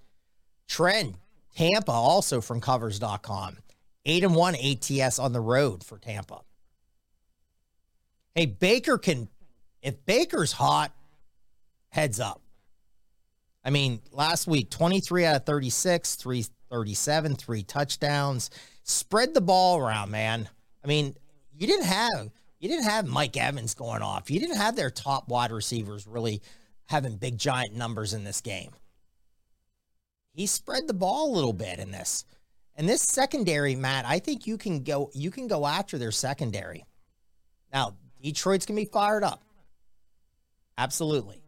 Trend 0.67 1.17
Tampa 1.55 1.91
also 1.91 2.41
from 2.41 2.61
covers.com. 2.61 3.57
Eight 4.05 4.23
and 4.23 4.35
one 4.35 4.55
ATS 4.55 5.19
on 5.19 5.33
the 5.33 5.41
road 5.41 5.83
for 5.83 5.97
Tampa. 5.97 6.41
Hey, 8.33 8.45
Baker 8.45 8.97
can 8.97 9.27
if 9.81 10.05
Baker's 10.05 10.51
hot, 10.51 10.91
heads 11.89 12.19
up. 12.19 12.41
I 13.63 13.71
mean, 13.71 14.01
last 14.11 14.47
week, 14.47 14.69
23 14.69 15.25
out 15.25 15.35
of 15.35 15.45
36, 15.45 16.15
337, 16.15 17.35
three 17.35 17.63
touchdowns. 17.63 18.49
Spread 18.83 19.33
the 19.33 19.41
ball 19.41 19.77
around, 19.77 20.11
man. 20.11 20.49
I 20.83 20.87
mean, 20.87 21.15
you 21.53 21.67
didn't 21.67 21.85
have 21.85 22.31
you 22.59 22.67
didn't 22.67 22.85
have 22.85 23.07
Mike 23.07 23.37
Evans 23.37 23.73
going 23.73 24.01
off. 24.01 24.29
You 24.29 24.39
didn't 24.39 24.57
have 24.57 24.75
their 24.75 24.89
top 24.89 25.29
wide 25.29 25.51
receivers 25.51 26.05
really 26.05 26.41
having 26.87 27.15
big 27.15 27.37
giant 27.37 27.73
numbers 27.75 28.13
in 28.13 28.23
this 28.23 28.41
game. 28.41 28.71
He 30.33 30.45
spread 30.45 30.87
the 30.87 30.93
ball 30.93 31.31
a 31.31 31.35
little 31.35 31.53
bit 31.53 31.79
in 31.79 31.91
this. 31.91 32.25
And 32.75 32.87
this 32.87 33.01
secondary, 33.01 33.75
Matt, 33.75 34.05
I 34.05 34.19
think 34.19 34.47
you 34.47 34.57
can 34.57 34.83
go 34.83 35.09
you 35.13 35.31
can 35.31 35.47
go 35.47 35.65
after 35.65 35.97
their 35.97 36.11
secondary. 36.11 36.85
Now, 37.73 37.95
Detroit's 38.21 38.65
gonna 38.65 38.79
be 38.79 38.85
fired 38.85 39.23
up. 39.23 39.43
Absolutely. 40.79 41.43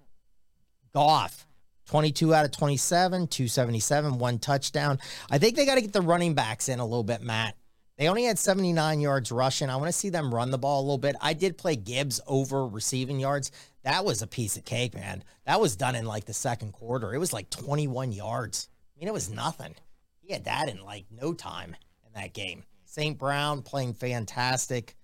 Goff, 0.93 1.47
22 1.85 2.33
out 2.33 2.43
of 2.43 2.51
27, 2.51 3.27
277, 3.27 4.19
one 4.19 4.39
touchdown. 4.39 4.99
I 5.29 5.37
think 5.37 5.55
they 5.55 5.65
got 5.65 5.75
to 5.75 5.81
get 5.81 5.93
the 5.93 6.01
running 6.01 6.33
backs 6.33 6.67
in 6.67 6.79
a 6.79 6.85
little 6.85 7.05
bit, 7.05 7.21
Matt. 7.21 7.55
They 7.97 8.09
only 8.09 8.25
had 8.25 8.37
79 8.37 8.99
yards 8.99 9.31
rushing. 9.31 9.69
I 9.69 9.77
want 9.77 9.87
to 9.87 9.97
see 9.97 10.09
them 10.09 10.35
run 10.35 10.51
the 10.51 10.57
ball 10.57 10.81
a 10.81 10.83
little 10.83 10.97
bit. 10.97 11.15
I 11.21 11.31
did 11.31 11.57
play 11.57 11.77
Gibbs 11.77 12.19
over 12.27 12.67
receiving 12.67 13.21
yards. 13.21 13.51
That 13.83 14.03
was 14.03 14.21
a 14.21 14.27
piece 14.27 14.57
of 14.57 14.65
cake, 14.65 14.95
man. 14.95 15.23
That 15.45 15.61
was 15.61 15.77
done 15.77 15.95
in 15.95 16.05
like 16.05 16.25
the 16.25 16.33
second 16.33 16.73
quarter. 16.73 17.13
It 17.13 17.19
was 17.19 17.31
like 17.31 17.49
21 17.49 18.11
yards. 18.11 18.67
I 18.93 18.99
mean, 18.99 19.07
it 19.07 19.13
was 19.13 19.29
nothing. 19.29 19.75
He 20.19 20.33
had 20.33 20.43
that 20.43 20.67
in 20.67 20.83
like 20.83 21.05
no 21.09 21.33
time 21.33 21.77
in 22.05 22.21
that 22.21 22.33
game. 22.33 22.65
St. 22.83 23.17
Brown 23.17 23.61
playing 23.61 23.93
fantastic. 23.93 24.97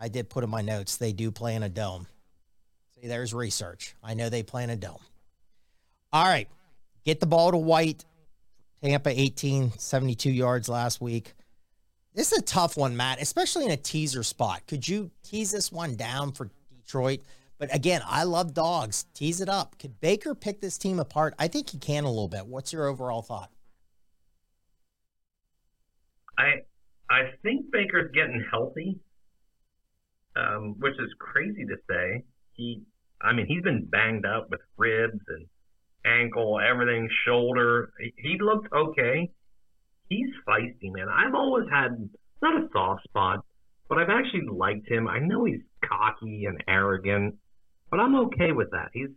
I 0.00 0.08
did 0.08 0.28
put 0.28 0.42
in 0.42 0.50
my 0.50 0.62
notes, 0.62 0.96
they 0.96 1.12
do 1.12 1.30
play 1.30 1.54
in 1.54 1.62
a 1.62 1.68
dome. 1.68 2.08
There's 3.08 3.34
research. 3.34 3.94
I 4.02 4.14
know 4.14 4.28
they 4.28 4.42
play 4.42 4.64
in 4.64 4.70
a 4.70 4.76
dome. 4.76 5.00
All 6.12 6.24
right. 6.24 6.48
Get 7.04 7.20
the 7.20 7.26
ball 7.26 7.50
to 7.50 7.58
White. 7.58 8.04
Tampa 8.82 9.08
18, 9.08 9.78
72 9.78 10.30
yards 10.30 10.68
last 10.68 11.00
week. 11.00 11.34
This 12.14 12.32
is 12.32 12.38
a 12.38 12.42
tough 12.42 12.76
one, 12.76 12.96
Matt, 12.96 13.20
especially 13.20 13.64
in 13.64 13.70
a 13.70 13.76
teaser 13.76 14.22
spot. 14.22 14.62
Could 14.66 14.86
you 14.86 15.10
tease 15.22 15.50
this 15.50 15.72
one 15.72 15.96
down 15.96 16.32
for 16.32 16.50
Detroit? 16.82 17.20
But 17.58 17.74
again, 17.74 18.02
I 18.06 18.24
love 18.24 18.52
dogs. 18.52 19.06
Tease 19.14 19.40
it 19.40 19.48
up. 19.48 19.78
Could 19.78 20.00
Baker 20.00 20.34
pick 20.34 20.60
this 20.60 20.76
team 20.76 20.98
apart? 20.98 21.34
I 21.38 21.48
think 21.48 21.70
he 21.70 21.78
can 21.78 22.04
a 22.04 22.08
little 22.08 22.28
bit. 22.28 22.46
What's 22.46 22.72
your 22.72 22.86
overall 22.86 23.22
thought? 23.22 23.50
I 26.38 26.62
I 27.08 27.30
think 27.42 27.70
Baker's 27.70 28.10
getting 28.12 28.44
healthy, 28.50 28.98
um, 30.36 30.76
which 30.78 30.94
is 30.94 31.12
crazy 31.18 31.64
to 31.64 31.76
say. 31.88 32.24
He, 32.52 32.82
I 33.24 33.32
mean, 33.32 33.46
he's 33.46 33.62
been 33.62 33.86
banged 33.86 34.26
up 34.26 34.50
with 34.50 34.60
ribs 34.76 35.20
and 35.28 35.46
ankle, 36.04 36.60
everything, 36.60 37.08
shoulder. 37.26 37.92
He, 38.16 38.36
looked 38.40 38.72
okay. 38.72 39.30
He's 40.08 40.28
feisty, 40.46 40.92
man. 40.92 41.08
I've 41.08 41.34
always 41.34 41.66
had 41.70 42.08
not 42.42 42.62
a 42.62 42.68
soft 42.72 43.04
spot, 43.04 43.44
but 43.88 43.98
I've 43.98 44.10
actually 44.10 44.46
liked 44.50 44.88
him. 44.88 45.08
I 45.08 45.18
know 45.18 45.44
he's 45.44 45.62
cocky 45.82 46.44
and 46.44 46.62
arrogant, 46.68 47.36
but 47.90 48.00
I'm 48.00 48.14
okay 48.26 48.52
with 48.52 48.70
that. 48.72 48.90
He's. 48.92 49.08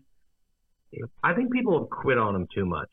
I 1.21 1.33
think 1.33 1.51
people 1.51 1.77
have 1.79 1.89
quit 1.89 2.17
on 2.17 2.33
him 2.33 2.47
too 2.55 2.65
much. 2.65 2.89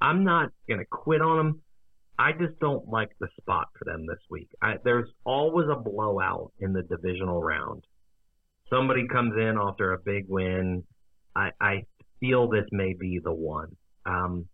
I'm 0.00 0.22
not 0.24 0.50
gonna 0.68 0.84
quit 0.84 1.20
on 1.20 1.40
him. 1.40 1.62
I 2.16 2.32
just 2.32 2.58
don't 2.60 2.88
like 2.88 3.10
the 3.18 3.28
spot 3.40 3.68
for 3.76 3.84
them 3.84 4.06
this 4.06 4.20
week. 4.30 4.48
I, 4.62 4.74
there's 4.84 5.08
always 5.24 5.66
a 5.68 5.74
blowout 5.74 6.52
in 6.60 6.72
the 6.72 6.82
divisional 6.82 7.42
round. 7.42 7.82
Somebody 8.70 9.06
comes 9.08 9.34
in 9.36 9.56
after 9.60 9.92
a 9.92 9.98
big 9.98 10.26
win. 10.28 10.84
I, 11.34 11.50
I 11.60 11.82
feel 12.20 12.48
this 12.48 12.66
may 12.70 12.94
be 12.98 13.20
the 13.22 13.32
one. 13.32 13.76
Um, 14.06 14.46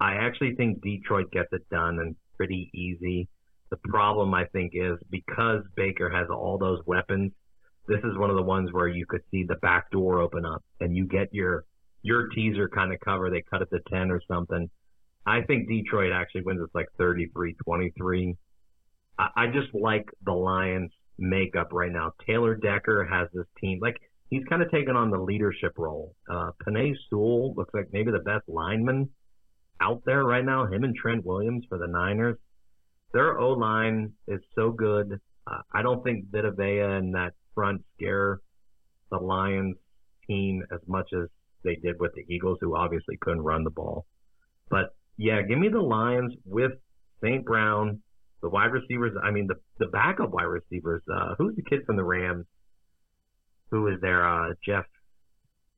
I 0.00 0.14
actually 0.14 0.54
think 0.54 0.82
Detroit 0.82 1.30
gets 1.30 1.48
it 1.52 1.68
done 1.70 1.98
and 1.98 2.16
pretty 2.36 2.70
easy. 2.74 3.28
The 3.70 3.76
problem 3.76 4.32
I 4.32 4.46
think 4.46 4.72
is 4.74 4.96
because 5.10 5.62
Baker 5.76 6.08
has 6.08 6.28
all 6.30 6.56
those 6.58 6.80
weapons, 6.86 7.32
this 7.86 7.98
is 8.04 8.16
one 8.16 8.30
of 8.30 8.36
the 8.36 8.42
ones 8.42 8.72
where 8.72 8.88
you 8.88 9.06
could 9.06 9.22
see 9.30 9.44
the 9.44 9.56
back 9.56 9.90
door 9.90 10.20
open 10.20 10.44
up 10.44 10.62
and 10.80 10.96
you 10.96 11.06
get 11.06 11.32
your 11.32 11.64
your 12.02 12.28
teaser 12.28 12.68
kind 12.68 12.92
of 12.92 13.00
cover. 13.00 13.28
They 13.28 13.42
cut 13.42 13.62
it 13.62 13.68
to 13.70 13.80
ten 13.90 14.10
or 14.10 14.20
something. 14.28 14.70
I 15.26 15.42
think 15.42 15.68
Detroit 15.68 16.12
actually 16.12 16.42
wins. 16.42 16.60
It's 16.62 16.74
like 16.74 16.86
33-23. 16.98 18.36
I, 19.18 19.28
I 19.36 19.46
just 19.48 19.74
like 19.74 20.06
the 20.24 20.32
Lions 20.32 20.90
makeup 21.18 21.72
right 21.72 21.92
now. 21.92 22.12
Taylor 22.26 22.54
Decker 22.54 23.04
has 23.04 23.28
this 23.32 23.46
team 23.60 23.78
like 23.80 23.96
he's 24.30 24.44
kind 24.48 24.62
of 24.62 24.70
taken 24.70 24.96
on 24.96 25.10
the 25.10 25.18
leadership 25.18 25.72
role. 25.76 26.14
Uh, 26.30 26.52
Penei 26.66 26.94
Sewell 27.08 27.54
looks 27.54 27.74
like 27.74 27.88
maybe 27.92 28.10
the 28.10 28.18
best 28.18 28.48
lineman 28.48 29.10
out 29.80 30.02
there 30.04 30.24
right 30.24 30.44
now. 30.44 30.66
Him 30.66 30.84
and 30.84 30.94
Trent 30.94 31.24
Williams 31.24 31.64
for 31.68 31.78
the 31.78 31.86
Niners. 31.86 32.36
Their 33.12 33.38
O 33.38 33.52
line 33.52 34.12
is 34.26 34.40
so 34.54 34.70
good. 34.70 35.20
Uh, 35.46 35.62
I 35.72 35.82
don't 35.82 36.04
think 36.04 36.26
Vita 36.30 36.52
Vea 36.52 36.80
and 36.80 37.14
that 37.14 37.32
front 37.54 37.82
scare 37.96 38.40
the 39.10 39.18
Lions 39.18 39.76
team 40.26 40.62
as 40.70 40.80
much 40.86 41.08
as 41.14 41.28
they 41.64 41.76
did 41.76 41.98
with 41.98 42.12
the 42.14 42.24
Eagles, 42.32 42.58
who 42.60 42.76
obviously 42.76 43.16
couldn't 43.20 43.42
run 43.42 43.64
the 43.64 43.70
ball. 43.70 44.06
But 44.68 44.94
yeah, 45.16 45.42
give 45.42 45.58
me 45.58 45.68
the 45.68 45.80
Lions 45.80 46.34
with 46.44 46.72
St. 47.22 47.44
Brown, 47.44 48.02
the 48.42 48.48
wide 48.48 48.72
receivers. 48.72 49.12
I 49.22 49.30
mean, 49.30 49.46
the 49.46 49.56
the 49.78 49.86
backup 49.88 50.30
wide 50.30 50.44
receivers. 50.44 51.02
Uh, 51.12 51.34
who's 51.38 51.56
the 51.56 51.62
kid 51.62 51.80
from 51.86 51.96
the 51.96 52.04
Rams? 52.04 52.46
Who 53.70 53.88
is 53.88 54.00
there? 54.00 54.26
Uh, 54.26 54.54
Jeff 54.64 54.84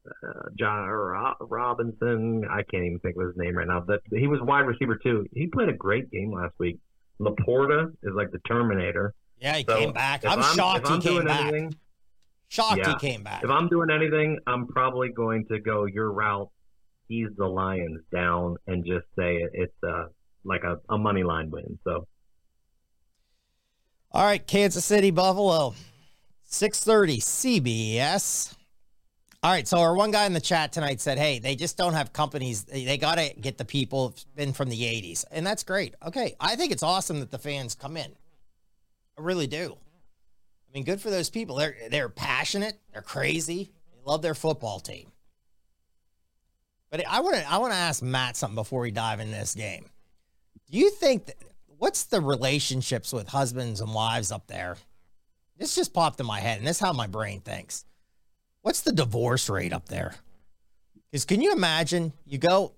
uh, 0.07 0.49
John 0.59 0.89
or 0.89 1.35
Robinson. 1.41 2.45
I 2.51 2.63
can't 2.71 2.85
even 2.85 2.99
think 3.01 3.17
of 3.17 3.27
his 3.27 3.37
name 3.37 3.57
right 3.57 3.67
now. 3.67 3.81
But 3.87 4.01
he 4.11 4.27
was 4.27 4.41
wide 4.43 4.61
receiver 4.67 4.97
too. 4.97 5.27
He 5.33 5.47
played 5.47 5.69
a 5.69 5.73
great 5.75 6.11
game 6.11 6.33
last 6.33 6.55
week. 6.59 6.79
LaPorta 7.21 7.91
is 8.03 8.15
like 8.15 8.31
the 8.31 8.39
Terminator. 8.49 9.15
Yeah, 9.41 9.57
he 9.57 9.65
So, 9.69 9.77
came 9.79 9.93
back. 9.93 10.25
I'm, 10.25 10.41
I'm- 10.41 10.57
shocked 10.57 10.89
he 10.89 10.95
I'm 10.95 11.01
came 11.01 11.25
back. 11.25 11.41
anything- 11.53 11.75
shocked 12.49 12.79
Yeah. 12.79 12.91
he 13.01 13.09
came 13.11 13.23
back. 13.23 13.45
If 13.45 13.51
I'm 13.51 13.69
doing 13.69 13.91
anything, 13.91 14.39
I'm 14.47 14.67
probably 14.67 15.11
going 15.11 15.47
to 15.47 15.61
go 15.61 15.85
your 15.85 16.11
route. 16.13 16.51
He's 17.09 17.29
the 17.37 17.47
Lions 17.47 18.01
down 18.13 18.57
and 18.67 18.85
just 18.87 19.05
say 19.19 19.37
it, 19.37 19.51
it's 19.53 19.75
uh, 19.87 20.07
like 20.45 20.63
a, 20.65 20.79
a 20.89 20.97
money 20.97 21.23
line 21.25 21.51
win. 21.51 21.79
So 21.85 22.07
All 24.13 24.25
right, 24.25 24.45
Kansas 24.45 24.85
City, 24.85 25.13
Buffalo, 25.13 25.75
630 26.45 27.21
CBS. 27.21 28.55
All 29.43 29.53
right, 29.53 29.69
so 29.69 29.79
our 29.79 29.95
one 29.95 30.11
guy 30.11 30.27
in 30.27 30.33
the 30.33 30.41
chat 30.41 30.73
tonight 30.73 31.01
said, 31.01 31.17
hey, 31.17 31.39
they 31.39 31.55
just 31.55 31.77
don't 31.77 31.95
have 31.95 32.13
companies. 32.13 32.65
They, 32.65 32.99
got 32.99 33.19
to 33.19 33.33
get 33.41 33.57
the 33.57 33.65
people 33.65 34.09
who've 34.09 34.37
been 34.37 34.53
from 34.53 34.69
the 34.69 34.83
80s. 34.83 35.25
And 35.31 35.47
that's 35.47 35.63
great. 35.63 35.95
Okay, 36.05 36.35
I 36.41 36.57
think 36.57 36.73
it's 36.73 36.83
awesome 36.83 37.21
that 37.21 37.31
the 37.31 37.39
fans 37.39 37.77
come 37.77 37.97
in. 37.97 38.11
I 39.17 39.23
really 39.23 39.47
do. 39.47 39.77
I 39.79 40.75
mean, 40.75 40.85
good 40.85 41.01
for 41.01 41.11
those 41.11 41.31
people. 41.31 41.55
They're, 41.55 41.77
they're 41.89 42.09
passionate, 42.09 42.81
they're 42.93 43.03
crazy, 43.03 43.71
they 43.93 44.01
love 44.05 44.23
their 44.23 44.35
football 44.35 44.81
team. 44.81 45.13
But 46.91 47.07
I 47.09 47.21
want 47.21 47.37
to 47.37 47.49
I 47.49 47.59
want 47.59 47.73
to 47.73 47.79
ask 47.79 48.03
Matt 48.03 48.37
something 48.37 48.57
before 48.57 48.81
we 48.81 48.91
dive 48.91 49.21
in 49.21 49.31
this 49.31 49.55
game. 49.55 49.89
Do 50.69 50.79
you 50.79 50.91
think 50.91 51.27
that, 51.27 51.37
what's 51.81 52.05
the 52.05 52.21
relationships 52.21 53.13
with 53.13 53.29
husbands 53.29 53.81
and 53.81 53.93
wives 53.93 54.31
up 54.31 54.47
there? 54.47 54.77
This 55.59 55.75
just 55.75 55.93
popped 55.93 56.21
in 56.21 56.27
my 56.27 56.39
head, 56.39 56.59
and 56.59 56.67
this 56.67 56.77
is 56.77 56.81
how 56.81 56.93
my 56.93 57.07
brain 57.07 57.41
thinks. 57.41 57.85
What's 58.63 58.83
the 58.83 58.93
divorce 58.93 59.49
rate 59.49 59.73
up 59.73 59.89
there? 59.89 60.15
Because 61.11 61.25
can 61.25 61.41
you 61.41 61.53
imagine? 61.53 62.13
You 62.27 62.39
go, 62.39 62.73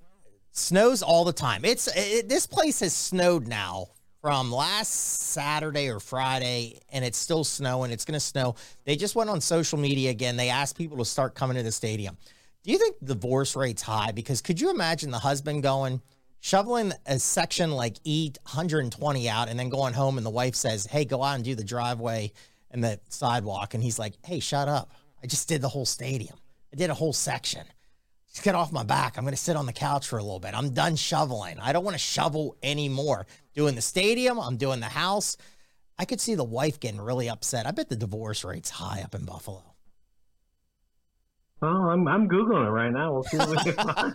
snows 0.53 1.03
all 1.03 1.25
the 1.25 1.33
time. 1.33 1.65
It's 1.65 1.89
it, 1.95 2.29
this 2.29 2.47
place 2.47 2.81
has 2.81 2.95
snowed 2.95 3.47
now 3.49 3.89
from 4.21 4.53
last 4.53 4.93
Saturday 5.33 5.91
or 5.91 5.99
Friday, 5.99 6.79
and 6.93 7.05
it's 7.05 7.19
still 7.19 7.43
snowing. 7.43 7.91
It's 7.91 8.05
going 8.05 8.15
to 8.15 8.21
snow. 8.21 8.55
They 8.85 8.95
just 8.95 9.17
went 9.17 9.31
on 9.31 9.41
social 9.41 9.79
media 9.79 10.11
again. 10.11 10.37
They 10.37 10.49
asked 10.49 10.79
people 10.79 10.99
to 10.99 11.05
start 11.05 11.35
coming 11.35 11.57
to 11.57 11.65
the 11.65 11.73
stadium. 11.73 12.17
Do 12.63 12.71
you 12.71 12.79
think 12.79 12.97
the 13.01 13.15
divorce 13.15 13.57
rate's 13.57 13.83
high? 13.83 14.13
Because 14.13 14.41
could 14.41 14.61
you 14.61 14.71
imagine 14.71 15.11
the 15.11 15.19
husband 15.19 15.65
going, 15.65 16.01
shoveling 16.43 16.93
a 17.07 17.19
section 17.19 17.71
like 17.71 17.97
E 18.05 18.33
120 18.43 19.29
out, 19.31 19.49
and 19.49 19.59
then 19.59 19.71
going 19.71 19.95
home, 19.95 20.19
and 20.19 20.27
the 20.27 20.31
wife 20.31 20.55
says, 20.55 20.85
"Hey, 20.87 21.07
go 21.07 21.23
out 21.23 21.37
and 21.37 21.45
do 21.45 21.55
the 21.55 21.65
driveway 21.65 22.33
and 22.71 22.85
the 22.85 23.01
sidewalk," 23.09 23.73
and 23.73 23.83
he's 23.83 23.99
like, 23.99 24.15
"Hey, 24.27 24.41
shut 24.41 24.69
up! 24.69 24.91
I 25.23 25.27
just 25.27 25.49
did 25.49 25.63
the 25.63 25.69
whole 25.69 25.87
stadium. 25.87 26.37
I 26.73 26.77
did 26.77 26.91
a 26.91 26.95
whole 26.95 27.13
section. 27.13 27.65
Just 28.29 28.43
get 28.45 28.55
off 28.55 28.73
my 28.73 28.83
back. 28.83 29.17
I'm 29.17 29.25
going 29.25 29.35
to 29.35 29.41
sit 29.41 29.57
on 29.57 29.67
the 29.67 29.73
couch 29.73 30.09
for 30.09 30.19
a 30.19 30.23
little 30.23 30.41
bit. 30.41 30.55
I'm 30.55 30.71
done 30.71 30.97
shoveling. 30.97 31.59
I 31.61 31.73
don't 31.73 31.85
want 31.85 31.95
to 31.95 31.99
shovel 31.99 32.57
anymore. 32.63 33.27
Doing 33.55 33.75
the 33.75 33.83
stadium, 33.83 34.39
I'm 34.39 34.57
doing 34.57 34.81
the 34.81 34.87
house. 34.87 35.37
I 35.99 36.07
could 36.07 36.21
see 36.21 36.35
the 36.35 36.43
wife 36.43 36.81
getting 36.81 37.01
really 37.01 37.29
upset. 37.29 37.67
I 37.67 37.71
bet 37.71 37.89
the 37.91 37.97
divorce 37.97 38.43
rate's 38.43 38.71
high 38.71 39.03
up 39.03 39.15
in 39.15 39.27
Buffalo. 39.27 39.72
Well, 41.63 41.91
I'm 41.91 42.09
I'm 42.09 42.29
googling 42.29 42.67
it 42.67 42.71
right 42.71 42.91
now. 42.91 43.13
We'll 43.13 43.23
see 43.23 43.37
what 43.37 43.51
we 43.51 43.57
can 43.57 43.73
find. 43.75 44.15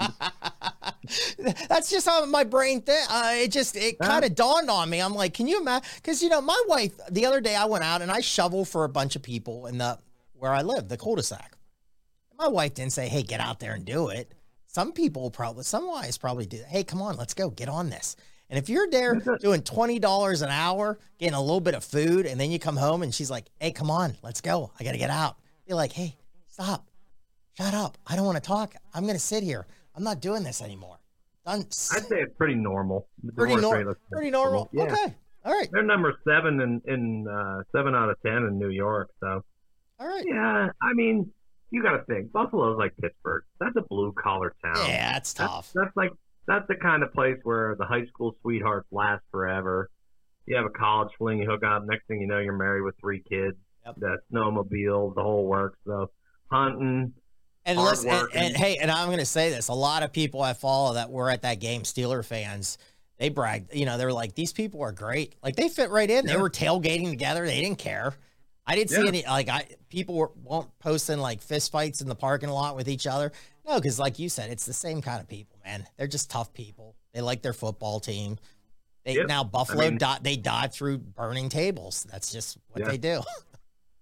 That's 1.69 1.89
just 1.89 2.05
how 2.05 2.25
my 2.25 2.43
brain 2.43 2.81
think. 2.81 3.09
Uh, 3.09 3.31
it 3.35 3.51
just 3.51 3.77
it 3.77 3.97
kind 3.99 4.25
of 4.25 4.35
dawned 4.35 4.69
on 4.69 4.89
me. 4.89 4.99
I'm 4.99 5.15
like, 5.15 5.33
can 5.33 5.47
you 5.47 5.61
imagine? 5.61 5.87
Because 5.95 6.21
you 6.21 6.27
know, 6.27 6.41
my 6.41 6.61
wife. 6.67 6.91
The 7.09 7.25
other 7.25 7.39
day, 7.39 7.55
I 7.55 7.65
went 7.65 7.85
out 7.85 8.01
and 8.01 8.11
I 8.11 8.19
shovel 8.19 8.65
for 8.65 8.83
a 8.83 8.89
bunch 8.89 9.15
of 9.15 9.23
people 9.23 9.67
in 9.67 9.77
the 9.77 9.97
where 10.33 10.51
I 10.51 10.61
live, 10.61 10.89
the 10.89 10.97
cul-de-sac. 10.97 11.57
My 12.37 12.47
wife 12.47 12.73
didn't 12.73 12.93
say, 12.93 13.07
"Hey, 13.07 13.23
get 13.23 13.39
out 13.39 13.59
there 13.59 13.73
and 13.73 13.85
do 13.85 14.09
it." 14.09 14.33
Some 14.67 14.91
people 14.91 15.31
probably, 15.31 15.63
some 15.63 15.87
wives 15.87 16.17
probably 16.17 16.45
do. 16.45 16.61
Hey, 16.67 16.83
come 16.83 17.01
on, 17.01 17.15
let's 17.15 17.33
go, 17.33 17.49
get 17.49 17.69
on 17.69 17.89
this. 17.89 18.15
And 18.49 18.59
if 18.59 18.69
you're 18.69 18.89
there 18.89 19.15
doing 19.39 19.61
twenty 19.61 19.99
dollars 19.99 20.41
an 20.41 20.49
hour, 20.49 20.99
getting 21.17 21.33
a 21.33 21.41
little 21.41 21.61
bit 21.61 21.75
of 21.75 21.83
food, 21.83 22.25
and 22.25 22.39
then 22.39 22.51
you 22.51 22.59
come 22.59 22.77
home 22.77 23.03
and 23.03 23.15
she's 23.15 23.31
like, 23.31 23.49
"Hey, 23.59 23.71
come 23.71 23.89
on, 23.89 24.17
let's 24.21 24.41
go. 24.41 24.71
I 24.79 24.83
got 24.83 24.91
to 24.91 24.97
get 24.97 25.09
out." 25.09 25.37
You're 25.65 25.77
like, 25.77 25.93
"Hey, 25.93 26.17
stop, 26.47 26.85
shut 27.57 27.73
up. 27.73 27.97
I 28.07 28.15
don't 28.15 28.25
want 28.25 28.37
to 28.37 28.47
talk. 28.47 28.75
I'm 28.93 29.03
going 29.03 29.15
to 29.15 29.19
sit 29.19 29.43
here. 29.43 29.65
I'm 29.95 30.03
not 30.03 30.21
doing 30.21 30.43
this 30.43 30.61
anymore." 30.61 30.97
Done. 31.45 31.61
I'd 31.61 31.73
say 31.73 32.21
it's 32.21 32.35
pretty 32.37 32.55
normal. 32.55 33.07
Pretty, 33.35 33.55
nor- 33.55 33.95
pretty 34.11 34.29
normal. 34.31 34.69
Yeah. 34.73 34.83
Okay. 34.83 35.15
All 35.45 35.53
right. 35.53 35.69
They're 35.71 35.83
number 35.83 36.13
seven 36.27 36.59
in 36.59 36.81
in 36.85 37.27
uh, 37.27 37.63
seven 37.73 37.95
out 37.95 38.09
of 38.09 38.17
ten 38.21 38.37
in 38.43 38.59
New 38.59 38.69
York. 38.69 39.09
So 39.21 39.43
All 39.99 40.07
right. 40.07 40.25
yeah, 40.27 40.67
I 40.81 40.93
mean, 40.93 41.31
you 41.71 41.81
got 41.81 41.91
to 41.91 42.03
think 42.03 42.33
Buffalo's 42.33 42.77
like 42.77 42.97
Pittsburgh. 43.01 43.43
That's 43.61 43.75
a 43.77 43.81
blue 43.89 44.11
collar 44.21 44.53
town. 44.61 44.89
Yeah, 44.89 45.13
That's, 45.13 45.33
tough. 45.33 45.71
that's 45.73 45.95
like 45.95 46.11
that's 46.47 46.67
the 46.67 46.75
kind 46.75 47.01
of 47.01 47.13
place 47.13 47.37
where 47.43 47.75
the 47.79 47.85
high 47.85 48.05
school 48.07 48.35
sweethearts 48.41 48.87
last 48.91 49.23
forever. 49.31 49.89
You 50.47 50.57
have 50.57 50.65
a 50.65 50.69
college 50.69 51.09
fling, 51.17 51.39
you 51.39 51.49
hook 51.49 51.63
up. 51.63 51.85
Next 51.85 52.07
thing 52.07 52.19
you 52.21 52.27
know, 52.27 52.39
you're 52.39 52.57
married 52.57 52.81
with 52.81 52.95
three 52.99 53.21
kids. 53.29 53.55
Yep. 53.85 53.95
The 53.99 54.17
snowmobile, 54.33 55.15
the 55.15 55.23
whole 55.23 55.45
works. 55.45 55.77
So 55.85 56.09
hunting. 56.51 57.13
And 57.67 57.77
hard 57.77 57.91
listen, 57.91 58.09
and, 58.09 58.21
working. 58.21 58.41
and 58.41 58.55
hey, 58.57 58.77
and 58.77 58.89
I'm 58.89 59.07
going 59.07 59.19
to 59.19 59.25
say 59.25 59.49
this: 59.51 59.67
a 59.67 59.73
lot 59.73 60.01
of 60.01 60.11
people 60.11 60.41
I 60.41 60.53
follow 60.53 60.95
that 60.95 61.11
were 61.11 61.29
at 61.29 61.43
that 61.43 61.59
game, 61.59 61.83
Steeler 61.83 62.25
fans, 62.25 62.77
they 63.19 63.29
bragged, 63.29 63.75
you 63.75 63.85
know, 63.85 63.97
they 63.97 64.05
were 64.05 64.13
like, 64.13 64.33
these 64.35 64.53
people 64.53 64.81
are 64.81 64.91
great. 64.91 65.35
Like 65.43 65.55
they 65.55 65.69
fit 65.69 65.89
right 65.91 66.09
in. 66.09 66.25
They 66.25 66.37
were 66.37 66.49
tailgating 66.49 67.09
together. 67.09 67.45
They 67.45 67.61
didn't 67.61 67.77
care. 67.79 68.13
I 68.65 68.75
didn't 68.75 68.89
see 68.89 69.07
any 69.07 69.23
like 69.25 69.47
I 69.49 69.65
people 69.89 70.15
were, 70.15 70.31
weren't 70.43 70.67
posting 70.79 71.19
like 71.19 71.41
fist 71.41 71.71
fights 71.71 72.01
in 72.01 72.07
the 72.07 72.15
parking 72.15 72.49
lot 72.49 72.75
with 72.75 72.87
each 72.89 73.05
other. 73.07 73.31
No, 73.67 73.75
because 73.75 73.99
like 73.99 74.17
you 74.19 74.29
said, 74.29 74.49
it's 74.49 74.65
the 74.65 74.73
same 74.73 75.01
kind 75.01 75.19
of 75.21 75.27
people, 75.27 75.57
man. 75.65 75.85
They're 75.97 76.07
just 76.07 76.29
tough 76.31 76.53
people. 76.53 76.95
They 77.13 77.21
like 77.21 77.41
their 77.41 77.53
football 77.53 77.99
team. 77.99 78.37
They 79.05 79.15
Yep. 79.15 79.27
now 79.27 79.43
Buffalo 79.45 79.89
mean- 79.89 79.97
di- 79.97 80.19
they 80.21 80.35
dive 80.37 80.73
through 80.73 80.97
burning 80.99 81.47
tables. 81.49 82.05
That's 82.11 82.31
just 82.31 82.57
what 82.69 82.81
Yeah. 82.81 82.89
they 82.89 82.97
do. 82.97 83.21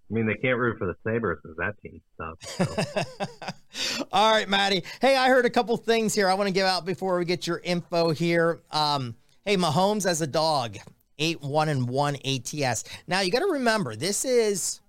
I 0.10 0.14
mean, 0.14 0.28
they 0.28 0.36
can't 0.36 0.60
root 0.60 0.78
for 0.78 0.86
the 0.86 0.96
Sabres 1.04 1.40
because 1.42 1.58
that 1.58 1.82
team 1.82 2.00
sucks. 2.18 3.38
So. 3.72 4.06
All 4.12 4.32
right, 4.32 4.48
Maddie. 4.48 4.84
Hey, 5.02 5.16
I 5.16 5.30
heard 5.30 5.46
a 5.46 5.50
couple 5.50 5.76
things 5.78 6.14
here 6.14 6.30
I 6.30 6.36
want 6.36 6.48
to 6.48 6.54
give 6.54 6.68
out 6.68 6.86
before 6.86 7.18
we 7.18 7.26
get 7.26 7.48
your 7.48 7.60
info 7.64 8.12
here. 8.12 8.62
Um, 8.70 9.16
hey, 9.46 9.58
Mahomes 9.58 10.06
as 10.06 10.22
a 10.22 10.28
dog, 10.28 10.78
eight 11.18 11.42
one 11.42 11.70
and 11.70 11.90
one 11.90 12.18
ATS. 12.24 12.84
Now 13.08 13.22
you 13.22 13.32
got 13.32 13.40
to 13.40 13.54
remember 13.54 13.96
this 13.96 14.26
is 14.26 14.80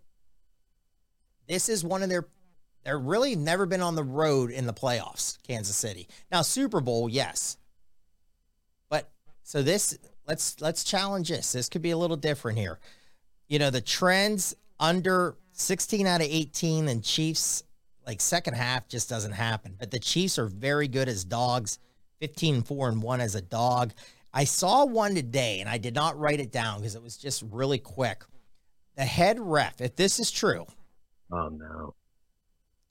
this 1.47 1.69
is 1.71 1.83
one 1.83 2.03
of 2.03 2.11
their 2.11 2.27
they're 2.85 2.99
really 2.99 3.35
never 3.35 3.67
been 3.67 3.81
on 3.81 3.97
the 3.97 4.05
road 4.05 4.51
in 4.51 4.67
the 4.67 4.73
playoffs, 4.73 5.43
Kansas 5.43 5.77
City. 5.77 6.09
Now 6.31 6.43
Super 6.43 6.81
Bowl, 6.81 7.09
yes, 7.09 7.57
but 8.91 9.11
so 9.43 9.63
this 9.63 9.99
let's 10.29 10.61
let's 10.61 10.85
challenge 10.85 11.31
this. 11.31 11.53
This 11.53 11.71
could 11.71 11.83
be 11.83 11.91
a 11.91 11.97
little 11.97 12.19
different 12.19 12.59
here. 12.59 12.79
You 13.49 13.59
know 13.59 13.71
the 13.71 13.81
trends 13.81 14.55
under 14.79 15.37
16 15.53 16.07
out 16.07 16.21
of 16.21 16.29
18 16.29 16.89
and 16.89 17.03
Chiefs 17.03 17.63
like 18.07 18.21
second 18.21 18.55
half 18.55 18.89
just 18.89 19.09
doesn't 19.09 19.33
happen. 19.33 19.75
But 19.79 19.91
the 19.91 19.99
Chiefs 19.99 20.39
are 20.39 20.47
very 20.47 20.89
good 20.89 21.09
as 21.09 21.25
dogs, 21.25 21.79
15 22.21 22.63
4 22.63 22.89
and 22.89 23.03
1 23.03 23.21
as 23.21 23.35
a 23.35 23.43
dog. 23.43 23.93
I 24.33 24.45
saw 24.45 24.85
one 24.85 25.15
today 25.15 25.61
and 25.61 25.69
I 25.69 25.79
did 25.79 25.95
not 25.95 26.19
write 26.19 26.41
it 26.41 26.53
down 26.53 26.79
because 26.79 26.95
it 26.95 27.03
was 27.03 27.17
just 27.17 27.43
really 27.51 27.79
quick. 27.79 28.23
The 28.97 29.05
head 29.05 29.39
ref, 29.41 29.81
if 29.81 29.97
this 29.97 30.19
is 30.19 30.31
true, 30.31 30.67
oh 31.33 31.49
no. 31.49 31.95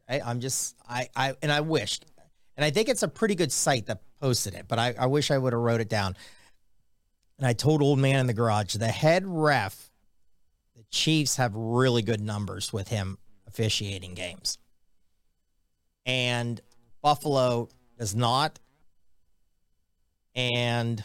I, 0.07 0.21
I'm 0.21 0.39
just 0.39 0.75
I 0.87 1.09
I 1.15 1.33
and 1.41 1.51
I 1.51 1.61
wished, 1.61 2.05
and 2.57 2.63
I 2.63 2.69
think 2.69 2.89
it's 2.89 3.01
a 3.01 3.07
pretty 3.07 3.33
good 3.33 3.51
site 3.51 3.87
that 3.87 4.01
posted 4.19 4.53
it, 4.53 4.65
but 4.67 4.77
I, 4.77 4.93
I 4.99 5.07
wish 5.07 5.31
I 5.31 5.37
would 5.37 5.53
have 5.53 5.61
wrote 5.61 5.81
it 5.81 5.89
down. 5.89 6.15
And 7.37 7.47
I 7.47 7.53
told 7.53 7.81
old 7.81 7.99
man 7.99 8.19
in 8.19 8.27
the 8.27 8.33
garage, 8.33 8.75
the 8.75 8.87
head 8.87 9.23
ref, 9.25 9.91
Chiefs 10.95 11.35
have 11.35 11.53
really 11.53 12.01
good 12.01 12.21
numbers 12.21 12.71
with 12.71 12.87
him 12.87 13.17
officiating 13.47 14.13
games, 14.13 14.57
and 16.05 16.61
Buffalo 17.01 17.67
does 17.99 18.15
not. 18.15 18.59
And 20.35 21.03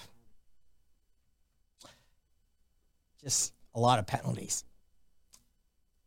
just 3.21 3.53
a 3.75 3.81
lot 3.81 3.99
of 3.99 4.07
penalties. 4.07 4.65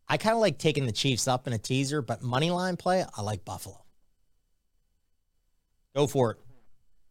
I 0.08 0.16
kind 0.16 0.34
of 0.34 0.40
like 0.40 0.58
taking 0.58 0.86
the 0.86 0.92
Chiefs 0.94 1.28
up 1.28 1.46
in 1.46 1.52
a 1.52 1.58
teaser, 1.58 2.02
but 2.02 2.22
money 2.22 2.52
line 2.52 2.78
play, 2.78 3.04
I 3.18 3.22
like 3.22 3.44
Buffalo. 3.44 3.84
Go 5.94 6.08
for 6.08 6.32
it. 6.32 6.38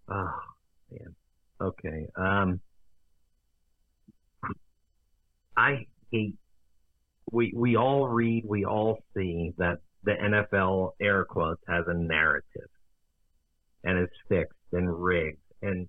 Oh 0.08 0.40
man. 0.90 1.14
Okay. 1.60 2.06
Um 2.16 2.60
I 5.56 5.86
hate 6.10 6.36
we 7.32 7.52
we 7.56 7.76
all 7.76 8.06
read, 8.06 8.44
we 8.46 8.64
all 8.64 8.98
see 9.16 9.52
that 9.58 9.78
the 10.04 10.12
NFL 10.12 10.92
air 11.00 11.24
quotes 11.24 11.62
has 11.68 11.84
a 11.88 11.94
narrative 11.94 12.68
and 13.84 13.98
is 13.98 14.10
fixed 14.28 14.58
and 14.72 15.02
rigged 15.02 15.38
and 15.60 15.88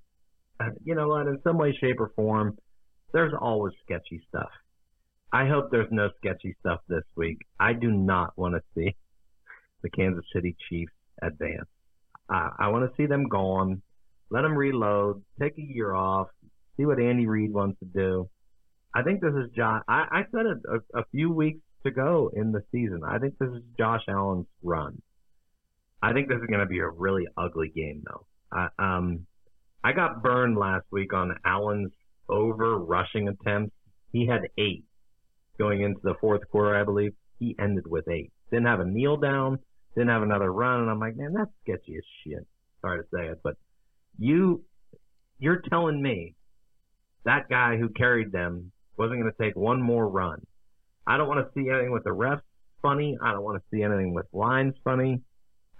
uh, 0.60 0.70
you 0.84 0.96
know 0.96 1.08
what 1.08 1.28
in 1.28 1.40
some 1.44 1.58
way 1.58 1.76
shape 1.80 2.00
or 2.00 2.12
form 2.16 2.58
there's 3.14 3.34
always 3.40 3.74
sketchy 3.86 4.26
stuff. 4.28 4.50
I 5.32 5.48
hope 5.48 5.70
there's 5.72 5.92
no 5.92 6.10
sketchy 6.18 6.56
stuff 6.60 6.80
this 6.90 7.04
week. 7.16 7.38
I 7.60 7.74
do 7.74 7.90
not 7.92 8.34
want 8.36 8.56
to 8.56 8.62
see 8.76 8.96
the 9.84 9.90
Kansas 9.90 10.26
City 10.34 10.56
Chiefs 10.70 10.92
advance. 11.22 11.70
Uh, 12.34 12.50
I 12.60 12.70
want 12.70 12.90
to 12.90 12.96
see 12.98 13.06
them 13.06 13.28
gone. 13.28 13.82
Let 14.30 14.42
them 14.42 14.58
reload. 14.58 15.24
Take 15.40 15.58
a 15.58 15.62
year 15.62 15.94
off. 15.94 16.28
See 16.78 16.86
what 16.86 17.00
Andy 17.00 17.28
Reid 17.28 17.54
wants 17.54 17.80
to 17.80 17.86
do. 17.86 18.30
I 18.94 19.02
think 19.04 19.22
this 19.22 19.34
is 19.34 19.50
Josh. 19.56 19.82
I, 19.88 20.06
I 20.12 20.22
said 20.32 20.46
it 20.46 20.58
a, 20.70 21.00
a 21.00 21.06
few 21.12 21.32
weeks 21.32 21.62
to 21.84 21.92
go 21.92 22.32
in 22.34 22.52
the 22.52 22.64
season. 22.72 23.02
I 23.06 23.18
think 23.20 23.38
this 23.40 23.50
is 23.50 23.62
Josh 23.78 24.04
Allen's 24.08 24.48
run. 24.62 25.02
I 26.02 26.14
think 26.14 26.28
this 26.28 26.38
is 26.38 26.48
going 26.48 26.60
to 26.60 26.66
be 26.66 26.80
a 26.80 26.88
really 26.88 27.26
ugly 27.38 27.72
game, 27.74 28.04
though. 28.06 28.26
I, 28.52 28.68
um, 28.78 29.26
I 29.84 29.94
got 29.94 30.22
burned 30.22 30.58
last 30.58 30.86
week 30.92 31.14
on 31.14 31.36
Allen's 31.46 31.92
over 32.30 32.78
rushing 32.78 33.30
attempts. 33.30 33.74
He 34.12 34.28
had 34.28 34.42
eight 34.58 34.84
going 35.58 35.82
into 35.82 36.02
the 36.04 36.16
fourth 36.22 36.42
quarter, 36.50 36.76
I 36.76 36.84
believe. 36.84 37.14
He 37.40 37.56
ended 37.60 37.88
with 37.88 38.08
eight. 38.10 38.32
Didn't 38.52 38.68
have 38.68 38.80
a 38.80 38.86
kneel 38.86 39.18
down. 39.18 39.60
Didn't 39.96 40.10
have 40.10 40.24
another 40.24 40.52
run, 40.52 40.82
and 40.82 40.90
I'm 40.90 41.00
like, 41.00 41.16
man, 41.16 41.34
that's 41.34 41.52
sketchy 41.64 41.98
as 41.98 42.04
shit. 42.24 42.46
Sorry 42.82 43.00
to 43.00 43.08
say 43.14 43.28
it, 43.28 43.40
but 43.44 43.56
you, 44.18 44.64
you're 45.40 45.62
telling 45.70 46.02
me 46.02 46.36
that 47.26 47.48
guy 47.50 47.78
who 47.78 47.90
carried 47.90 48.32
them 48.32 48.73
wasn't 48.98 49.22
going 49.22 49.32
to 49.32 49.44
take 49.44 49.56
one 49.56 49.82
more 49.82 50.08
run. 50.08 50.46
I 51.06 51.18
don't 51.18 51.28
want 51.28 51.46
to 51.46 51.52
see 51.54 51.70
anything 51.70 51.92
with 51.92 52.04
the 52.04 52.12
refs 52.12 52.42
funny. 52.82 53.18
I 53.22 53.32
don't 53.32 53.44
want 53.44 53.62
to 53.62 53.76
see 53.76 53.84
anything 53.84 54.14
with 54.14 54.26
lines 54.34 54.76
funny. 54.84 55.22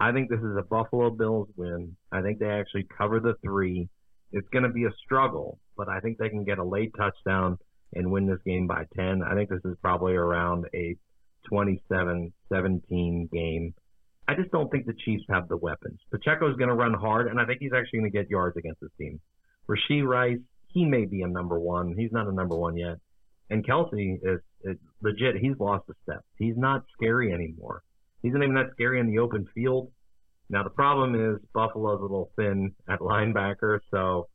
I 0.00 0.12
think 0.12 0.28
this 0.28 0.40
is 0.40 0.56
a 0.58 0.62
Buffalo 0.62 1.10
Bills 1.10 1.48
win. 1.56 1.96
I 2.10 2.20
think 2.22 2.38
they 2.38 2.48
actually 2.48 2.86
cover 2.96 3.20
the 3.20 3.34
three. 3.42 3.88
It's 4.32 4.48
going 4.48 4.64
to 4.64 4.70
be 4.70 4.84
a 4.84 4.92
struggle, 5.04 5.58
but 5.76 5.88
I 5.88 6.00
think 6.00 6.18
they 6.18 6.28
can 6.28 6.44
get 6.44 6.58
a 6.58 6.64
late 6.64 6.92
touchdown 6.96 7.58
and 7.94 8.10
win 8.10 8.26
this 8.26 8.40
game 8.44 8.66
by 8.66 8.84
10. 8.96 9.22
I 9.22 9.34
think 9.34 9.48
this 9.48 9.64
is 9.64 9.76
probably 9.80 10.14
around 10.14 10.66
a 10.74 10.96
27-17 11.52 13.30
game. 13.30 13.74
I 14.26 14.34
just 14.34 14.50
don't 14.50 14.70
think 14.70 14.86
the 14.86 14.94
Chiefs 15.04 15.24
have 15.28 15.48
the 15.48 15.56
weapons. 15.56 16.00
Pacheco's 16.10 16.56
going 16.56 16.68
to 16.68 16.74
run 16.74 16.94
hard, 16.94 17.28
and 17.28 17.38
I 17.38 17.44
think 17.44 17.60
he's 17.60 17.72
actually 17.76 18.00
going 18.00 18.10
to 18.10 18.18
get 18.18 18.30
yards 18.30 18.56
against 18.56 18.80
this 18.80 18.90
team. 18.98 19.20
Rashee 19.68 20.04
Rice, 20.04 20.38
he 20.68 20.84
may 20.84 21.04
be 21.04 21.22
a 21.22 21.28
number 21.28 21.58
one. 21.60 21.94
He's 21.96 22.10
not 22.10 22.26
a 22.26 22.32
number 22.32 22.56
one 22.56 22.76
yet. 22.76 22.96
And 23.50 23.66
Kelce 23.66 24.18
is, 24.22 24.40
is 24.62 24.76
legit. 25.02 25.36
He's 25.36 25.58
lost 25.58 25.84
a 25.90 25.94
step. 26.02 26.24
He's 26.38 26.56
not 26.56 26.84
scary 26.94 27.32
anymore. 27.32 27.82
He's 28.22 28.32
not 28.32 28.42
even 28.42 28.54
that 28.54 28.72
scary 28.72 29.00
in 29.00 29.06
the 29.06 29.18
open 29.18 29.46
field. 29.54 29.90
Now 30.48 30.62
the 30.62 30.70
problem 30.70 31.14
is 31.14 31.40
Buffalo's 31.52 32.00
a 32.00 32.02
little 32.02 32.30
thin 32.36 32.72
at 32.88 33.00
linebacker, 33.00 33.80
so 33.90 34.28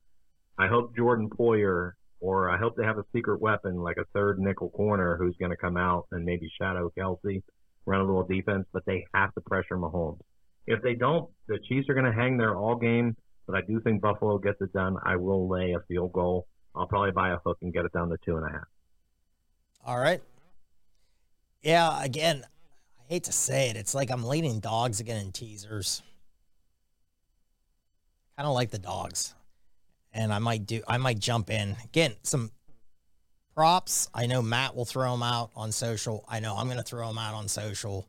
I 0.58 0.68
hope 0.68 0.96
Jordan 0.96 1.30
Poyer 1.30 1.94
or 2.20 2.50
I 2.50 2.58
hope 2.58 2.76
they 2.76 2.84
have 2.84 2.98
a 2.98 3.06
secret 3.14 3.42
weapon 3.42 3.78
like 3.78 3.98
a 3.98 4.06
third 4.14 4.40
nickel 4.40 4.70
corner 4.70 5.18
who's 5.18 5.36
going 5.38 5.52
to 5.52 5.58
come 5.58 5.78
out 5.78 6.08
and 6.12 6.26
maybe 6.26 6.52
shadow 6.60 6.92
Kelce, 6.98 7.42
run 7.86 8.02
a 8.02 8.04
little 8.04 8.24
defense, 8.24 8.66
but 8.74 8.84
they 8.86 9.06
have 9.14 9.34
to 9.36 9.42
pressure 9.42 9.78
Mahomes. 9.78 10.20
If 10.68 10.82
they 10.82 10.96
don't, 10.96 11.30
the 11.48 11.60
Chiefs 11.68 11.90
are 11.90 11.94
going 11.94 12.06
to 12.06 12.14
hang 12.14 12.38
there 12.38 12.56
all 12.56 12.76
game, 12.76 13.16
but 13.48 13.56
I 13.56 13.62
do 13.62 13.80
think 13.80 14.02
Buffalo 14.02 14.38
gets 14.38 14.62
it 14.62 14.74
done. 14.74 14.98
I 15.04 15.16
will 15.16 15.48
lay 15.48 15.74
a 15.74 15.80
field 15.88 16.12
goal. 16.12 16.48
I'll 16.76 16.88
probably 16.88 17.12
buy 17.12 17.32
a 17.32 17.38
hook 17.44 17.58
and 17.62 17.74
get 17.74 17.86
it 17.86 17.94
down 17.94 18.10
to 18.10 18.18
two 18.24 18.38
and 18.38 18.46
a 18.46 18.52
half. 18.52 18.68
All 19.90 19.98
right. 19.98 20.22
Yeah, 21.64 22.04
again, 22.04 22.46
I 22.46 23.12
hate 23.12 23.24
to 23.24 23.32
say 23.32 23.72
it. 23.72 23.76
It's 23.76 23.96
like 23.96 24.12
I'm 24.12 24.24
leading 24.24 24.60
dogs 24.60 25.00
again 25.00 25.20
in 25.20 25.32
teasers. 25.32 26.04
Kind 28.38 28.48
of 28.48 28.54
like 28.54 28.70
the 28.70 28.78
dogs. 28.78 29.34
And 30.14 30.32
I 30.32 30.38
might 30.38 30.68
do 30.68 30.84
I 30.88 30.98
might 30.98 31.18
jump 31.18 31.50
in. 31.50 31.76
Again, 31.86 32.14
some 32.22 32.52
props. 33.56 34.10
I 34.14 34.28
know 34.28 34.44
Matt 34.44 34.76
will 34.76 34.86
throw 34.86 35.10
them 35.10 35.24
out 35.24 35.50
on 35.56 35.72
social. 35.72 36.24
I 36.30 36.40
know 36.40 36.56
I'm 36.56 36.68
going 36.68 36.78
to 36.78 36.84
throw 36.84 37.08
them 37.08 37.18
out 37.18 37.34
on 37.34 37.48
social. 37.48 38.08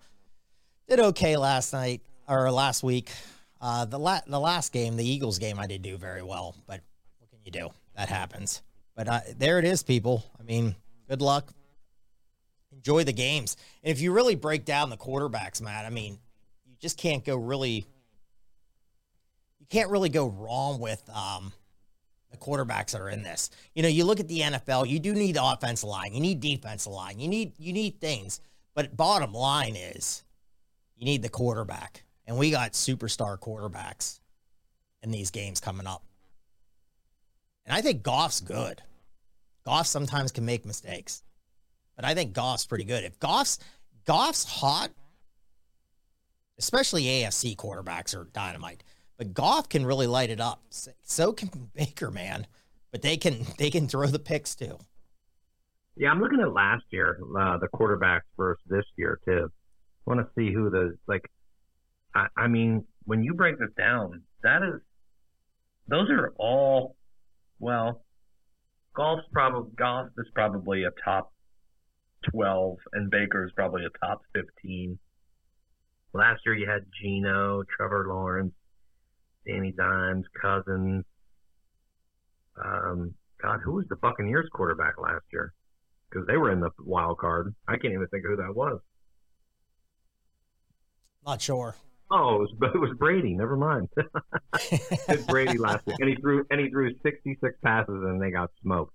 Did 0.86 1.00
okay 1.00 1.38
last 1.38 1.72
night 1.72 2.02
or 2.28 2.50
last 2.50 2.82
week. 2.82 3.10
Uh, 3.58 3.86
the 3.86 3.98
la- 3.98 4.20
the 4.26 4.38
last 4.38 4.74
game, 4.74 4.98
the 4.98 5.08
Eagles 5.08 5.38
game, 5.38 5.58
I 5.58 5.66
did 5.66 5.80
do 5.80 5.96
very 5.96 6.22
well, 6.22 6.54
but 6.66 6.82
what 7.20 7.30
can 7.30 7.38
you 7.42 7.50
do? 7.50 7.70
That 7.96 8.10
happens. 8.10 8.60
But 8.94 9.08
uh, 9.08 9.20
there 9.38 9.58
it 9.58 9.64
is, 9.64 9.82
people. 9.82 10.22
I 10.38 10.42
mean, 10.42 10.76
good 11.08 11.22
luck. 11.22 11.54
Enjoy 12.80 13.04
the 13.04 13.12
games. 13.12 13.56
And 13.82 13.90
if 13.90 14.00
you 14.00 14.12
really 14.12 14.34
break 14.34 14.64
down 14.64 14.90
the 14.90 14.96
quarterbacks, 14.96 15.60
Matt, 15.60 15.84
I 15.84 15.90
mean, 15.90 16.18
you 16.66 16.74
just 16.80 16.96
can't 16.98 17.24
go 17.24 17.36
really. 17.36 17.86
You 19.58 19.66
can't 19.68 19.90
really 19.90 20.08
go 20.08 20.26
wrong 20.26 20.80
with 20.80 21.02
um, 21.14 21.52
the 22.30 22.38
quarterbacks 22.38 22.92
that 22.92 23.02
are 23.02 23.10
in 23.10 23.22
this. 23.22 23.50
You 23.74 23.82
know, 23.82 23.88
you 23.88 24.04
look 24.04 24.18
at 24.18 24.28
the 24.28 24.40
NFL. 24.40 24.88
You 24.88 24.98
do 24.98 25.12
need 25.12 25.36
the 25.36 25.44
offensive 25.44 25.88
line. 25.88 26.14
You 26.14 26.20
need 26.20 26.40
defensive 26.40 26.92
line. 26.92 27.20
You 27.20 27.28
need 27.28 27.52
you 27.58 27.72
need 27.72 28.00
things. 28.00 28.40
But 28.74 28.96
bottom 28.96 29.32
line 29.34 29.76
is, 29.76 30.24
you 30.96 31.04
need 31.04 31.22
the 31.22 31.28
quarterback, 31.28 32.04
and 32.26 32.38
we 32.38 32.50
got 32.50 32.72
superstar 32.72 33.38
quarterbacks 33.38 34.20
in 35.02 35.10
these 35.10 35.30
games 35.30 35.60
coming 35.60 35.86
up. 35.86 36.04
And 37.66 37.74
I 37.74 37.82
think 37.82 38.02
Goff's 38.02 38.40
good. 38.40 38.82
Goff 39.64 39.86
sometimes 39.86 40.32
can 40.32 40.44
make 40.44 40.64
mistakes, 40.64 41.22
but 42.00 42.08
I 42.08 42.14
think 42.14 42.32
Goff's 42.32 42.64
pretty 42.64 42.84
good. 42.84 43.04
If 43.04 43.18
Goff's 43.20 43.58
Goff's 44.06 44.44
hot, 44.44 44.90
especially 46.58 47.04
AFC 47.04 47.54
quarterbacks 47.56 48.16
are 48.16 48.24
dynamite, 48.32 48.82
but 49.18 49.34
Goff 49.34 49.68
can 49.68 49.84
really 49.84 50.06
light 50.06 50.30
it 50.30 50.40
up. 50.40 50.62
So 51.02 51.34
can 51.34 51.50
Baker, 51.74 52.10
man. 52.10 52.46
but 52.90 53.02
they 53.02 53.18
can 53.18 53.44
they 53.58 53.68
can 53.68 53.86
throw 53.86 54.06
the 54.06 54.18
picks 54.18 54.54
too. 54.54 54.78
Yeah, 55.96 56.10
I'm 56.10 56.22
looking 56.22 56.40
at 56.40 56.54
last 56.54 56.84
year, 56.88 57.18
uh, 57.38 57.58
the 57.58 57.68
quarterbacks 57.68 58.22
versus 58.34 58.62
this 58.66 58.86
year 58.96 59.20
too. 59.26 59.50
I 60.06 60.10
want 60.10 60.20
to 60.20 60.32
see 60.34 60.54
who 60.54 60.70
the 60.70 60.96
like. 61.06 61.30
I, 62.14 62.28
I 62.34 62.46
mean, 62.48 62.86
when 63.04 63.22
you 63.22 63.34
break 63.34 63.58
this 63.58 63.68
down, 63.76 64.22
that 64.42 64.62
is, 64.62 64.80
those 65.86 66.08
are 66.08 66.32
all, 66.38 66.96
well, 67.58 68.04
Goff's 68.96 69.22
probably 69.32 69.70
golf 69.76 70.08
is 70.16 70.26
probably 70.34 70.84
a 70.84 70.90
top 71.04 71.30
twelve, 72.30 72.78
and 72.92 73.10
Baker 73.10 73.44
is 73.44 73.52
probably 73.54 73.84
a 73.84 74.06
top 74.06 74.22
fifteen. 74.34 74.98
Last 76.12 76.40
year 76.44 76.54
you 76.54 76.68
had 76.68 76.86
Gino, 77.00 77.62
Trevor 77.76 78.06
Lawrence, 78.08 78.54
Danny 79.46 79.72
Dimes, 79.72 80.26
Cousins. 80.40 81.04
Um, 82.62 83.14
God, 83.40 83.60
who 83.64 83.72
was 83.72 83.86
the 83.88 83.96
Buccaneers 83.96 84.48
quarterback 84.52 84.94
last 84.98 85.24
year? 85.32 85.52
Because 86.10 86.26
they 86.26 86.36
were 86.36 86.50
in 86.50 86.60
the 86.60 86.70
wild 86.84 87.18
card. 87.18 87.54
I 87.68 87.76
can't 87.76 87.94
even 87.94 88.06
think 88.08 88.24
of 88.24 88.32
who 88.32 88.36
that 88.36 88.54
was. 88.54 88.80
Not 91.24 91.40
sure. 91.40 91.76
Oh, 92.10 92.36
it 92.36 92.38
was, 92.38 92.50
it 92.74 92.78
was 92.78 92.96
Brady. 92.98 93.34
Never 93.34 93.56
mind. 93.56 93.88
Brady 95.28 95.58
last 95.58 95.86
week, 95.86 95.96
and 96.00 96.08
he 96.08 96.16
threw 96.16 96.44
and 96.50 96.60
he 96.60 96.68
threw 96.70 96.92
66 97.02 97.54
passes, 97.62 97.88
and 97.88 98.20
they 98.20 98.30
got 98.30 98.50
smoked. 98.62 98.94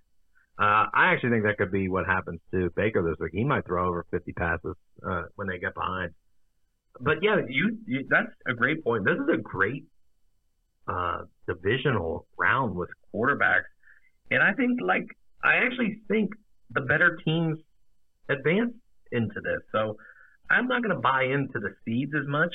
Uh, 0.57 0.87
I 0.93 1.11
actually 1.11 1.31
think 1.31 1.43
that 1.43 1.57
could 1.57 1.71
be 1.71 1.89
what 1.89 2.05
happens 2.05 2.39
to 2.51 2.69
Baker 2.75 3.03
this 3.03 3.19
week. 3.19 3.31
He 3.33 3.43
might 3.43 3.65
throw 3.65 3.87
over 3.87 4.05
50 4.09 4.31
passes 4.33 4.75
uh, 5.05 5.23
when 5.35 5.47
they 5.47 5.57
get 5.57 5.73
behind. 5.73 6.11
But 6.99 7.17
yeah, 7.21 7.41
you, 7.47 7.77
you 7.85 8.05
that's 8.09 8.31
a 8.47 8.53
great 8.53 8.83
point. 8.83 9.03
This 9.03 9.15
is 9.15 9.27
a 9.33 9.41
great 9.41 9.83
uh, 10.87 11.23
divisional 11.45 12.25
round 12.37 12.73
with 12.75 12.89
quarterbacks, 13.13 13.67
and 14.31 14.41
I 14.41 14.53
think 14.53 14.79
like 14.81 15.07
I 15.43 15.55
actually 15.65 15.99
think 16.07 16.31
the 16.71 16.81
better 16.81 17.19
teams 17.25 17.59
advance 18.29 18.73
into 19.11 19.41
this. 19.43 19.61
So 19.73 19.97
I'm 20.49 20.67
not 20.67 20.83
going 20.83 20.95
to 20.95 21.01
buy 21.01 21.23
into 21.23 21.59
the 21.59 21.75
seeds 21.83 22.13
as 22.19 22.27
much. 22.27 22.53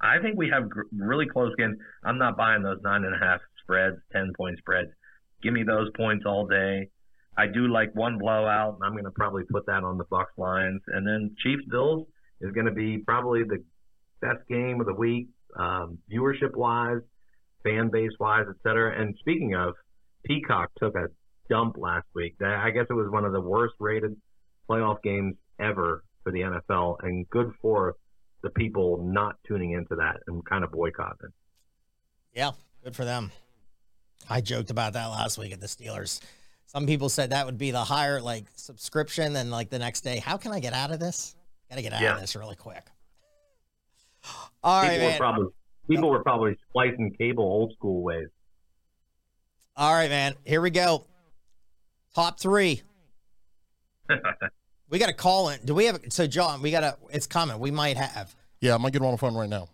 I 0.00 0.18
think 0.20 0.36
we 0.36 0.50
have 0.50 0.68
gr- 0.68 0.82
really 0.92 1.26
close 1.26 1.54
games. 1.56 1.76
I'm 2.04 2.18
not 2.18 2.36
buying 2.36 2.62
those 2.62 2.78
nine 2.82 3.04
and 3.04 3.14
a 3.14 3.18
half 3.18 3.40
spreads, 3.62 3.96
ten 4.12 4.32
point 4.36 4.58
spreads. 4.58 4.90
Give 5.42 5.52
me 5.52 5.62
those 5.62 5.88
points 5.96 6.24
all 6.26 6.46
day. 6.46 6.90
I 7.38 7.46
do 7.46 7.68
like 7.68 7.94
one 7.94 8.18
blowout, 8.18 8.74
and 8.74 8.84
I'm 8.84 8.92
going 8.92 9.04
to 9.04 9.12
probably 9.12 9.44
put 9.44 9.66
that 9.66 9.84
on 9.84 9.96
the 9.96 10.04
Bucs 10.04 10.36
lines. 10.36 10.82
and 10.88 11.06
then 11.06 11.36
Chiefs 11.38 11.62
Bills 11.70 12.06
is 12.40 12.50
going 12.50 12.66
to 12.66 12.72
be 12.72 12.98
probably 12.98 13.44
the 13.44 13.62
best 14.20 14.46
game 14.48 14.80
of 14.80 14.86
the 14.86 14.94
week, 14.94 15.28
um, 15.56 15.98
viewership 16.12 16.56
wise, 16.56 17.00
fan 17.62 17.90
base 17.90 18.10
wise, 18.18 18.46
et 18.48 18.56
cetera. 18.64 19.00
And 19.00 19.14
speaking 19.20 19.54
of, 19.54 19.74
Peacock 20.24 20.70
took 20.78 20.96
a 20.96 21.06
dump 21.48 21.76
last 21.78 22.06
week. 22.12 22.34
I 22.44 22.70
guess 22.70 22.86
it 22.90 22.94
was 22.94 23.08
one 23.08 23.24
of 23.24 23.32
the 23.32 23.40
worst 23.40 23.74
rated 23.78 24.16
playoff 24.68 25.00
games 25.02 25.36
ever 25.60 26.02
for 26.24 26.32
the 26.32 26.40
NFL, 26.40 26.96
and 27.02 27.28
good 27.30 27.52
for 27.62 27.94
the 28.42 28.50
people 28.50 28.98
not 29.02 29.36
tuning 29.46 29.72
into 29.72 29.94
that 29.94 30.16
and 30.26 30.44
kind 30.44 30.64
of 30.64 30.72
boycotting. 30.72 31.30
Yeah, 32.34 32.52
good 32.82 32.96
for 32.96 33.04
them. 33.04 33.30
I 34.28 34.40
joked 34.40 34.70
about 34.70 34.92
that 34.94 35.06
last 35.06 35.38
week 35.38 35.52
at 35.52 35.60
the 35.60 35.66
Steelers. 35.66 36.20
Some 36.68 36.86
people 36.86 37.08
said 37.08 37.30
that 37.30 37.46
would 37.46 37.56
be 37.58 37.70
the 37.70 37.82
higher 37.82 38.20
like 38.20 38.44
subscription, 38.54 39.34
and 39.36 39.50
like 39.50 39.70
the 39.70 39.78
next 39.78 40.02
day, 40.02 40.18
how 40.18 40.36
can 40.36 40.52
I 40.52 40.60
get 40.60 40.74
out 40.74 40.90
of 40.90 41.00
this? 41.00 41.34
Got 41.70 41.76
to 41.76 41.82
get 41.82 41.92
out 41.94 42.00
Yeah. 42.02 42.14
of 42.14 42.20
this 42.20 42.36
really 42.36 42.56
quick. 42.56 42.84
All 44.62 44.82
right, 44.82 44.90
people 44.90 45.04
were 45.06 45.10
man. 45.10 45.18
probably 45.18 45.46
people 45.90 46.10
were 46.10 46.22
probably 46.22 46.56
splicing 46.68 47.14
cable 47.18 47.44
old 47.44 47.72
school 47.72 48.02
ways. 48.02 48.28
All 49.76 49.92
right, 49.94 50.10
man. 50.10 50.34
Here 50.44 50.60
we 50.60 50.70
go. 50.70 51.04
Top 52.14 52.38
three. 52.38 52.82
We 54.90 54.98
got 54.98 55.10
a 55.10 55.14
call 55.14 55.50
in. 55.50 55.60
Do 55.66 55.74
we 55.74 55.84
have? 55.84 56.00
So, 56.08 56.26
John, 56.26 56.62
we 56.62 56.70
got 56.70 56.80
to. 56.80 56.96
It's 57.10 57.26
coming. 57.26 57.58
We 57.58 57.70
might 57.70 57.98
have. 57.98 58.34
Yeah, 58.62 58.74
I'm 58.74 58.80
gonna 58.80 58.90
get 58.90 59.02
on 59.02 59.10
the 59.12 59.18
phone 59.18 59.34
right 59.34 59.46
now. 59.46 59.68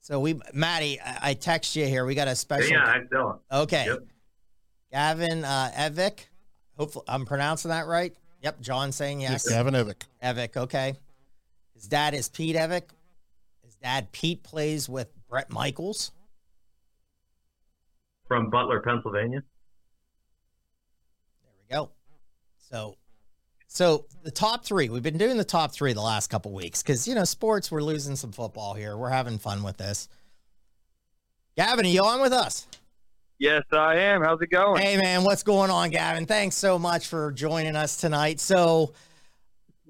So 0.00 0.18
we, 0.18 0.40
Maddie, 0.52 1.00
I, 1.00 1.18
I 1.30 1.34
text 1.34 1.76
you 1.76 1.86
here. 1.86 2.04
We 2.04 2.16
got 2.16 2.26
a 2.26 2.34
special. 2.34 2.68
yeah, 2.72 2.84
I 2.84 3.06
still. 3.06 3.40
Okay. 3.52 3.84
Yep. 3.86 3.98
Gavin 4.92 5.44
uh, 5.44 5.70
Evick. 5.74 6.26
Hopefully, 6.76 7.04
I'm 7.08 7.24
pronouncing 7.24 7.70
that 7.70 7.86
right. 7.86 8.14
Yep. 8.42 8.60
John 8.60 8.92
saying 8.92 9.20
yes. 9.20 9.48
Gavin 9.48 9.74
Evick. 9.74 10.02
Evick. 10.22 10.56
Okay. 10.56 10.94
His 11.74 11.86
dad 11.86 12.14
is 12.14 12.28
Pete 12.28 12.56
Evick. 12.56 12.90
His 13.64 13.74
dad 13.76 14.12
Pete 14.12 14.42
plays 14.42 14.88
with 14.88 15.08
Bret 15.28 15.50
Michaels. 15.50 16.12
From 18.28 18.50
Butler, 18.50 18.80
Pennsylvania. 18.80 19.42
There 21.42 21.52
we 21.58 21.74
go. 21.74 21.90
So, 22.70 22.96
so 23.66 24.06
the 24.22 24.30
top 24.30 24.64
three. 24.64 24.88
We've 24.88 25.02
been 25.02 25.18
doing 25.18 25.36
the 25.36 25.44
top 25.44 25.72
three 25.72 25.92
the 25.92 26.02
last 26.02 26.28
couple 26.28 26.52
weeks 26.52 26.82
because 26.82 27.08
you 27.08 27.14
know 27.14 27.24
sports. 27.24 27.70
We're 27.70 27.82
losing 27.82 28.16
some 28.16 28.32
football 28.32 28.74
here. 28.74 28.96
We're 28.96 29.10
having 29.10 29.38
fun 29.38 29.62
with 29.62 29.78
this. 29.78 30.08
Gavin, 31.56 31.84
are 31.84 31.88
you 31.88 32.02
on 32.02 32.20
with 32.20 32.32
us? 32.32 32.66
Yes, 33.38 33.62
I 33.72 33.96
am. 33.96 34.22
How's 34.22 34.40
it 34.40 34.50
going? 34.50 34.80
Hey 34.80 34.96
man, 34.96 35.24
what's 35.24 35.42
going 35.42 35.70
on, 35.70 35.90
Gavin? 35.90 36.26
Thanks 36.26 36.54
so 36.56 36.78
much 36.78 37.08
for 37.08 37.32
joining 37.32 37.76
us 37.76 37.96
tonight. 37.96 38.40
So 38.40 38.92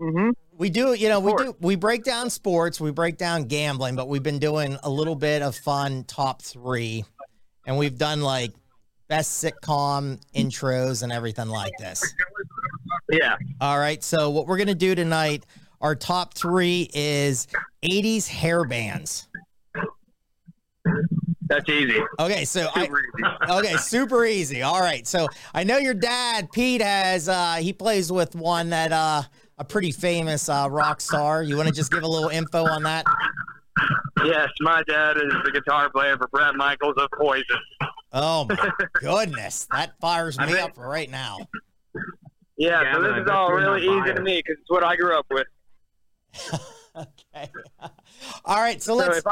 Mm-hmm. 0.01 0.30
we 0.59 0.68
do, 0.68 0.95
you 0.95 1.09
know, 1.09 1.20
we 1.20 1.32
do 1.34 1.55
we 1.61 1.76
break 1.76 2.03
down 2.03 2.28
sports, 2.28 2.80
we 2.80 2.90
break 2.90 3.18
down 3.18 3.45
gambling, 3.45 3.95
but 3.95 4.09
we've 4.09 4.22
been 4.22 4.40
doing 4.40 4.76
a 4.82 4.90
little 4.90 5.14
bit 5.14 5.43
of 5.43 5.55
fun 5.55 6.03
top 6.05 6.43
three, 6.43 7.05
and 7.66 7.78
we've 7.78 7.97
done 7.99 8.20
like 8.20 8.51
best 9.07 9.45
sitcom 9.45 10.18
intros 10.34 11.05
and 11.05 11.12
everything 11.12 11.47
like 11.49 11.72
this. 11.78 12.03
Yeah. 13.11 13.36
All 13.61 13.78
right, 13.78 14.03
so 14.03 14.30
what 14.30 14.49
we're 14.49 14.57
gonna 14.59 14.74
do 14.74 14.97
tonight, 14.97 15.45
our 15.80 15.95
top 15.95 16.34
three 16.34 16.90
is 16.95 17.47
'80s 17.84 18.26
hair 18.26 18.64
bands. 18.64 19.28
That's 21.53 21.68
easy. 21.68 22.00
Okay, 22.18 22.46
so 22.46 22.70
Super 22.74 22.98
easy. 22.98 23.28
okay, 23.50 23.76
super 23.76 24.24
easy. 24.24 24.62
All 24.62 24.80
right. 24.80 25.07
So 25.07 25.28
I 25.53 25.64
know 25.64 25.76
your 25.76 25.92
dad, 25.92 26.50
Pete, 26.50 26.80
has 26.80 27.28
uh 27.28 27.57
he 27.61 27.74
plays 27.74 28.11
with 28.11 28.34
one 28.34 28.70
that 28.70 28.90
uh 28.90 29.22
a 29.59 29.64
pretty 29.64 29.92
famous 29.92 30.48
uh 30.48 30.66
rock 30.70 31.03
star. 31.03 31.42
You 31.42 31.59
want 31.59 31.68
to 31.68 31.74
just 31.74 31.92
give 31.92 32.05
a 32.05 32.09
little 32.09 32.30
info 32.30 32.64
on 32.64 32.84
that? 32.84 33.05
Yes, 34.24 34.48
my 34.61 34.82
dad 34.88 35.18
is 35.18 35.32
the 35.44 35.50
guitar 35.53 35.90
player 35.90 36.16
for 36.16 36.26
Bret 36.28 36.55
Michaels 36.55 36.94
of 36.96 37.09
Poison. 37.18 37.44
Oh 38.14 38.46
my 38.48 38.70
goodness. 38.94 39.66
That 39.72 39.92
fires 40.00 40.38
I 40.38 40.46
me 40.46 40.59
up 40.59 40.78
right 40.78 41.11
now. 41.11 41.36
Yeah, 42.57 42.80
Yeah, 42.82 42.94
so 42.94 43.03
this 43.03 43.12
I 43.12 43.20
is 43.20 43.28
all 43.28 43.53
really 43.53 43.86
not 43.86 44.07
easy 44.07 44.14
to 44.14 44.22
me 44.22 44.38
because 44.38 44.59
it's 44.59 44.70
what 44.70 44.84
I 44.84 44.96
grew 44.96 45.18
up 45.18 45.26
with. 45.30 45.46
okay. 46.96 47.50
All 48.46 48.61
right, 48.61 48.82
so 48.82 48.92
So 48.92 49.07
let's 49.07 49.22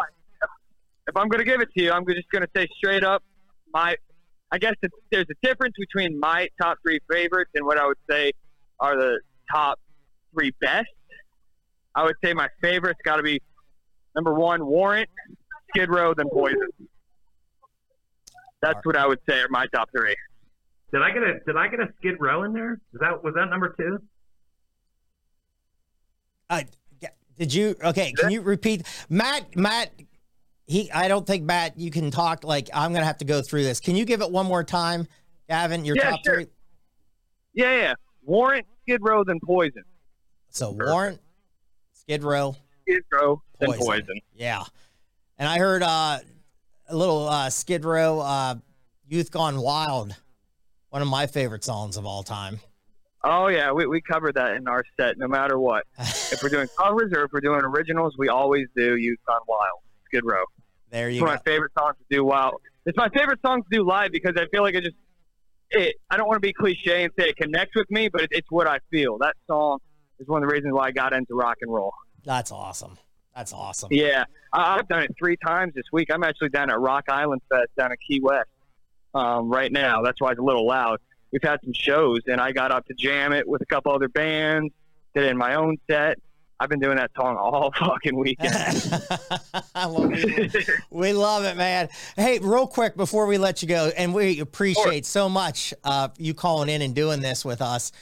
if 1.10 1.16
I 1.16 1.20
if 1.20 1.22
I'm 1.22 1.28
gonna 1.28 1.44
give 1.44 1.60
it 1.60 1.68
to 1.76 1.82
you, 1.82 1.92
I'm 1.92 2.06
just 2.06 2.30
gonna 2.30 2.48
say 2.56 2.66
straight 2.76 3.04
up, 3.04 3.22
my 3.72 3.96
I 4.52 4.58
guess 4.58 4.74
it's, 4.82 4.94
there's 5.10 5.26
a 5.30 5.46
difference 5.46 5.74
between 5.78 6.18
my 6.18 6.48
top 6.60 6.78
three 6.84 6.98
favorites 7.10 7.50
and 7.54 7.64
what 7.64 7.78
I 7.78 7.86
would 7.86 7.98
say 8.10 8.32
are 8.80 8.96
the 8.96 9.20
top 9.52 9.78
three 10.32 10.52
best. 10.60 10.88
I 11.94 12.04
would 12.04 12.16
say 12.24 12.34
my 12.34 12.48
favorites 12.60 12.98
got 13.04 13.16
to 13.16 13.22
be 13.22 13.40
number 14.16 14.34
one, 14.34 14.66
Warrant, 14.66 15.08
Skid 15.68 15.88
Row, 15.88 16.14
then 16.14 16.28
Poison. 16.30 16.68
That's 18.60 18.84
what 18.84 18.96
I 18.96 19.06
would 19.06 19.20
say 19.28 19.40
are 19.40 19.48
my 19.50 19.66
top 19.72 19.88
three. 19.96 20.16
Did 20.92 21.02
I 21.02 21.10
get 21.10 21.22
a 21.22 21.40
Did 21.46 21.56
I 21.56 21.68
get 21.68 21.80
a 21.80 21.88
Skid 21.98 22.16
Row 22.20 22.44
in 22.44 22.52
there? 22.52 22.74
Is 22.94 23.00
that 23.00 23.22
was 23.22 23.34
that 23.34 23.50
number 23.50 23.74
two? 23.78 23.98
uh, 26.50 26.62
did 27.38 27.54
you 27.54 27.74
okay, 27.82 28.12
can 28.12 28.30
you 28.30 28.42
repeat 28.42 28.82
Matt 29.08 29.56
Matt 29.56 29.92
he 30.70 30.88
I 30.92 31.08
don't 31.08 31.26
think 31.26 31.42
Matt 31.42 31.76
you 31.78 31.90
can 31.90 32.12
talk 32.12 32.44
like 32.44 32.70
I'm 32.72 32.92
going 32.92 33.02
to 33.02 33.06
have 33.06 33.18
to 33.18 33.24
go 33.24 33.42
through 33.42 33.64
this. 33.64 33.80
Can 33.80 33.96
you 33.96 34.04
give 34.04 34.22
it 34.22 34.30
one 34.30 34.46
more 34.46 34.62
time? 34.62 35.08
Gavin, 35.48 35.84
your 35.84 35.96
Yeah, 35.96 36.10
top 36.10 36.20
sure. 36.24 36.34
three? 36.36 36.46
Yeah, 37.52 37.76
yeah. 37.76 37.94
Warrant, 38.22 38.66
Skid 38.82 39.00
Row, 39.02 39.24
then 39.24 39.40
Poison. 39.44 39.82
So 40.50 40.70
Warrant, 40.70 41.20
Skid 41.92 42.22
Row, 42.22 42.54
Skid 42.82 43.02
Row, 43.12 43.42
then 43.58 43.70
Poison. 43.70 43.84
Poison. 43.84 44.20
Yeah. 44.32 44.62
And 45.38 45.48
I 45.48 45.58
heard 45.58 45.82
uh, 45.82 46.18
a 46.88 46.96
little 46.96 47.28
uh, 47.28 47.50
Skid 47.50 47.84
Row, 47.84 48.20
uh, 48.20 48.54
Youth 49.08 49.32
Gone 49.32 49.60
Wild, 49.60 50.14
one 50.90 51.02
of 51.02 51.08
my 51.08 51.26
favorite 51.26 51.64
songs 51.64 51.96
of 51.96 52.06
all 52.06 52.22
time. 52.22 52.60
Oh 53.24 53.48
yeah, 53.48 53.72
we, 53.72 53.86
we 53.86 54.00
covered 54.00 54.36
that 54.36 54.54
in 54.54 54.68
our 54.68 54.84
set. 54.96 55.18
No 55.18 55.26
matter 55.26 55.58
what, 55.58 55.84
if 55.98 56.40
we're 56.44 56.48
doing 56.48 56.68
covers 56.78 57.12
or 57.12 57.24
if 57.24 57.32
we're 57.32 57.40
doing 57.40 57.62
originals, 57.64 58.14
we 58.16 58.28
always 58.28 58.68
do 58.76 58.96
"Youth 58.96 59.18
Gone 59.26 59.40
Wild." 59.48 59.80
Skid 60.06 60.22
Row. 60.24 60.44
There 60.90 61.08
you 61.10 61.20
go. 61.20 61.26
my 61.26 61.38
favorite 61.44 61.72
songs 61.78 61.96
to 61.98 62.16
do. 62.16 62.24
Wow, 62.24 62.58
it's 62.86 62.96
my 62.96 63.08
favorite 63.10 63.40
song 63.44 63.62
to 63.62 63.68
do 63.70 63.84
live 63.86 64.12
because 64.12 64.34
I 64.36 64.46
feel 64.52 64.62
like 64.62 64.74
it 64.74 64.84
just 64.84 64.96
it. 65.70 65.96
I 66.10 66.16
don't 66.16 66.26
want 66.28 66.36
to 66.36 66.46
be 66.46 66.52
cliche 66.52 67.04
and 67.04 67.12
say 67.18 67.28
it 67.30 67.36
connects 67.36 67.74
with 67.76 67.90
me, 67.90 68.08
but 68.08 68.22
it, 68.22 68.28
it's 68.32 68.50
what 68.50 68.66
I 68.66 68.78
feel. 68.90 69.18
That 69.18 69.36
song 69.46 69.78
is 70.18 70.28
one 70.28 70.42
of 70.42 70.48
the 70.48 70.52
reasons 70.54 70.72
why 70.74 70.86
I 70.86 70.90
got 70.90 71.12
into 71.12 71.34
rock 71.34 71.56
and 71.62 71.72
roll. 71.72 71.92
That's 72.24 72.52
awesome. 72.52 72.98
That's 73.34 73.52
awesome. 73.52 73.88
Yeah, 73.92 74.24
I, 74.52 74.78
I've 74.78 74.88
done 74.88 75.02
it 75.02 75.14
three 75.18 75.36
times 75.36 75.72
this 75.74 75.84
week. 75.92 76.08
I'm 76.12 76.24
actually 76.24 76.48
down 76.50 76.68
at 76.70 76.78
Rock 76.80 77.04
Island 77.08 77.40
Fest 77.48 77.68
down 77.78 77.92
in 77.92 77.96
Key 78.06 78.20
West. 78.20 78.48
um, 79.14 79.48
right 79.50 79.72
now. 79.72 80.02
That's 80.02 80.20
why 80.20 80.30
it's 80.32 80.40
a 80.40 80.42
little 80.42 80.66
loud. 80.66 80.98
We've 81.32 81.42
had 81.42 81.60
some 81.62 81.72
shows, 81.72 82.18
and 82.26 82.40
I 82.40 82.50
got 82.52 82.72
up 82.72 82.86
to 82.86 82.94
jam 82.94 83.32
it 83.32 83.48
with 83.48 83.62
a 83.62 83.66
couple 83.66 83.92
other 83.92 84.08
bands. 84.08 84.72
Did 85.14 85.24
it 85.24 85.30
in 85.30 85.36
my 85.36 85.54
own 85.54 85.78
set. 85.88 86.18
I've 86.62 86.68
been 86.68 86.78
doing 86.78 86.98
that 86.98 87.10
song 87.16 87.36
all 87.38 87.72
fucking 87.78 88.14
weekend. 88.14 89.00
we, 89.88 90.50
we 90.90 91.12
love 91.14 91.44
it, 91.44 91.56
man. 91.56 91.88
Hey, 92.16 92.38
real 92.38 92.66
quick 92.66 92.96
before 92.98 93.26
we 93.26 93.38
let 93.38 93.62
you 93.62 93.68
go, 93.68 93.90
and 93.96 94.12
we 94.14 94.40
appreciate 94.40 95.06
so 95.06 95.28
much 95.30 95.72
uh, 95.84 96.08
you 96.18 96.34
calling 96.34 96.68
in 96.68 96.82
and 96.82 96.94
doing 96.94 97.20
this 97.20 97.46
with 97.46 97.62
us. 97.62 97.92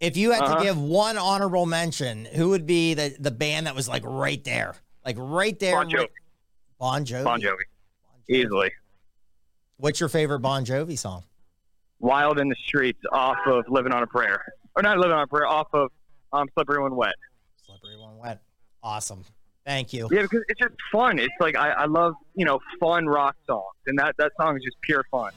If 0.00 0.16
you 0.16 0.32
had 0.32 0.40
to 0.40 0.44
Uh-huh. 0.46 0.62
give 0.64 0.78
one 0.80 1.18
honorable 1.18 1.66
mention, 1.66 2.24
who 2.24 2.48
would 2.48 2.66
be 2.66 2.94
the, 2.94 3.14
the 3.20 3.30
band 3.30 3.66
that 3.68 3.76
was 3.76 3.88
like 3.88 4.02
right 4.04 4.42
there, 4.42 4.74
like 5.06 5.16
right 5.18 5.56
there? 5.60 5.76
Bon 5.76 5.88
Jovi. 5.88 5.98
right- 5.98 6.08
Bon 6.80 7.04
Jovi. 7.04 7.24
Bon 7.24 7.40
Jovi, 7.40 7.62
easily. 8.28 8.72
What's 9.76 10.00
your 10.00 10.08
favorite 10.08 10.40
Bon 10.40 10.64
Jovi 10.64 10.98
song? 10.98 11.22
Wild 12.00 12.40
in 12.40 12.48
the 12.48 12.56
Streets 12.66 13.00
off 13.12 13.36
of 13.46 13.66
Living 13.68 13.92
on 13.92 14.02
a 14.02 14.06
Prayer. 14.06 14.42
Or 14.74 14.82
not 14.82 14.96
Living 14.98 15.12
on 15.12 15.22
a 15.22 15.26
Prayer, 15.26 15.46
off 15.46 15.68
of 15.74 15.90
um, 16.32 16.48
Slippery 16.54 16.82
When 16.82 16.96
Wet. 16.96 17.14
When 17.96 18.16
Wet. 18.18 18.42
Awesome. 18.82 19.24
Thank 19.66 19.92
you. 19.92 20.08
Yeah, 20.10 20.22
because 20.22 20.42
it's 20.48 20.58
just 20.60 20.74
fun. 20.90 21.18
It's 21.18 21.34
like 21.38 21.56
I, 21.56 21.70
I 21.70 21.84
love, 21.84 22.14
you 22.34 22.44
know, 22.44 22.60
fun 22.80 23.06
rock 23.06 23.36
songs. 23.46 23.74
And 23.86 23.98
that, 23.98 24.16
that 24.18 24.32
song 24.40 24.56
is 24.56 24.62
just 24.64 24.80
pure 24.80 25.04
fun. 25.10 25.32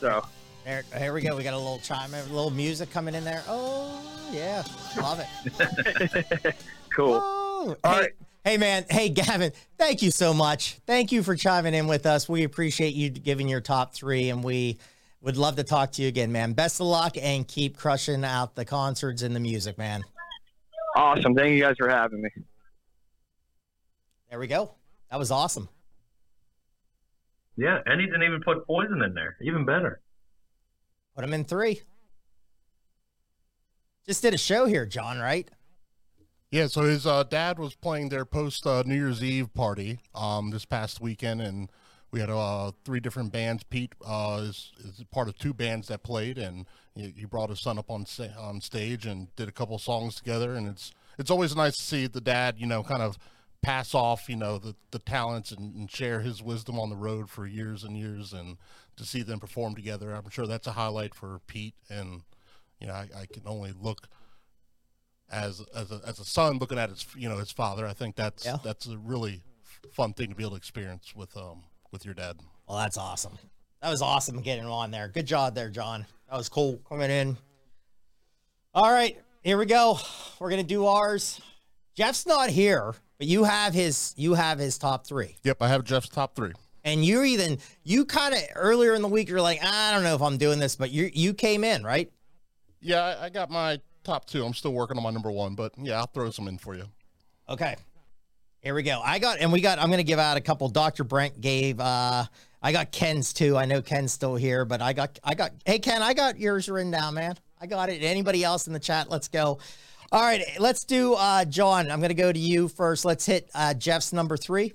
So, 0.00 0.24
There, 0.64 0.84
here 0.96 1.12
we 1.12 1.20
go. 1.20 1.36
We 1.36 1.42
got 1.42 1.54
a 1.54 1.58
little 1.58 1.80
chime, 1.80 2.14
a 2.14 2.22
little 2.24 2.50
music 2.50 2.90
coming 2.90 3.14
in 3.14 3.24
there. 3.24 3.42
Oh 3.48 4.00
yeah, 4.32 4.62
love 4.96 5.20
it. 5.20 6.54
cool. 6.94 7.20
Oh, 7.22 7.76
All 7.84 7.92
hey, 7.94 8.00
right. 8.00 8.10
hey, 8.44 8.56
man. 8.58 8.84
Hey, 8.90 9.08
Gavin. 9.08 9.52
Thank 9.78 10.02
you 10.02 10.10
so 10.10 10.32
much. 10.34 10.78
Thank 10.86 11.12
you 11.12 11.22
for 11.22 11.36
chiming 11.36 11.74
in 11.74 11.86
with 11.86 12.06
us. 12.06 12.28
We 12.28 12.44
appreciate 12.44 12.94
you 12.94 13.10
giving 13.10 13.48
your 13.48 13.60
top 13.60 13.94
three, 13.94 14.30
and 14.30 14.42
we 14.42 14.78
would 15.20 15.36
love 15.36 15.56
to 15.56 15.64
talk 15.64 15.92
to 15.92 16.02
you 16.02 16.08
again, 16.08 16.32
man. 16.32 16.52
Best 16.52 16.80
of 16.80 16.86
luck, 16.86 17.16
and 17.20 17.46
keep 17.46 17.76
crushing 17.76 18.24
out 18.24 18.54
the 18.54 18.64
concerts 18.64 19.22
and 19.22 19.34
the 19.34 19.40
music, 19.40 19.78
man. 19.78 20.02
Awesome. 20.94 21.34
Thank 21.34 21.54
you 21.54 21.60
guys 21.60 21.76
for 21.78 21.88
having 21.88 22.22
me. 22.22 22.30
There 24.30 24.38
we 24.38 24.46
go. 24.46 24.74
That 25.10 25.18
was 25.18 25.30
awesome. 25.30 25.68
Yeah, 27.56 27.80
and 27.86 28.00
he 28.00 28.06
didn't 28.06 28.22
even 28.24 28.40
put 28.42 28.66
poison 28.66 29.02
in 29.02 29.14
there. 29.14 29.36
Even 29.40 29.64
better. 29.64 30.00
Put 31.14 31.24
him 31.24 31.32
in 31.32 31.44
three. 31.44 31.82
Just 34.06 34.22
did 34.22 34.34
a 34.34 34.38
show 34.38 34.66
here, 34.66 34.86
John. 34.86 35.18
Right? 35.18 35.48
Yeah, 36.50 36.68
so 36.68 36.82
his 36.82 37.06
uh, 37.06 37.24
dad 37.24 37.58
was 37.58 37.74
playing 37.74 38.10
their 38.10 38.24
post 38.24 38.66
uh, 38.66 38.82
New 38.86 38.94
Year's 38.94 39.22
Eve 39.24 39.52
party 39.54 39.98
um, 40.14 40.50
this 40.50 40.64
past 40.64 41.00
weekend, 41.00 41.40
and 41.40 41.70
we 42.14 42.20
had 42.20 42.30
uh, 42.30 42.70
three 42.84 43.00
different 43.00 43.32
bands. 43.32 43.64
Pete 43.64 43.92
uh, 44.06 44.38
is, 44.44 44.70
is 44.84 45.02
part 45.10 45.26
of 45.26 45.36
two 45.36 45.52
bands 45.52 45.88
that 45.88 46.04
played, 46.04 46.38
and 46.38 46.64
he, 46.94 47.12
he 47.18 47.24
brought 47.24 47.50
his 47.50 47.60
son 47.60 47.76
up 47.76 47.90
on 47.90 48.06
sta- 48.06 48.38
on 48.38 48.60
stage 48.60 49.04
and 49.04 49.34
did 49.34 49.48
a 49.48 49.52
couple 49.52 49.76
songs 49.80 50.14
together. 50.14 50.54
And 50.54 50.68
it's 50.68 50.92
it's 51.18 51.28
always 51.28 51.56
nice 51.56 51.76
to 51.76 51.82
see 51.82 52.06
the 52.06 52.20
dad, 52.20 52.54
you 52.56 52.66
know, 52.68 52.84
kind 52.84 53.02
of 53.02 53.18
pass 53.62 53.96
off, 53.96 54.28
you 54.28 54.36
know, 54.36 54.58
the, 54.58 54.76
the 54.92 55.00
talents 55.00 55.50
and, 55.50 55.74
and 55.74 55.90
share 55.90 56.20
his 56.20 56.40
wisdom 56.40 56.78
on 56.78 56.88
the 56.88 56.94
road 56.94 57.28
for 57.28 57.46
years 57.48 57.82
and 57.82 57.96
years, 57.96 58.32
and 58.32 58.58
to 58.96 59.04
see 59.04 59.22
them 59.22 59.40
perform 59.40 59.74
together. 59.74 60.12
I'm 60.14 60.30
sure 60.30 60.46
that's 60.46 60.68
a 60.68 60.72
highlight 60.72 61.16
for 61.16 61.40
Pete, 61.48 61.74
and 61.90 62.22
you 62.78 62.86
know, 62.86 62.92
I, 62.92 63.08
I 63.22 63.26
can 63.26 63.42
only 63.44 63.72
look 63.76 64.06
as 65.28 65.62
as 65.74 65.90
a, 65.90 66.00
as 66.06 66.20
a 66.20 66.24
son 66.24 66.58
looking 66.58 66.78
at 66.78 66.90
his 66.90 67.04
you 67.16 67.28
know 67.28 67.38
his 67.38 67.50
father. 67.50 67.88
I 67.88 67.92
think 67.92 68.14
that's 68.14 68.46
Yeah. 68.46 68.58
that's 68.62 68.86
a 68.86 68.98
really 68.98 69.42
fun 69.90 70.12
thing 70.12 70.28
to 70.28 70.36
be 70.36 70.44
able 70.44 70.52
to 70.52 70.56
experience 70.58 71.12
with 71.16 71.36
um 71.36 71.64
with 71.94 72.04
your 72.04 72.12
dad. 72.12 72.36
Well, 72.68 72.76
that's 72.76 72.98
awesome. 72.98 73.38
That 73.80 73.88
was 73.88 74.02
awesome 74.02 74.42
getting 74.42 74.66
on 74.66 74.90
there. 74.90 75.08
Good 75.08 75.26
job 75.26 75.54
there, 75.54 75.70
John. 75.70 76.04
That 76.28 76.36
was 76.36 76.50
cool 76.50 76.80
coming 76.88 77.10
in. 77.10 77.38
All 78.74 78.90
right, 78.90 79.16
here 79.42 79.56
we 79.56 79.64
go. 79.64 79.98
We're 80.38 80.50
gonna 80.50 80.62
do 80.64 80.84
ours. 80.86 81.40
Jeff's 81.94 82.26
not 82.26 82.50
here, 82.50 82.94
but 83.18 83.28
you 83.28 83.44
have 83.44 83.72
his 83.72 84.12
you 84.16 84.34
have 84.34 84.58
his 84.58 84.76
top 84.76 85.06
three. 85.06 85.36
Yep, 85.44 85.62
I 85.62 85.68
have 85.68 85.84
Jeff's 85.84 86.08
top 86.08 86.34
three. 86.34 86.52
And 86.82 87.04
you're 87.04 87.24
even 87.24 87.58
you 87.84 88.04
kind 88.04 88.34
of 88.34 88.40
earlier 88.56 88.94
in 88.94 89.00
the 89.00 89.08
week 89.08 89.28
you're 89.28 89.40
like, 89.40 89.64
I 89.64 89.92
don't 89.92 90.02
know 90.02 90.14
if 90.14 90.22
I'm 90.22 90.36
doing 90.36 90.58
this, 90.58 90.76
but 90.76 90.90
you 90.90 91.08
you 91.14 91.32
came 91.32 91.62
in, 91.62 91.84
right? 91.84 92.10
Yeah, 92.80 93.02
I, 93.02 93.26
I 93.26 93.28
got 93.30 93.50
my 93.50 93.80
top 94.02 94.24
two. 94.26 94.44
I'm 94.44 94.54
still 94.54 94.72
working 94.72 94.96
on 94.96 95.02
my 95.04 95.10
number 95.10 95.30
one, 95.30 95.54
but 95.54 95.72
yeah, 95.78 95.98
I'll 95.98 96.08
throw 96.08 96.30
some 96.30 96.48
in 96.48 96.58
for 96.58 96.74
you. 96.74 96.84
Okay. 97.48 97.76
Here 98.64 98.74
we 98.74 98.82
go. 98.82 98.98
I 99.04 99.18
got 99.18 99.40
and 99.40 99.52
we 99.52 99.60
got 99.60 99.78
I'm 99.78 99.90
gonna 99.90 100.02
give 100.02 100.18
out 100.18 100.38
a 100.38 100.40
couple. 100.40 100.70
Dr. 100.70 101.04
Brent 101.04 101.38
gave 101.38 101.78
uh 101.78 102.24
I 102.62 102.72
got 102.72 102.92
Ken's 102.92 103.34
too. 103.34 103.58
I 103.58 103.66
know 103.66 103.82
Ken's 103.82 104.10
still 104.10 104.36
here, 104.36 104.64
but 104.64 104.80
I 104.80 104.94
got 104.94 105.18
I 105.22 105.34
got 105.34 105.52
hey 105.66 105.78
Ken, 105.78 106.02
I 106.02 106.14
got 106.14 106.38
yours 106.38 106.66
written 106.70 106.90
down, 106.90 107.12
man. 107.12 107.36
I 107.60 107.66
got 107.66 107.90
it. 107.90 108.02
Anybody 108.02 108.42
else 108.42 108.66
in 108.66 108.72
the 108.72 108.78
chat? 108.78 109.10
Let's 109.10 109.28
go. 109.28 109.58
All 110.10 110.22
right, 110.22 110.42
let's 110.58 110.84
do 110.84 111.12
uh 111.12 111.44
John. 111.44 111.90
I'm 111.90 112.00
gonna 112.00 112.14
go 112.14 112.32
to 112.32 112.38
you 112.38 112.68
first. 112.68 113.04
Let's 113.04 113.26
hit 113.26 113.50
uh 113.54 113.74
Jeff's 113.74 114.14
number 114.14 114.38
three. 114.38 114.72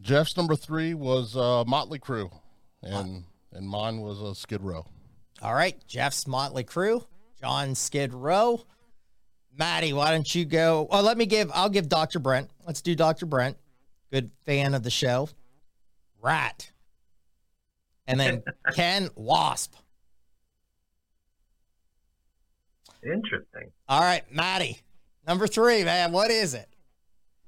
Jeff's 0.00 0.36
number 0.36 0.54
three 0.54 0.94
was 0.94 1.36
uh, 1.36 1.64
Motley 1.66 1.98
Crue, 1.98 2.30
and 2.84 3.24
and 3.52 3.68
mine 3.68 4.00
was 4.00 4.22
uh, 4.22 4.32
Skid 4.32 4.62
Row. 4.62 4.86
All 5.42 5.54
right, 5.54 5.76
Jeff's 5.88 6.24
Motley 6.28 6.62
Crue, 6.62 7.04
John 7.40 7.74
Skid 7.74 8.14
Row. 8.14 8.62
Maddie, 9.58 9.92
why 9.92 10.12
don't 10.12 10.32
you 10.34 10.44
go? 10.44 10.86
Oh, 10.90 11.02
let 11.02 11.18
me 11.18 11.26
give, 11.26 11.50
I'll 11.52 11.68
give 11.68 11.88
Dr. 11.88 12.20
Brent. 12.20 12.48
Let's 12.64 12.80
do 12.80 12.94
Dr. 12.94 13.26
Brent. 13.26 13.56
Good 14.12 14.30
fan 14.46 14.72
of 14.74 14.84
the 14.84 14.90
show. 14.90 15.28
Ratt. 16.22 16.70
And 18.06 18.18
then 18.20 18.42
Ken 18.74 19.10
Wasp. 19.16 19.74
Interesting. 23.02 23.72
All 23.88 24.00
right, 24.00 24.22
Maddie. 24.32 24.78
Number 25.26 25.46
three, 25.46 25.84
man. 25.84 26.12
What 26.12 26.30
is 26.30 26.54
it? 26.54 26.68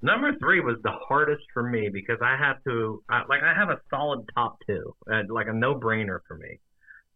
Number 0.02 0.32
three 0.38 0.60
was 0.60 0.76
the 0.82 0.92
hardest 1.08 1.42
for 1.52 1.62
me 1.62 1.90
because 1.92 2.18
I 2.22 2.36
had 2.36 2.54
to, 2.66 3.02
I, 3.08 3.22
like, 3.28 3.42
I 3.42 3.54
have 3.54 3.68
a 3.68 3.80
solid 3.88 4.28
top 4.34 4.58
two, 4.66 4.94
uh, 5.12 5.22
like 5.28 5.46
a 5.48 5.52
no 5.52 5.74
brainer 5.74 6.20
for 6.26 6.36
me. 6.36 6.58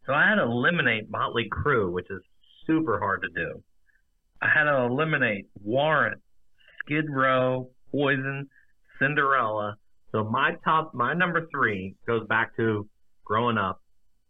So 0.05 0.13
I 0.13 0.29
had 0.29 0.35
to 0.35 0.43
eliminate 0.43 1.09
Motley 1.09 1.49
Crue, 1.51 1.91
which 1.91 2.09
is 2.09 2.21
super 2.67 2.99
hard 2.99 3.23
to 3.23 3.29
do. 3.29 3.63
I 4.41 4.47
had 4.53 4.63
to 4.65 4.83
eliminate 4.83 5.47
Warrant, 5.63 6.21
Skid 6.83 7.05
Row, 7.09 7.69
Poison, 7.91 8.49
Cinderella. 8.99 9.77
So 10.11 10.23
my 10.23 10.55
top, 10.63 10.93
my 10.93 11.13
number 11.13 11.47
three 11.51 11.95
goes 12.07 12.25
back 12.27 12.55
to 12.57 12.87
growing 13.25 13.57
up, 13.57 13.81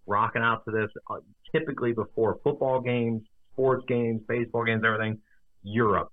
rocking 0.07 0.41
out 0.41 0.63
to 0.65 0.71
this, 0.71 0.89
uh, 1.09 1.17
typically 1.51 1.93
before 1.93 2.39
football 2.43 2.81
games, 2.81 3.21
sports 3.53 3.83
games, 3.87 4.21
baseball 4.27 4.63
games, 4.65 4.83
everything. 4.85 5.19
Europe, 5.63 6.11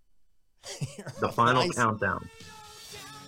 the 1.21 1.29
final 1.29 1.63
nice. 1.67 1.75
countdown. 1.77 2.27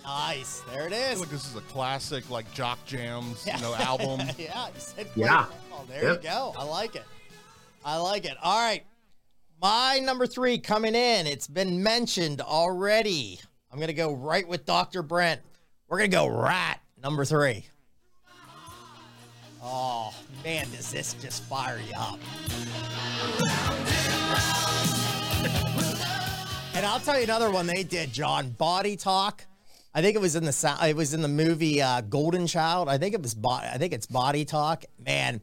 Nice. 0.03 0.61
There 0.71 0.87
it 0.87 0.91
is. 0.93 0.97
I 0.97 1.01
feel 1.03 1.13
is. 1.13 1.19
like 1.21 1.29
this 1.29 1.45
is 1.49 1.55
a 1.55 1.61
classic, 1.61 2.29
like 2.29 2.51
Jock 2.53 2.83
Jams, 2.85 3.45
you 3.45 3.59
know, 3.61 3.73
album. 3.79 4.21
yeah. 4.37 4.67
you 4.67 4.73
said 4.79 5.07
Yeah. 5.15 5.45
baseball. 5.49 5.85
There 5.87 6.03
Yep. 6.03 6.23
you 6.23 6.29
go. 6.29 6.53
I 6.57 6.63
like 6.63 6.95
it. 6.95 7.05
I 7.83 7.97
like 7.97 8.25
it. 8.25 8.37
All 8.41 8.57
right. 8.59 8.83
My 9.61 9.99
number 10.03 10.27
three 10.27 10.57
coming 10.57 10.95
in. 10.95 11.27
It's 11.27 11.47
been 11.47 11.81
mentioned 11.81 12.41
already. 12.41 13.39
I'm 13.71 13.77
going 13.77 13.87
to 13.87 13.93
go 13.93 14.13
right 14.13 14.47
with 14.47 14.65
Dr. 14.65 15.01
Brent. 15.01 15.41
We're 15.87 15.97
going 15.97 16.11
to 16.11 16.17
go 16.17 16.27
Ratt 16.27 16.81
number 17.01 17.25
three. 17.25 17.65
Oh, 19.63 20.13
man, 20.43 20.69
does 20.71 20.91
this 20.91 21.13
just 21.15 21.43
fire 21.43 21.79
you 21.79 21.93
up? 21.97 22.19
And 26.75 26.85
I'll 26.85 26.99
tell 26.99 27.17
you 27.17 27.23
another 27.23 27.51
one 27.51 27.67
they 27.67 27.83
did, 27.83 28.11
John. 28.11 28.49
Body 28.49 28.97
Talk. 28.97 29.45
I 29.93 30.01
think 30.01 30.17
it 30.17 30.19
was 30.19 30.35
in 30.35 30.43
the 30.43 30.77
it 30.83 30.93
was 30.93 31.13
in 31.13 31.21
the 31.21 31.29
movie 31.29 31.81
uh, 31.81 32.01
Golden 32.01 32.47
Child. 32.47 32.89
I 32.89 32.97
think 32.97 33.15
it 33.15 33.21
was 33.21 33.33
bo- 33.33 33.51
I 33.51 33.77
think 33.77 33.93
it's 33.93 34.05
Body 34.05 34.43
Talk. 34.43 34.83
Man, 34.99 35.39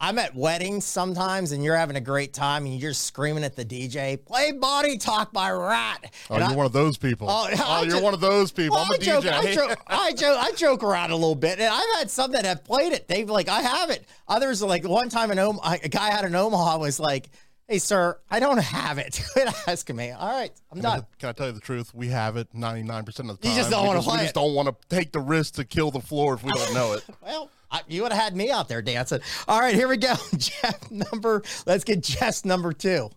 I'm 0.00 0.16
at 0.18 0.34
weddings 0.34 0.84
sometimes 0.84 1.50
and 1.50 1.64
you're 1.64 1.76
having 1.76 1.96
a 1.96 2.00
great 2.00 2.32
time 2.32 2.66
and 2.66 2.80
you're 2.80 2.92
screaming 2.94 3.42
at 3.42 3.56
the 3.56 3.64
DJ, 3.64 4.16
"Play 4.24 4.52
Body 4.52 4.96
Talk 4.96 5.32
by 5.32 5.50
Ratt." 5.50 6.12
Oh, 6.30 6.34
And 6.36 6.44
you're 6.44 6.52
I- 6.52 6.56
one 6.56 6.66
of 6.66 6.72
those 6.72 6.96
people. 6.96 7.28
Oh, 7.28 7.48
oh 7.50 7.64
I 7.66 7.82
you're 7.82 8.00
one 8.00 8.14
of 8.14 8.20
those 8.20 8.52
people. 8.52 8.76
well, 8.76 8.84
I'm 8.86 8.92
a 8.92 8.94
I 8.94 8.98
joke, 8.98 9.24
DJ. 9.24 9.32
I 9.32 9.54
joke, 9.54 9.78
I 9.88 10.12
joke, 10.12 10.38
I 10.40 10.52
joke 10.52 10.82
around 10.84 11.10
a 11.10 11.16
little 11.16 11.34
bit, 11.34 11.58
and 11.58 11.68
I've 11.68 11.96
had 11.98 12.10
some 12.10 12.30
that 12.32 12.44
have 12.44 12.62
played 12.62 12.92
it. 12.92 13.08
They've 13.08 13.28
like, 13.28 13.48
I 13.48 13.60
have 13.60 13.90
it. 13.90 14.06
Others 14.28 14.62
are 14.62 14.68
like, 14.68 14.86
one 14.86 15.08
time 15.08 15.32
in 15.32 15.38
Omaha, 15.40 15.78
a 15.82 15.88
guy 15.88 16.12
out 16.12 16.24
in 16.24 16.34
Omaha 16.34 16.78
was 16.78 17.00
like, 17.00 17.28
"Hey, 17.66 17.78
sir, 17.78 18.18
I 18.30 18.38
don't 18.38 18.58
have 18.58 18.98
it." 18.98 19.20
Quit 19.32 19.48
asking 19.66 19.96
me. 19.96 20.12
All 20.12 20.28
right, 20.28 20.52
I'm 20.70 20.80
done. 20.80 21.06
Can 21.18 21.30
I 21.30 21.32
tell 21.32 21.46
you 21.46 21.52
the 21.52 21.60
truth? 21.60 21.92
We 21.92 22.06
have 22.08 22.36
it 22.36 22.54
99% 22.54 23.30
of 23.30 23.40
the 23.40 23.42
time. 23.42 23.50
You 23.52 23.56
just 23.58 23.70
don't 23.70 23.82
We 23.82 23.88
wanna 23.88 24.00
We 24.00 24.18
just 24.18 24.26
it. 24.30 24.34
don't 24.34 24.54
want 24.54 24.68
to 24.68 24.96
take 24.96 25.10
the 25.10 25.18
risk 25.20 25.54
to 25.54 25.64
kill 25.64 25.90
the 25.90 26.00
floor 26.00 26.34
if 26.34 26.44
we 26.44 26.52
don't 26.52 26.72
know 26.72 26.92
it. 26.92 27.02
Well, 27.20 27.50
I, 27.70 27.82
you 27.88 28.02
would 28.02 28.12
have 28.12 28.22
had 28.22 28.36
me 28.36 28.50
out 28.50 28.68
there 28.68 28.82
dancing. 28.82 29.20
All 29.46 29.60
right, 29.60 29.74
here 29.74 29.88
we 29.88 29.96
go. 29.96 30.14
Jeff 30.36 30.90
number. 30.90 31.42
Let's 31.66 31.84
get 31.84 32.02
Jeff's 32.02 32.44
number 32.44 32.72
two. 32.72 33.10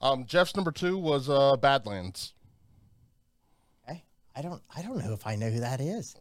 Um, 0.00 0.26
Jeff's 0.26 0.54
number 0.56 0.72
two 0.72 0.98
was 0.98 1.28
uh, 1.28 1.56
Badlands. 1.56 2.34
Okay, 3.88 4.04
I 4.34 4.42
don't. 4.42 4.62
I 4.76 4.82
don't 4.82 4.98
know 4.98 5.12
if 5.12 5.26
I 5.26 5.36
know 5.36 5.50
who 5.50 5.60
that 5.60 5.80
is. 5.80 6.16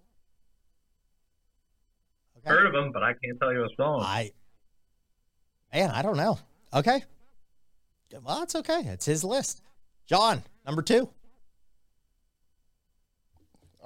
Heard 2.45 2.65
of 2.65 2.73
him, 2.73 2.91
but 2.93 3.03
I 3.03 3.13
can't 3.13 3.37
tell 3.39 3.51
you 3.51 3.65
a 3.65 3.69
song. 3.75 4.01
I, 4.01 4.31
man, 5.73 5.91
I 5.91 6.01
don't 6.01 6.15
know. 6.15 6.39
Okay. 6.73 7.03
Well, 8.23 8.43
it's 8.43 8.55
okay. 8.55 8.81
It's 8.85 9.05
his 9.05 9.23
list. 9.23 9.61
John, 10.05 10.43
number 10.65 10.81
two. 10.81 11.09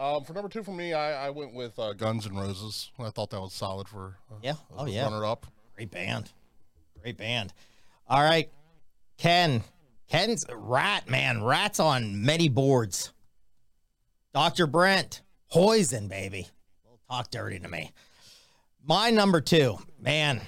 Um, 0.01 0.23
for 0.23 0.33
number 0.33 0.49
two 0.49 0.63
for 0.63 0.71
me, 0.71 0.93
I, 0.93 1.27
I 1.27 1.29
went 1.29 1.53
with 1.53 1.77
uh, 1.77 1.93
Guns 1.93 2.25
N' 2.25 2.35
Roses. 2.35 2.89
I 2.97 3.11
thought 3.11 3.29
that 3.29 3.39
was 3.39 3.53
solid 3.53 3.87
for 3.87 4.17
uh, 4.31 4.37
Yeah. 4.41 4.55
Oh, 4.75 4.87
yeah. 4.87 5.03
runner 5.03 5.23
up. 5.23 5.45
Great 5.75 5.91
band. 5.91 6.31
Great 6.99 7.17
band. 7.17 7.53
All 8.09 8.23
right. 8.23 8.49
Ken. 9.19 9.63
Ken's 10.09 10.43
Ratt, 10.51 11.07
man. 11.07 11.43
Ratt's 11.43 11.79
on 11.79 12.25
many 12.25 12.49
boards. 12.49 13.13
Dr. 14.33 14.65
Brent. 14.65 15.21
Poison, 15.51 16.07
baby. 16.07 16.47
Talk 17.07 17.29
dirty 17.29 17.59
to 17.59 17.67
me. 17.67 17.91
My 18.83 19.11
number 19.11 19.39
two, 19.39 19.77
man. 19.99 20.41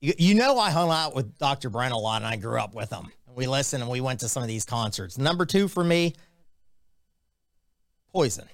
You, 0.00 0.12
you 0.18 0.34
know 0.34 0.58
I 0.58 0.70
hung 0.70 0.90
out 0.90 1.14
with 1.14 1.38
Dr. 1.38 1.70
Brent 1.70 1.94
a 1.94 1.96
lot 1.96 2.20
and 2.20 2.26
I 2.26 2.36
grew 2.36 2.60
up 2.60 2.74
with 2.74 2.90
him. 2.90 3.12
We 3.34 3.46
listened 3.46 3.82
and 3.82 3.90
we 3.90 4.02
went 4.02 4.20
to 4.20 4.28
some 4.28 4.42
of 4.42 4.48
these 4.48 4.66
concerts. 4.66 5.16
Number 5.16 5.46
two 5.46 5.68
for 5.68 5.82
me, 5.82 6.12
Poison. 8.12 8.46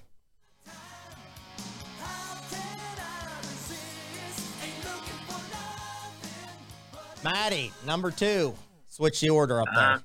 Maddie, 7.25 7.73
number 7.87 8.11
two. 8.11 8.55
Switch 8.89 9.21
the 9.23 9.31
order 9.31 9.61
up 9.61 9.69
there. 9.75 9.93
Uh, 9.93 9.99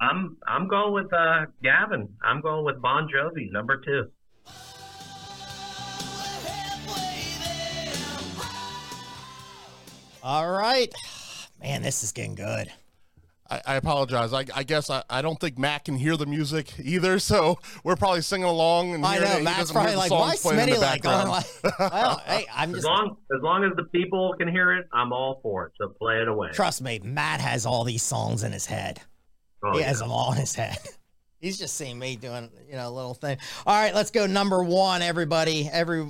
I'm 0.00 0.36
I'm 0.46 0.68
going 0.68 0.94
with 0.94 1.12
uh, 1.12 1.46
Gavin. 1.64 2.08
I'm 2.22 2.40
going 2.40 2.64
with 2.64 2.80
Bon 2.80 3.08
Jovi, 3.12 3.50
number 3.50 3.76
two. 3.84 4.08
All 10.22 10.50
right. 10.50 10.92
Man, 11.60 11.82
this 11.82 12.04
is 12.04 12.12
getting 12.12 12.36
good. 12.36 12.70
I, 13.50 13.60
I 13.66 13.74
apologize. 13.76 14.32
I, 14.32 14.44
I 14.54 14.62
guess 14.62 14.90
I, 14.90 15.02
I 15.10 15.22
don't 15.22 15.38
think 15.40 15.58
Matt 15.58 15.84
can 15.84 15.96
hear 15.96 16.16
the 16.16 16.26
music 16.26 16.72
either, 16.78 17.18
so 17.18 17.58
we're 17.82 17.96
probably 17.96 18.22
singing 18.22 18.46
along. 18.46 18.94
And 18.94 19.04
I 19.04 19.14
hearing 19.14 19.26
it. 19.26 19.32
know 19.32 19.38
He 19.38 19.44
Matt's 19.44 19.58
doesn't 19.58 19.76
hear 19.76 19.82
probably 19.82 19.92
the 19.92 19.98
like, 19.98 20.08
songs 20.08 20.44
why 20.44 20.50
playing 20.54 20.68
in 20.68 20.74
Smitty 20.74 20.78
the 20.78 20.80
like 20.80 21.02
going 21.02 21.26
background. 21.26 21.44
like? 21.64 21.78
Well, 21.92 22.22
hey, 22.26 22.46
I'm 22.54 22.74
As 22.74 22.84
long 22.84 23.16
as 23.34 23.42
long 23.42 23.64
as 23.64 23.72
the 23.76 23.84
people 23.84 24.34
can 24.38 24.48
hear 24.48 24.72
it, 24.72 24.86
I'm 24.92 25.12
all 25.12 25.40
for 25.42 25.66
it. 25.66 25.72
So 25.78 25.88
play 25.88 26.20
it 26.22 26.28
away. 26.28 26.50
trust 26.52 26.80
me. 26.82 27.00
Matt 27.02 27.40
has 27.40 27.66
all 27.66 27.84
these 27.84 28.02
songs 28.02 28.42
in 28.44 28.52
his 28.52 28.66
head. 28.66 29.00
Oh, 29.62 29.72
he 29.72 29.80
yeah. 29.80 29.86
has 29.88 29.98
them 29.98 30.10
all 30.10 30.32
in 30.32 30.38
his 30.38 30.54
head. 30.54 30.78
He's 31.40 31.58
just 31.58 31.74
seeing 31.74 31.98
me 31.98 32.16
doing, 32.16 32.50
you 32.68 32.76
know, 32.76 32.88
a 32.88 32.90
little 32.90 33.14
thing. 33.14 33.38
All 33.66 33.74
right, 33.74 33.94
let's 33.94 34.10
go 34.10 34.26
number 34.26 34.62
one, 34.62 35.00
everybody. 35.00 35.68
Every 35.72 36.06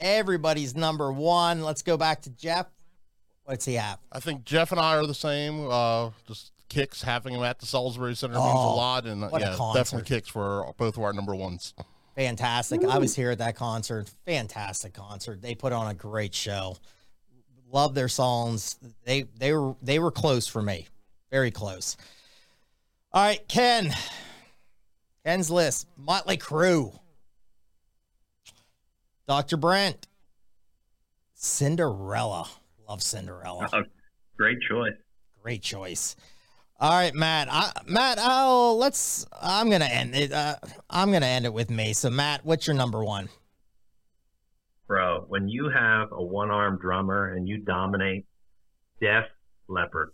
everybody's 0.00 0.74
number 0.74 1.12
one. 1.12 1.62
Let's 1.62 1.82
go 1.82 1.96
back 1.96 2.22
to 2.22 2.30
Jeff. 2.30 2.66
What's 3.44 3.64
he 3.64 3.74
have? 3.74 3.98
I 4.10 4.20
think 4.20 4.44
Jeff 4.44 4.70
and 4.72 4.80
I 4.80 4.96
are 4.96 5.06
the 5.06 5.14
same. 5.14 5.68
Uh, 5.68 6.10
just 6.26 6.51
kicks 6.72 7.02
having 7.02 7.34
him 7.34 7.42
at 7.42 7.58
the 7.58 7.66
Salisbury 7.66 8.14
Center 8.16 8.34
means 8.34 8.46
a 8.46 8.48
Oh, 8.52 8.76
lot, 8.76 9.06
and 9.06 9.22
uh, 9.24 9.28
what 9.28 9.40
yeah, 9.40 9.54
concert. 9.56 9.78
definitely 9.78 10.08
kicks 10.08 10.28
for 10.28 10.72
both 10.78 10.96
of 10.96 11.02
our 11.02 11.12
number 11.12 11.34
ones. 11.34 11.74
Fantastic. 12.16 12.84
I 12.84 12.98
was 12.98 13.14
here 13.16 13.30
at 13.30 13.38
that 13.38 13.56
concert. 13.56 14.10
Fantastic 14.26 14.92
concert. 14.94 15.40
They 15.42 15.54
put 15.54 15.72
on 15.72 15.88
a 15.88 15.94
great 15.94 16.34
show. 16.34 16.76
Love 17.70 17.94
their 17.94 18.08
songs. 18.08 18.76
They 19.04 19.22
they 19.38 19.52
were 19.52 19.74
they 19.82 19.98
were 19.98 20.10
close 20.10 20.46
for 20.46 20.60
me. 20.60 20.88
Very 21.30 21.50
close. 21.50 21.96
All 23.12 23.22
right, 23.22 23.46
Ken. 23.48 23.94
Ken's 25.24 25.50
list. 25.50 25.86
Motley 25.96 26.36
Crue. 26.36 26.98
Dr. 29.26 29.56
Brent. 29.56 30.06
Cinderella. 31.34 32.48
Love 32.88 33.02
Cinderella. 33.02 33.68
Oh, 33.72 33.82
great 34.36 34.58
choice. 34.68 34.92
Great 35.42 35.62
choice. 35.62 36.14
All 36.82 36.90
right, 36.90 37.14
Matt. 37.14 37.46
I, 37.48 37.70
Matt, 37.86 38.18
oh, 38.20 38.76
let's. 38.76 39.24
I'm 39.40 39.70
gonna 39.70 39.84
end 39.84 40.16
it. 40.16 40.32
Uh, 40.32 40.56
I'm 40.90 41.12
gonna 41.12 41.26
end 41.26 41.44
it 41.44 41.52
with 41.52 41.70
me. 41.70 41.92
So, 41.92 42.10
Matt, 42.10 42.44
what's 42.44 42.66
your 42.66 42.74
number 42.74 43.04
one? 43.04 43.28
Bro, 44.88 45.26
when 45.28 45.48
you 45.48 45.70
have 45.70 46.10
a 46.10 46.20
one 46.20 46.50
armed 46.50 46.80
drummer 46.80 47.34
and 47.34 47.46
you 47.46 47.58
dominate 47.58 48.26
Def 49.00 49.26
Leppard. 49.68 50.10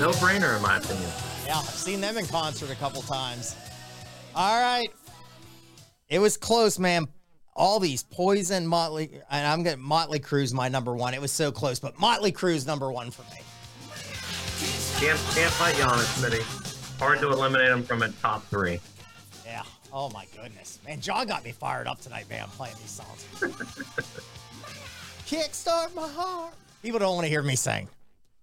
No 0.00 0.10
brainer, 0.10 0.56
in 0.56 0.62
my 0.62 0.78
opinion. 0.78 1.10
Yeah, 1.46 1.58
I've 1.58 1.66
seen 1.66 2.00
them 2.00 2.18
in 2.18 2.26
concert 2.26 2.72
a 2.72 2.74
couple 2.74 3.00
times. 3.02 3.54
All 4.34 4.60
right, 4.60 4.90
it 6.08 6.18
was 6.18 6.36
close, 6.36 6.80
man. 6.80 7.06
All 7.58 7.80
these 7.80 8.04
Poison, 8.04 8.68
Motley, 8.68 9.10
and 9.30 9.46
I'm 9.46 9.64
gonna 9.64 9.76
Motley 9.76 10.20
Crue's 10.20 10.54
my 10.54 10.68
number 10.68 10.94
one. 10.94 11.12
It 11.12 11.20
was 11.20 11.32
so 11.32 11.50
close, 11.50 11.80
but 11.80 11.98
Motley 11.98 12.30
Crue's 12.30 12.64
number 12.66 12.92
one 12.92 13.10
for 13.10 13.22
me. 13.34 13.42
Can't 15.00 15.18
can't 15.34 15.52
fight 15.52 15.76
you 15.76 15.82
on 15.82 15.98
it, 15.98 16.04
Smitty. 16.04 16.98
Hard 17.00 17.18
to 17.18 17.30
eliminate 17.30 17.68
them 17.68 17.82
from 17.82 18.02
a 18.02 18.10
top 18.10 18.44
three. 18.46 18.78
Yeah. 19.44 19.64
Oh 19.92 20.08
my 20.10 20.26
goodness, 20.40 20.78
man. 20.86 21.00
John 21.00 21.26
got 21.26 21.44
me 21.44 21.50
fired 21.50 21.88
up 21.88 22.00
tonight, 22.00 22.30
man. 22.30 22.46
Playing 22.56 22.76
these 22.76 22.90
songs. 22.90 23.26
Kickstart 25.26 25.94
my 25.96 26.08
heart. 26.08 26.54
People 26.82 27.00
don't 27.00 27.16
want 27.16 27.24
to 27.24 27.28
hear 27.28 27.42
me 27.42 27.56
sing. 27.56 27.88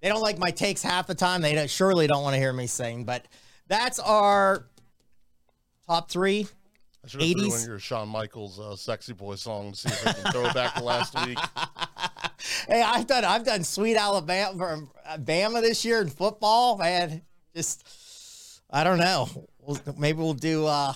They 0.02 0.10
don't 0.10 0.22
like 0.22 0.38
my 0.38 0.52
takes 0.52 0.84
half 0.84 1.08
the 1.08 1.16
time. 1.16 1.42
They 1.42 1.56
don't, 1.56 1.70
surely 1.70 2.06
don't 2.06 2.22
want 2.22 2.34
to 2.34 2.40
hear 2.40 2.52
me 2.52 2.68
sing. 2.68 3.06
But 3.06 3.26
that's 3.68 3.98
our 4.00 4.66
top 5.88 6.12
three. 6.12 6.48
I 7.06 7.08
should 7.08 7.22
have 7.22 7.32
threw 7.32 7.50
80s? 7.50 7.64
in 7.64 7.70
your 7.70 7.80
Shawn 7.80 8.10
Michaels 8.10 8.60
uh, 8.60 8.76
"Sexy 8.76 9.14
Boy" 9.14 9.36
song 9.36 9.74
to 9.74 9.78
see 9.78 9.90
if 9.90 10.08
I 10.08 10.14
can 10.14 10.32
throw 10.32 10.46
it 10.48 10.54
back 10.54 10.74
to 10.76 10.84
last 10.84 11.16
week. 11.26 11.38
Hey, 12.68 12.82
I've 12.82 13.08
done 13.08 13.26
I've 13.26 13.44
done 13.44 13.64
Sweet 13.64 13.96
Alabama 13.96 14.58
from 14.58 14.92
Bama 15.24 15.62
this 15.62 15.84
year 15.84 16.02
in 16.02 16.10
football, 16.10 16.78
man. 16.78 17.22
Just 17.56 18.62
I 18.70 18.84
don't 18.84 19.00
know. 19.00 19.28
We'll, 19.60 19.80
maybe 19.98 20.20
we'll 20.20 20.34
do 20.34 20.66
uh 20.66 20.94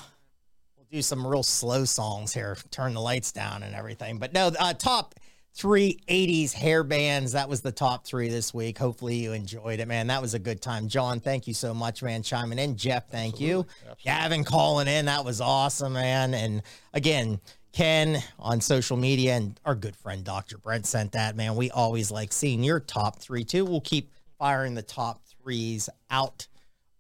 we'll 0.78 0.86
do 0.92 1.02
some 1.02 1.26
real 1.26 1.42
slow 1.42 1.86
songs 1.86 2.34
here. 2.34 2.56
Turn 2.70 2.94
the 2.94 3.02
lights 3.02 3.32
down 3.32 3.64
and 3.64 3.74
everything. 3.74 4.20
But 4.20 4.34
no, 4.34 4.52
uh, 4.60 4.74
top 4.74 5.16
three 5.60 6.00
80s 6.08 6.54
hair 6.54 6.86
bands. 6.86 7.34
That 7.34 7.50
was 7.50 7.60
the 7.60 7.72
top 7.74 8.06
three 8.06 8.30
this 8.30 8.54
week. 8.54 8.78
Hopefully 8.78 9.18
you 9.18 9.34
enjoyed 9.34 9.82
it, 9.82 9.90
man. 9.90 10.08
That 10.08 10.22
was 10.22 10.34
a 10.34 10.40
good 10.40 10.62
time. 10.62 10.88
John, 10.88 11.20
thank 11.20 11.48
you 11.48 11.54
so 11.54 11.74
much, 11.74 12.02
man, 12.02 12.24
chiming 12.24 12.60
in. 12.60 12.78
Jeff, 12.78 13.10
thank 13.10 13.42
you. 13.42 13.66
Gavin 14.02 14.46
calling 14.46 14.88
in. 14.88 15.06
That 15.08 15.26
was 15.26 15.42
awesome, 15.42 15.94
man. 15.94 16.34
And 16.34 16.64
again, 16.94 17.42
Ken 17.74 18.24
on 18.40 18.62
social 18.62 18.96
media 18.96 19.36
and 19.36 19.60
our 19.66 19.76
good 19.76 19.98
friend 19.98 20.24
Dr. 20.24 20.58
Brent 20.58 20.86
sent 20.86 21.12
that, 21.12 21.36
man. 21.36 21.58
We 21.58 21.70
always 21.72 22.10
like 22.10 22.32
seeing 22.32 22.64
your 22.64 22.80
top 22.80 23.20
three 23.20 23.44
too. 23.44 23.66
We'll 23.66 23.82
keep 23.82 24.14
firing 24.38 24.76
the 24.76 24.82
top 24.82 25.22
threes 25.44 25.90
out 26.10 26.48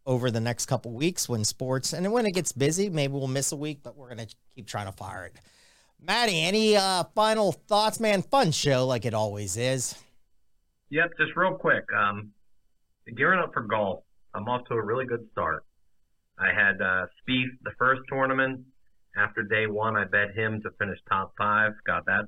over 0.05 0.29
the 0.31 0.41
next 0.41 0.65
couple 0.65 0.91
weeks 0.91 1.29
when 1.29 1.45
sports 1.45 1.93
and 1.93 2.11
when 2.11 2.25
it 2.25 2.33
gets 2.33 2.51
busy, 2.51 2.89
maybe 2.89 3.13
we'll 3.13 3.27
miss 3.27 3.53
a 3.53 3.55
week, 3.55 3.79
but 3.83 3.95
we're 3.95 4.09
gonna 4.09 4.27
keep 4.53 4.67
trying 4.67 4.87
to 4.87 4.91
fire 4.91 5.23
it. 5.25 5.33
Maddie, 6.01 6.43
any 6.43 6.75
uh 6.77 7.03
final 7.15 7.51
thoughts, 7.51 7.99
man? 7.99 8.21
Fun 8.21 8.51
show 8.51 8.85
like 8.87 9.05
it 9.05 9.13
always 9.13 9.57
is. 9.57 9.95
Yep, 10.89 11.11
just 11.19 11.35
real 11.35 11.55
quick. 11.55 11.83
Um, 11.95 12.31
gearing 13.15 13.39
up 13.39 13.51
for 13.53 13.61
golf, 13.61 14.03
I'm 14.33 14.47
off 14.47 14.65
to 14.69 14.73
a 14.75 14.83
really 14.83 15.05
good 15.05 15.27
start. 15.31 15.65
I 16.39 16.47
had 16.47 16.81
uh, 16.81 17.05
Spieth 17.21 17.51
the 17.63 17.71
first 17.77 18.01
tournament. 18.09 18.61
After 19.17 19.43
day 19.43 19.67
one, 19.67 19.97
I 19.97 20.05
bet 20.05 20.33
him 20.35 20.61
to 20.61 20.69
finish 20.79 20.97
top 21.09 21.33
five. 21.37 21.73
Got 21.85 22.05
that, 22.05 22.27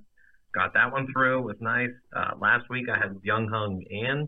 got 0.53 0.73
that 0.73 0.91
one 0.91 1.07
through. 1.13 1.39
It 1.39 1.45
was 1.45 1.55
nice. 1.61 1.89
Uh, 2.15 2.31
last 2.39 2.69
week, 2.69 2.87
I 2.89 2.97
had 2.97 3.15
Young 3.23 3.47
Hung 3.47 3.83
and 3.89 4.27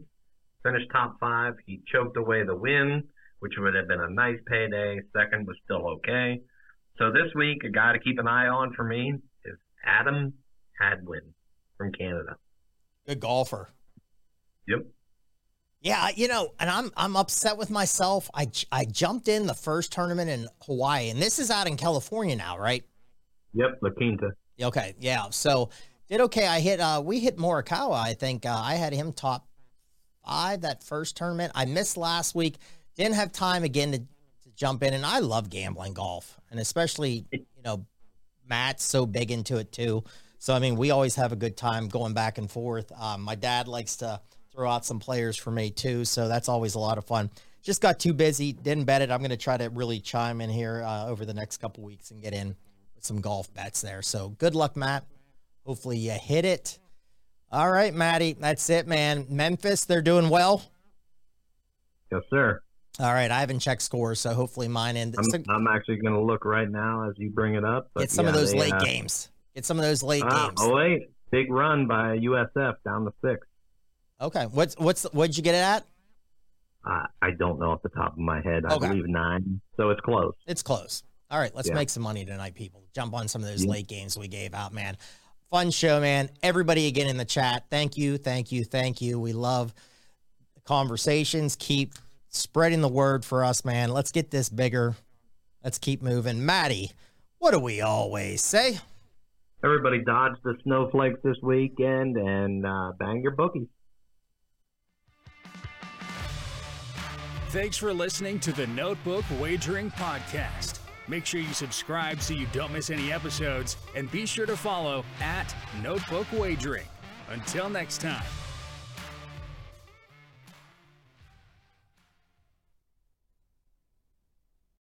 finished 0.63 0.89
top 0.91 1.17
five. 1.19 1.55
He 1.65 1.81
choked 1.91 2.15
away 2.15 2.43
the 2.43 2.55
win, 2.55 3.03
which 3.39 3.53
would 3.57 3.75
have 3.75 3.87
been 3.87 3.99
a 3.99 4.09
nice 4.09 4.39
payday. 4.47 5.01
Second 5.15 5.45
was 5.45 5.57
still 5.65 5.85
okay. 5.97 6.41
So 6.97 7.11
this 7.11 7.33
week, 7.35 7.63
a 7.65 7.69
guy 7.69 7.91
to 7.93 7.99
keep 7.99 8.19
an 8.19 8.27
eye 8.27 8.47
on 8.47 8.73
for 8.73 8.83
me 8.83 9.15
Adam 9.85 10.33
Hadwin 10.79 11.33
from 11.77 11.91
Canada. 11.91 12.37
Good 13.07 13.19
golfer. 13.19 13.69
Yep. 14.67 14.85
Yeah, 15.81 16.09
you 16.15 16.29
know, 16.29 16.53
and 16.59 16.69
I'm 16.69 16.91
I'm 16.95 17.17
upset 17.17 17.57
with 17.57 17.69
myself. 17.69 18.29
I 18.33 18.47
I 18.71 18.85
jumped 18.85 19.27
in 19.27 19.47
the 19.47 19.53
first 19.53 19.91
tournament 19.91 20.29
in 20.29 20.47
Hawaii, 20.65 21.09
and 21.09 21.21
this 21.21 21.39
is 21.39 21.51
out 21.51 21.67
in 21.67 21.75
California 21.75 22.37
now, 22.37 22.57
right? 22.57 22.85
Yep, 23.53 23.79
La 23.81 23.89
Quinta. 23.89 24.29
Okay, 24.61 24.95
yeah. 24.99 25.29
So 25.31 25.71
did 26.07 26.21
okay. 26.21 26.47
I 26.47 26.61
hit 26.61 26.79
uh 26.79 27.01
we 27.03 27.19
hit 27.19 27.37
Morikawa. 27.37 28.01
I 28.01 28.13
think 28.13 28.45
uh, 28.45 28.55
I 28.55 28.75
had 28.75 28.93
him 28.93 29.11
top 29.11 29.45
five 30.25 30.61
that 30.61 30.83
first 30.83 31.17
tournament. 31.17 31.51
I 31.53 31.65
missed 31.65 31.97
last 31.97 32.33
week. 32.33 32.59
Didn't 32.95 33.15
have 33.15 33.33
time 33.33 33.63
again 33.63 33.91
to, 33.91 33.97
to 33.97 34.49
jump 34.55 34.83
in, 34.83 34.93
and 34.93 35.05
I 35.05 35.19
love 35.19 35.49
gambling 35.49 35.95
golf, 35.95 36.39
and 36.49 36.61
especially 36.61 37.25
you 37.31 37.63
know 37.65 37.85
Matt's 38.53 38.83
so 38.83 39.07
big 39.07 39.31
into 39.31 39.57
it 39.57 39.71
too. 39.71 40.03
So 40.37 40.53
I 40.53 40.59
mean, 40.59 40.75
we 40.75 40.91
always 40.91 41.15
have 41.15 41.31
a 41.31 41.35
good 41.35 41.57
time 41.57 41.87
going 41.87 42.13
back 42.13 42.37
and 42.37 42.51
forth. 42.51 42.91
Um, 43.01 43.23
my 43.23 43.33
dad 43.33 43.67
likes 43.67 43.95
to 43.97 44.21
throw 44.51 44.69
out 44.69 44.85
some 44.85 44.99
players 44.99 45.35
for 45.35 45.49
me 45.49 45.71
too, 45.71 46.05
so 46.05 46.27
that's 46.27 46.47
always 46.47 46.75
a 46.75 46.79
lot 46.79 46.99
of 46.99 47.05
fun. 47.05 47.31
Just 47.63 47.81
got 47.81 47.99
too 47.99 48.13
busy, 48.13 48.53
didn't 48.53 48.83
bet 48.83 49.01
it. 49.01 49.09
I'm 49.09 49.21
going 49.21 49.31
to 49.31 49.37
try 49.37 49.57
to 49.57 49.71
really 49.71 49.99
chime 49.99 50.39
in 50.39 50.51
here 50.51 50.83
uh, 50.85 51.07
over 51.07 51.25
the 51.25 51.33
next 51.33 51.57
couple 51.57 51.83
weeks 51.83 52.11
and 52.11 52.21
get 52.21 52.33
in 52.33 52.55
some 52.99 53.21
golf 53.21 53.51
bets 53.55 53.81
there. 53.81 54.03
So 54.03 54.29
good 54.37 54.53
luck, 54.53 54.77
Matt. 54.77 55.03
Hopefully 55.65 55.97
you 55.97 56.11
hit 56.11 56.45
it. 56.45 56.77
All 57.51 57.71
right, 57.71 57.93
Matty, 57.93 58.33
that's 58.39 58.69
it, 58.69 58.85
man. 58.85 59.25
Memphis, 59.29 59.85
they're 59.85 60.03
doing 60.03 60.29
well. 60.29 60.61
Yes, 62.11 62.21
sir. 62.29 62.61
All 62.99 63.11
right, 63.11 63.31
I 63.31 63.39
haven't 63.39 63.59
checked 63.59 63.81
scores, 63.81 64.19
so 64.19 64.33
hopefully 64.33 64.67
mine 64.67 64.97
end. 64.97 65.15
I'm, 65.17 65.23
So 65.23 65.39
I'm 65.49 65.67
actually 65.67 65.97
going 65.97 66.13
to 66.13 66.21
look 66.21 66.45
right 66.45 66.69
now 66.69 67.09
as 67.09 67.15
you 67.17 67.31
bring 67.31 67.55
it 67.55 67.65
up. 67.65 67.89
Get 67.97 68.11
some 68.11 68.27
of 68.27 68.33
those 68.33 68.51
they, 68.51 68.59
late 68.59 68.73
uh, 68.73 68.79
games. 68.79 69.31
Get 69.55 69.65
some 69.65 69.79
of 69.79 69.83
those 69.83 70.03
late 70.03 70.23
Ah, 70.23 70.47
games. 70.47 70.59
oh 70.61 70.75
wait, 70.75 71.09
big 71.31 71.51
run 71.51 71.87
by 71.87 72.17
USF 72.17 72.75
down 72.85 73.05
to 73.05 73.13
six. 73.25 73.47
Okay, 74.21 74.45
what's 74.51 74.77
what's 74.77 75.03
what'd 75.11 75.35
you 75.35 75.43
get 75.43 75.55
it 75.55 75.59
at? 75.59 75.85
Uh, 76.85 77.07
I 77.21 77.31
don't 77.31 77.59
know 77.59 77.71
off 77.71 77.81
the 77.81 77.89
top 77.89 78.13
of 78.13 78.19
my 78.19 78.41
head. 78.41 78.63
I 78.65 78.75
Okay. 78.75 78.87
believe 78.87 79.07
nine, 79.07 79.59
so 79.75 79.89
it's 79.89 80.01
close. 80.01 80.33
It's 80.45 80.61
close. 80.61 81.03
All 81.31 81.39
right, 81.39 81.53
let's 81.55 81.69
Yeah. 81.69 81.73
make 81.75 81.89
some 81.89 82.03
money 82.03 82.25
tonight, 82.25 82.53
people. 82.53 82.83
Jump 82.93 83.15
on 83.15 83.27
some 83.27 83.41
of 83.41 83.47
those 83.47 83.63
Yeah. 83.65 83.71
late 83.71 83.87
games 83.87 84.17
we 84.17 84.27
gave 84.27 84.53
out, 84.53 84.71
man. 84.71 84.97
Fun 85.49 85.71
show, 85.71 85.99
man. 85.99 86.29
Everybody 86.43 86.85
again 86.87 87.07
in 87.07 87.17
the 87.17 87.25
chat. 87.25 87.65
Thank 87.71 87.97
you, 87.97 88.17
thank 88.19 88.51
you, 88.51 88.63
thank 88.65 89.01
you. 89.01 89.19
We 89.19 89.33
love 89.33 89.73
conversations. 90.65 91.55
Keep 91.55 91.93
spreading 92.33 92.81
the 92.81 92.89
word 92.89 93.23
for 93.23 93.43
us, 93.43 93.63
man. 93.63 93.91
Let's 93.91 94.11
get 94.11 94.31
this 94.31 94.49
bigger. 94.49 94.95
Let's 95.63 95.77
keep 95.77 96.01
moving. 96.01 96.45
Maddie, 96.45 96.91
what 97.39 97.51
do 97.51 97.59
we 97.59 97.81
always 97.81 98.41
say? 98.43 98.79
Everybody 99.63 100.03
dodge 100.03 100.33
the 100.43 100.55
snowflakes 100.63 101.19
this 101.23 101.37
weekend 101.41 102.17
and 102.17 102.65
uh, 102.65 102.91
bang 102.99 103.21
your 103.21 103.31
bookies. 103.31 103.67
Thanks 107.49 107.77
for 107.77 107.93
listening 107.93 108.39
to 108.41 108.51
the 108.51 108.67
Notebook 108.67 109.23
Wagering 109.39 109.91
Podcast. 109.91 110.79
Make 111.07 111.25
sure 111.25 111.39
you 111.39 111.53
subscribe 111.53 112.21
so 112.21 112.33
you 112.33 112.47
don't 112.51 112.73
miss 112.73 112.89
any 112.89 113.11
episodes, 113.11 113.77
and 113.95 114.09
be 114.11 114.25
sure 114.25 114.45
to 114.45 114.57
follow 114.57 115.05
at 115.21 115.53
Notebook 115.83 116.27
Wagering. 116.33 116.87
Until 117.29 117.69
next 117.69 118.01
time. 118.01 118.23